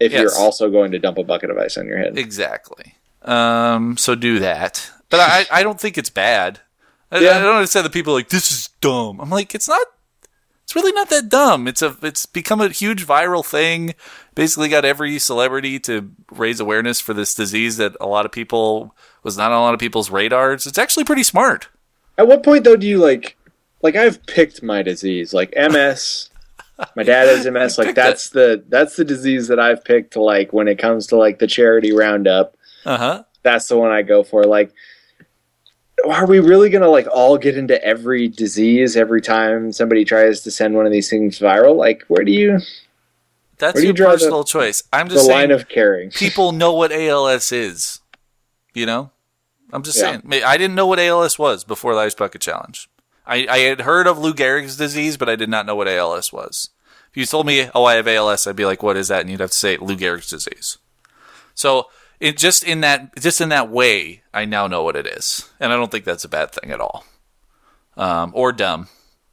[0.01, 0.21] if Yes.
[0.23, 2.17] you're also going to dump a bucket of ice on your head.
[2.17, 2.95] Exactly.
[3.23, 4.91] Um, so do that.
[5.11, 6.61] But I, I don't think it's bad.
[7.11, 7.37] I, Yeah.
[7.37, 9.21] I don't understand the people are like this is dumb.
[9.21, 9.87] I'm like it's not.
[10.65, 11.69] It's really not that dumb.
[11.69, 13.95] It's a it's become a huge viral thing.
[14.35, 18.95] Basically, got every celebrity to raise awareness for this disease that a lot of people
[19.23, 20.67] was not on a lot of people's radars.
[20.67, 21.69] It's actually pretty smart.
[22.19, 23.37] At what point though do you like
[23.83, 26.31] like I've picked my disease, like MS.
[26.97, 30.67] my dad has MS, like that's the that's the disease that I've picked like when
[30.67, 32.57] it comes to like the charity roundup.
[32.85, 33.23] Uh huh.
[33.45, 34.43] That's the one I go for.
[34.43, 34.73] Like
[36.09, 40.51] are we really gonna like all get into every disease every time somebody tries to
[40.51, 41.77] send one of these things viral?
[41.77, 42.59] Like where do you
[43.59, 44.83] That's Where do you your the- personal choice.
[44.93, 46.11] I'm the just saying line of caring?
[46.11, 48.01] people know what ALS is.
[48.75, 49.11] You know,
[49.73, 50.21] I'm just Yeah.
[50.21, 50.43] saying.
[50.45, 52.89] I didn't know what ALS was before the Ice Bucket Challenge.
[53.27, 56.33] I, I had heard of Lou Gehrig's disease, but I did not know what ALS
[56.33, 56.69] was.
[57.11, 59.31] If you told me, "Oh, I have ALS," I'd be like, "What is that?" And
[59.31, 60.77] you'd have to say Lou Gehrig's disease.
[61.55, 61.87] So,
[62.21, 65.73] it just in that just in that way, I now know what it is, and
[65.73, 67.05] I don't think that's a bad thing at all,
[67.97, 68.89] um, or dumb.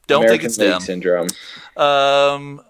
[0.06, 0.82] Don't think it's League dumb.
[0.82, 1.28] syndrome.
[1.76, 2.60] Um,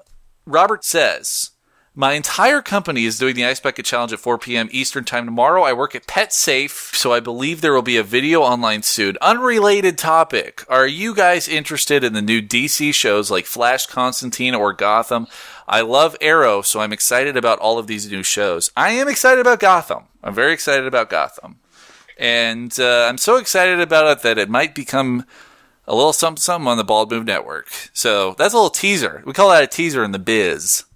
[0.46, 1.50] Robert says,
[1.96, 4.68] My entire company is doing the Ice Bucket Challenge at 4 p.m.
[4.72, 5.62] Eastern Time tomorrow.
[5.62, 9.16] I work at Pet Safe, so I believe there will be a video online soon.
[9.20, 10.64] Unrelated topic.
[10.68, 15.28] Are you guys interested in the new DC shows like Flash, Constantine, or Gotham?
[15.68, 18.72] I love Arrow, so I'm excited about all of these new shows.
[18.76, 20.06] I am excited about Gotham.
[20.20, 21.60] I'm very excited about Gotham.
[22.18, 25.26] And uh, I'm so excited about it that it might become
[25.86, 27.68] a little something, something on the Bald Move Network.
[27.92, 29.22] So that's a little teaser.
[29.24, 30.86] We call that a teaser in the biz.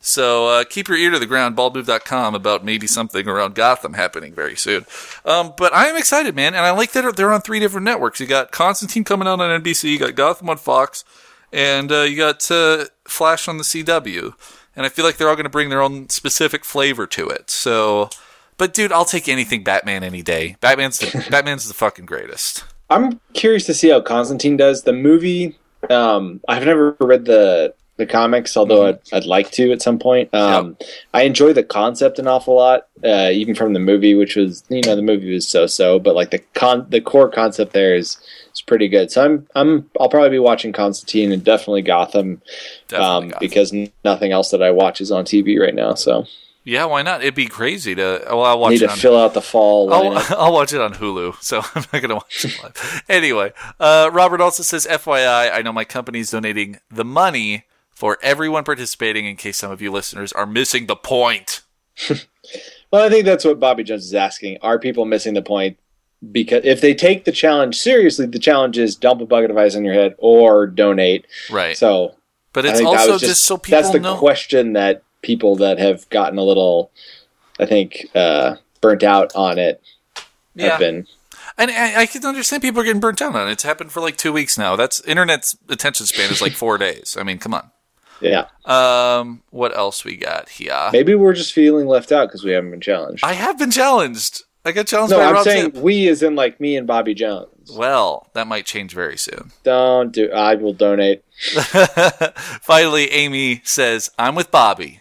[0.00, 4.32] So uh, keep your ear to the ground, baldmove.com, about maybe something around Gotham happening
[4.32, 4.86] very soon.
[5.24, 8.20] Um, but I am excited, man, and I like that they're on three different networks.
[8.20, 11.04] You got Constantine coming out on NBC, you got Gotham on Fox,
[11.52, 14.34] and uh, you got uh, Flash on the CW.
[14.76, 17.50] And I feel like they're all going to bring their own specific flavor to it.
[17.50, 18.10] So,
[18.56, 20.56] but dude, I'll take anything Batman any day.
[20.60, 22.64] Batman's the, Batman's the fucking greatest.
[22.88, 24.82] I'm curious to see how Constantine does.
[24.82, 25.58] The movie,
[25.90, 30.32] um, I've never read the the comics, although I'd, I'd like to at some point.
[30.32, 30.76] Um,
[31.12, 34.80] I enjoy the concept an awful lot, uh, even from the movie, which was you
[34.80, 38.16] know the movie was so so, but like the con the core concept there is
[38.54, 39.10] is pretty good.
[39.10, 42.40] So I'm I'm I'll probably be watching Constantine and definitely Gotham,
[42.88, 43.38] Definitely um, Gotham.
[43.40, 45.94] because nothing else that I watch is on TV right now.
[45.94, 46.24] So
[46.64, 47.22] Yeah, why not?
[47.22, 48.22] It'd be crazy to.
[48.28, 48.98] Well, I'll watch need it to on.
[48.98, 49.92] fill out the fall.
[49.92, 50.18] I'll.
[50.38, 53.02] I'll watch it on Hulu, so I'm not going to watch it live.
[53.08, 57.64] anyway, uh, Robert also says, FYI, I know my company is donating the money
[57.98, 61.62] for everyone participating in case some of you listeners are missing the point.
[62.90, 64.58] Well, I think that's what Bobby Jones is asking.
[64.62, 65.76] Are people missing the point?
[66.32, 69.76] Because if they take the challenge seriously, the challenge is dump a bucket of ice
[69.76, 71.26] on your head or donate.
[71.50, 71.76] Right.
[71.76, 72.14] So
[72.54, 74.16] but it's also was just, so people that's the know.
[74.16, 76.90] question that people that have gotten a little,
[77.60, 79.82] I think, uh, burnt out on it
[80.54, 80.70] yeah.
[80.70, 81.06] have been.
[81.58, 83.52] And I, I can understand people are getting burnt out on it.
[83.52, 84.76] It's happened for like two weeks now.
[84.76, 87.16] That's internet's attention span is like four days.
[87.20, 87.70] I mean, come on.
[88.20, 90.90] Yeah, Um, what else we got here?
[90.92, 93.24] maybe we're just feeling left out because we haven't been challenged.
[93.24, 94.42] I have been challenged.
[94.64, 95.82] I got challenged no, by I'm Rob saying Zip.
[95.82, 97.70] we, as in like me and Bobby Jones.
[97.72, 99.52] Well, that might change very soon.
[99.62, 100.30] Don't do.
[100.32, 101.22] I will donate.
[102.62, 105.00] Finally, Amy says, I'm with Bobby.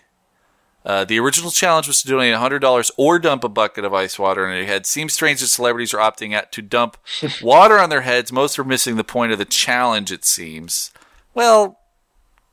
[0.85, 4.47] Uh, the original challenge was to donate $100 or dump a bucket of ice water
[4.47, 4.85] on your head.
[4.85, 6.97] Seems strange that celebrities are opting out to dump
[7.41, 8.31] water on their heads.
[8.31, 10.91] Most are missing the point of the challenge, it seems.
[11.33, 11.76] Well,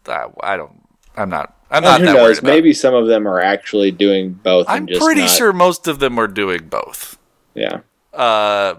[0.08, 0.72] I, I don't.
[1.16, 1.56] I'm not.
[1.70, 2.42] I'm not Who that worried knows?
[2.42, 4.66] Maybe some of them are actually doing both.
[4.68, 7.18] I'm and just pretty not- sure most of them are doing both.
[7.54, 7.80] Yeah.
[8.12, 8.74] Uh,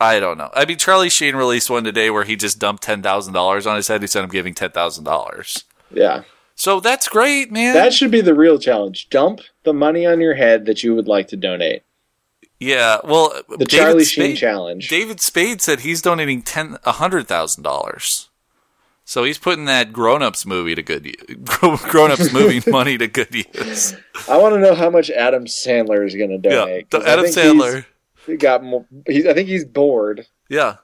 [0.00, 0.50] I don't know.
[0.54, 3.76] I mean, Charlie Sheen released one today where he just dumped ten thousand dollars on
[3.76, 4.00] his head.
[4.00, 6.22] He said, "I'm giving ten thousand dollars." Yeah.
[6.54, 7.74] So that's great, man.
[7.74, 9.08] That should be the real challenge.
[9.10, 11.82] Dump the money on your head that you would like to donate.
[12.58, 12.98] yeah.
[13.04, 14.88] Well, The David Charlie Sheen challenge.
[14.88, 18.27] David Spade said he's donating ten a hundred thousand dollars.
[19.08, 21.14] So he's putting that Grown Ups movie to good use.
[21.88, 23.96] Grown Ups movie money to good use.
[24.28, 26.94] I want to know how much Adam Sandler is going to Yeah, donate.
[26.94, 27.86] I Adam Sandler.
[28.26, 28.84] He got more.
[29.06, 30.26] He's, I think he's bored.
[30.50, 30.76] Yeah,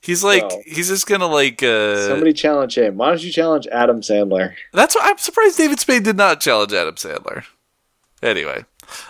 [0.00, 1.60] he's like So- he's just gonna like.
[1.60, 2.98] uh Somebody challenge him.
[2.98, 4.54] Why don't you challenge Adam Sandler?
[4.72, 7.44] That's why I'm surprised David Spade did not challenge Adam Sandler.
[8.22, 8.64] Anyway,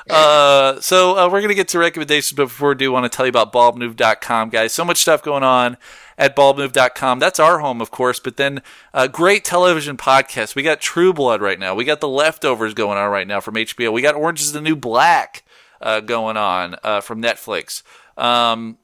[0.08, 3.14] uh, so uh, we're going to get to recommendations, but before we do, want to
[3.14, 4.72] tell you about baldmove.com, guys.
[4.72, 5.76] So much stuff going on
[6.18, 7.18] at baldmove.com.
[7.18, 8.62] That's our home, of course, but then
[8.92, 10.54] uh, great television podcasts.
[10.54, 11.74] We got True Blood right now.
[11.74, 13.92] We got The Leftovers going on right now from HBO.
[13.92, 15.44] We got Orange is the New Black
[15.80, 17.82] uh, going on uh, from Netflix.
[18.16, 18.78] Um,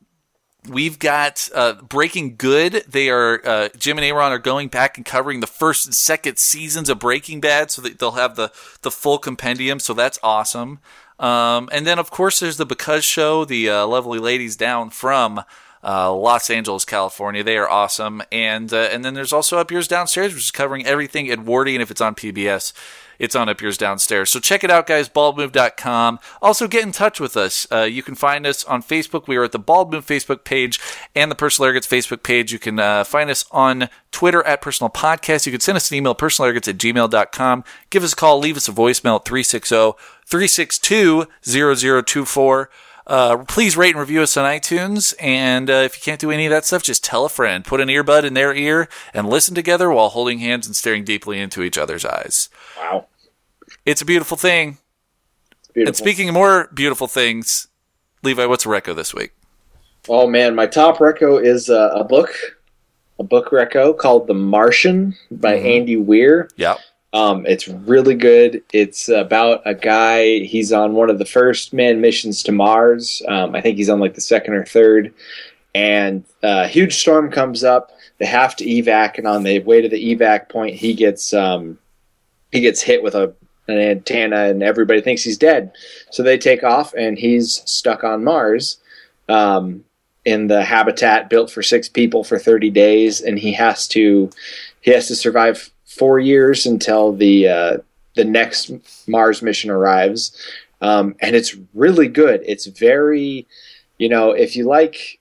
[0.69, 2.85] We've got uh, Breaking Good.
[2.86, 6.39] They are uh, Jim and Aaron are going back and covering the first and second
[6.39, 8.52] seasons of Breaking Bad, so that they'll have the
[8.82, 9.78] the full compendium.
[9.78, 10.81] So that's awesome.
[11.19, 15.43] Um, and then of course there's the Because Show, the uh, lovely ladies down from
[15.82, 17.43] uh, Los Angeles, California.
[17.43, 18.23] They are awesome.
[18.31, 21.81] And uh, and then there's also Up Yours Downstairs, which is covering everything Edwardian.
[21.81, 22.73] If it's on PBS,
[23.19, 24.31] it's on Up Yours Downstairs.
[24.31, 25.09] So check it out, guys.
[25.09, 26.19] Baldmove.com.
[26.40, 27.66] Also, get in touch with us.
[27.70, 29.28] Uh, you can find us on Facebook.
[29.28, 30.81] We are at the Bald Move Facebook page
[31.15, 32.52] and the Personal Arrogance Facebook page.
[32.52, 35.47] You can uh, find us on Twitter at Personal Podcast.
[35.47, 37.65] You can send us an email, personalarrogance at gmail.com.
[37.90, 38.39] Give us a call.
[38.39, 39.93] Leave us a voicemail at 360
[40.27, 42.70] 362 0024.
[43.11, 45.15] Uh, please rate and review us on iTunes.
[45.19, 47.65] And uh, if you can't do any of that stuff, just tell a friend.
[47.65, 51.41] Put an earbud in their ear and listen together while holding hands and staring deeply
[51.41, 52.49] into each other's eyes.
[52.78, 53.07] Wow.
[53.85, 54.78] It's a beautiful thing.
[55.74, 55.89] Beautiful.
[55.89, 57.66] And speaking of more beautiful things,
[58.23, 59.32] Levi, what's a reco this week?
[60.09, 62.31] Oh man, my top reco is uh, a book,
[63.19, 65.66] a book reco called The Martian by Mm-hmm.
[65.66, 66.49] Andy Weir.
[66.57, 66.77] Yeah.
[67.12, 68.62] Um, it's really good.
[68.73, 70.41] It's about a guy.
[70.41, 73.23] He's on one of the first manned missions to Mars.
[73.27, 75.12] Um, I think he's on like the second or third.
[75.74, 77.91] And uh, a huge storm comes up.
[78.19, 81.78] They have to evac, and on the way to the evac point, he gets um,
[82.53, 83.35] he gets hit with a
[83.66, 85.73] an antenna, and everybody thinks he's dead.
[86.11, 88.78] So they take off, and he's stuck on Mars
[89.28, 89.85] um,
[90.24, 94.31] in the habitat built for six people for 30 days, and he has to
[94.81, 97.79] he has to survive four years until the uh,
[98.15, 98.71] the next
[99.07, 100.37] Mars mission arrives.
[100.81, 102.43] Um, and it's really good.
[102.47, 103.47] It's very,
[103.99, 105.19] you know, if you like,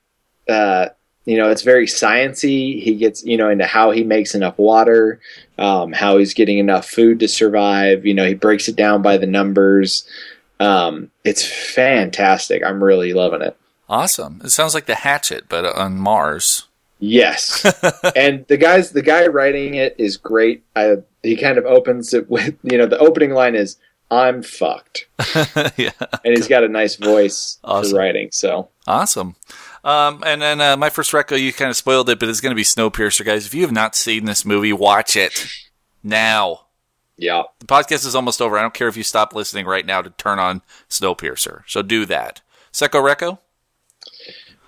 [0.47, 0.89] uh,
[1.25, 2.81] you know, it's very sciency.
[2.81, 5.19] He gets, you know, into how he makes enough water,
[5.57, 8.05] um, how he's getting enough food to survive.
[8.05, 10.07] You know, he breaks it down by the numbers.
[10.61, 12.63] Um, it's fantastic.
[12.63, 13.57] I'm really loving it.
[13.89, 14.39] Awesome.
[14.43, 16.67] It sounds like the Hatchet, but on Mars.
[16.99, 17.65] Yes,
[18.15, 20.63] and the guys, the guy writing it is great.
[20.75, 23.77] I, he kind of opens it with, you know, the opening line is
[24.11, 25.07] "I'm fucked,"
[25.77, 25.91] yeah.
[26.25, 27.91] and he's got a nice voice Awesome.
[27.91, 28.29] for writing.
[28.31, 29.35] So Awesome.
[29.83, 32.51] Um, and then uh, my first reco, you kind of spoiled it, but it's going
[32.51, 33.45] to be Snowpiercer, guys.
[33.45, 35.47] If you have not seen this movie, watch it.
[36.03, 36.65] now.
[37.15, 37.43] Yeah.
[37.59, 38.57] The podcast is almost over.
[38.57, 41.63] I don't care if you stop listening right now to turn on Snowpiercer.
[41.67, 42.41] So do that.
[42.71, 43.39] Seco Reco?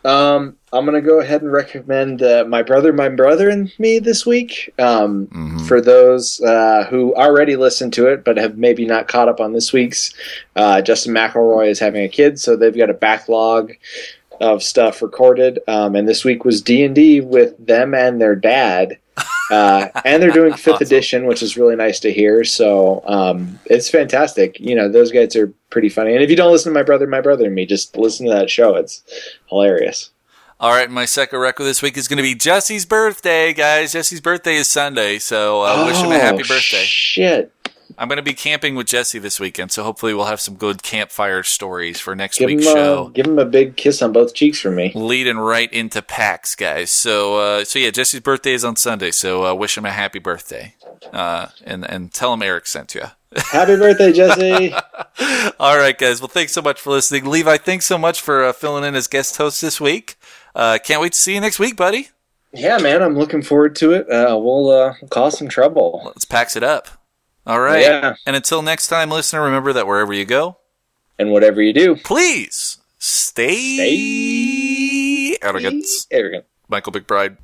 [0.03, 4.25] Um, I'm gonna go ahead and recommend uh, my brother, my brother, and me this
[4.25, 4.73] week.
[4.79, 5.67] Um, Mhm.
[5.67, 9.53] for those uh, who already listened to it but have maybe not caught up on
[9.53, 10.13] this week's,
[10.55, 13.73] uh, Justin McElroy is having a kid, so they've got a backlog
[14.39, 15.59] of stuff recorded.
[15.67, 18.97] Um, and this week was D and D with them and their dad.
[19.51, 20.85] Uh, and they're doing fifth Awesome.
[20.87, 22.43] edition, which is really nice to hear.
[22.43, 24.59] So um, it's fantastic.
[24.59, 26.13] You know, those guys are pretty funny.
[26.13, 28.31] And if you don't listen to my brother, my brother, and me, just listen to
[28.33, 28.75] that show.
[28.75, 29.03] It's
[29.49, 30.09] hilarious.
[30.59, 33.93] All right, my second record this week is going to be Jesse's birthday, guys.
[33.93, 36.83] Jesse's birthday is Sunday, so uh, wish him a happy Oh, birthday.
[36.83, 37.51] Shit.
[37.97, 40.83] I'm going to be camping with Jesse this weekend, so hopefully we'll have some good
[40.83, 43.09] campfire stories for next Give him, week's a, show.
[43.09, 44.91] give him a big kiss on both cheeks for me.
[44.95, 46.91] Leading right into PAX, guys.
[46.91, 50.19] So, uh, so yeah, Jesse's birthday is on Sunday, so uh, wish him a happy
[50.19, 50.75] birthday,
[51.13, 53.03] uh, and and tell him Eric sent you.
[53.37, 54.73] Happy birthday, Jesse.
[55.59, 56.19] All right, guys.
[56.19, 57.55] Well, thanks so much for listening, Levi.
[57.57, 60.15] Thanks so much for uh, filling in as guest host this week.
[60.53, 62.09] Uh, can't wait to see you next week, buddy.
[62.51, 64.09] yeah, man, I'm looking forward to it.
[64.09, 66.01] Uh, we'll uh, cause some trouble.
[66.05, 66.89] Let's pax it up.
[67.47, 67.81] All right.
[67.81, 68.15] Yeah.
[68.25, 70.57] And until next time, listener, remember that wherever you go,
[71.19, 73.75] And whatever you do, please stay,
[75.31, 76.07] Stay- arrogance.
[76.11, 76.45] arrogant.
[76.69, 77.37] Michael McBride.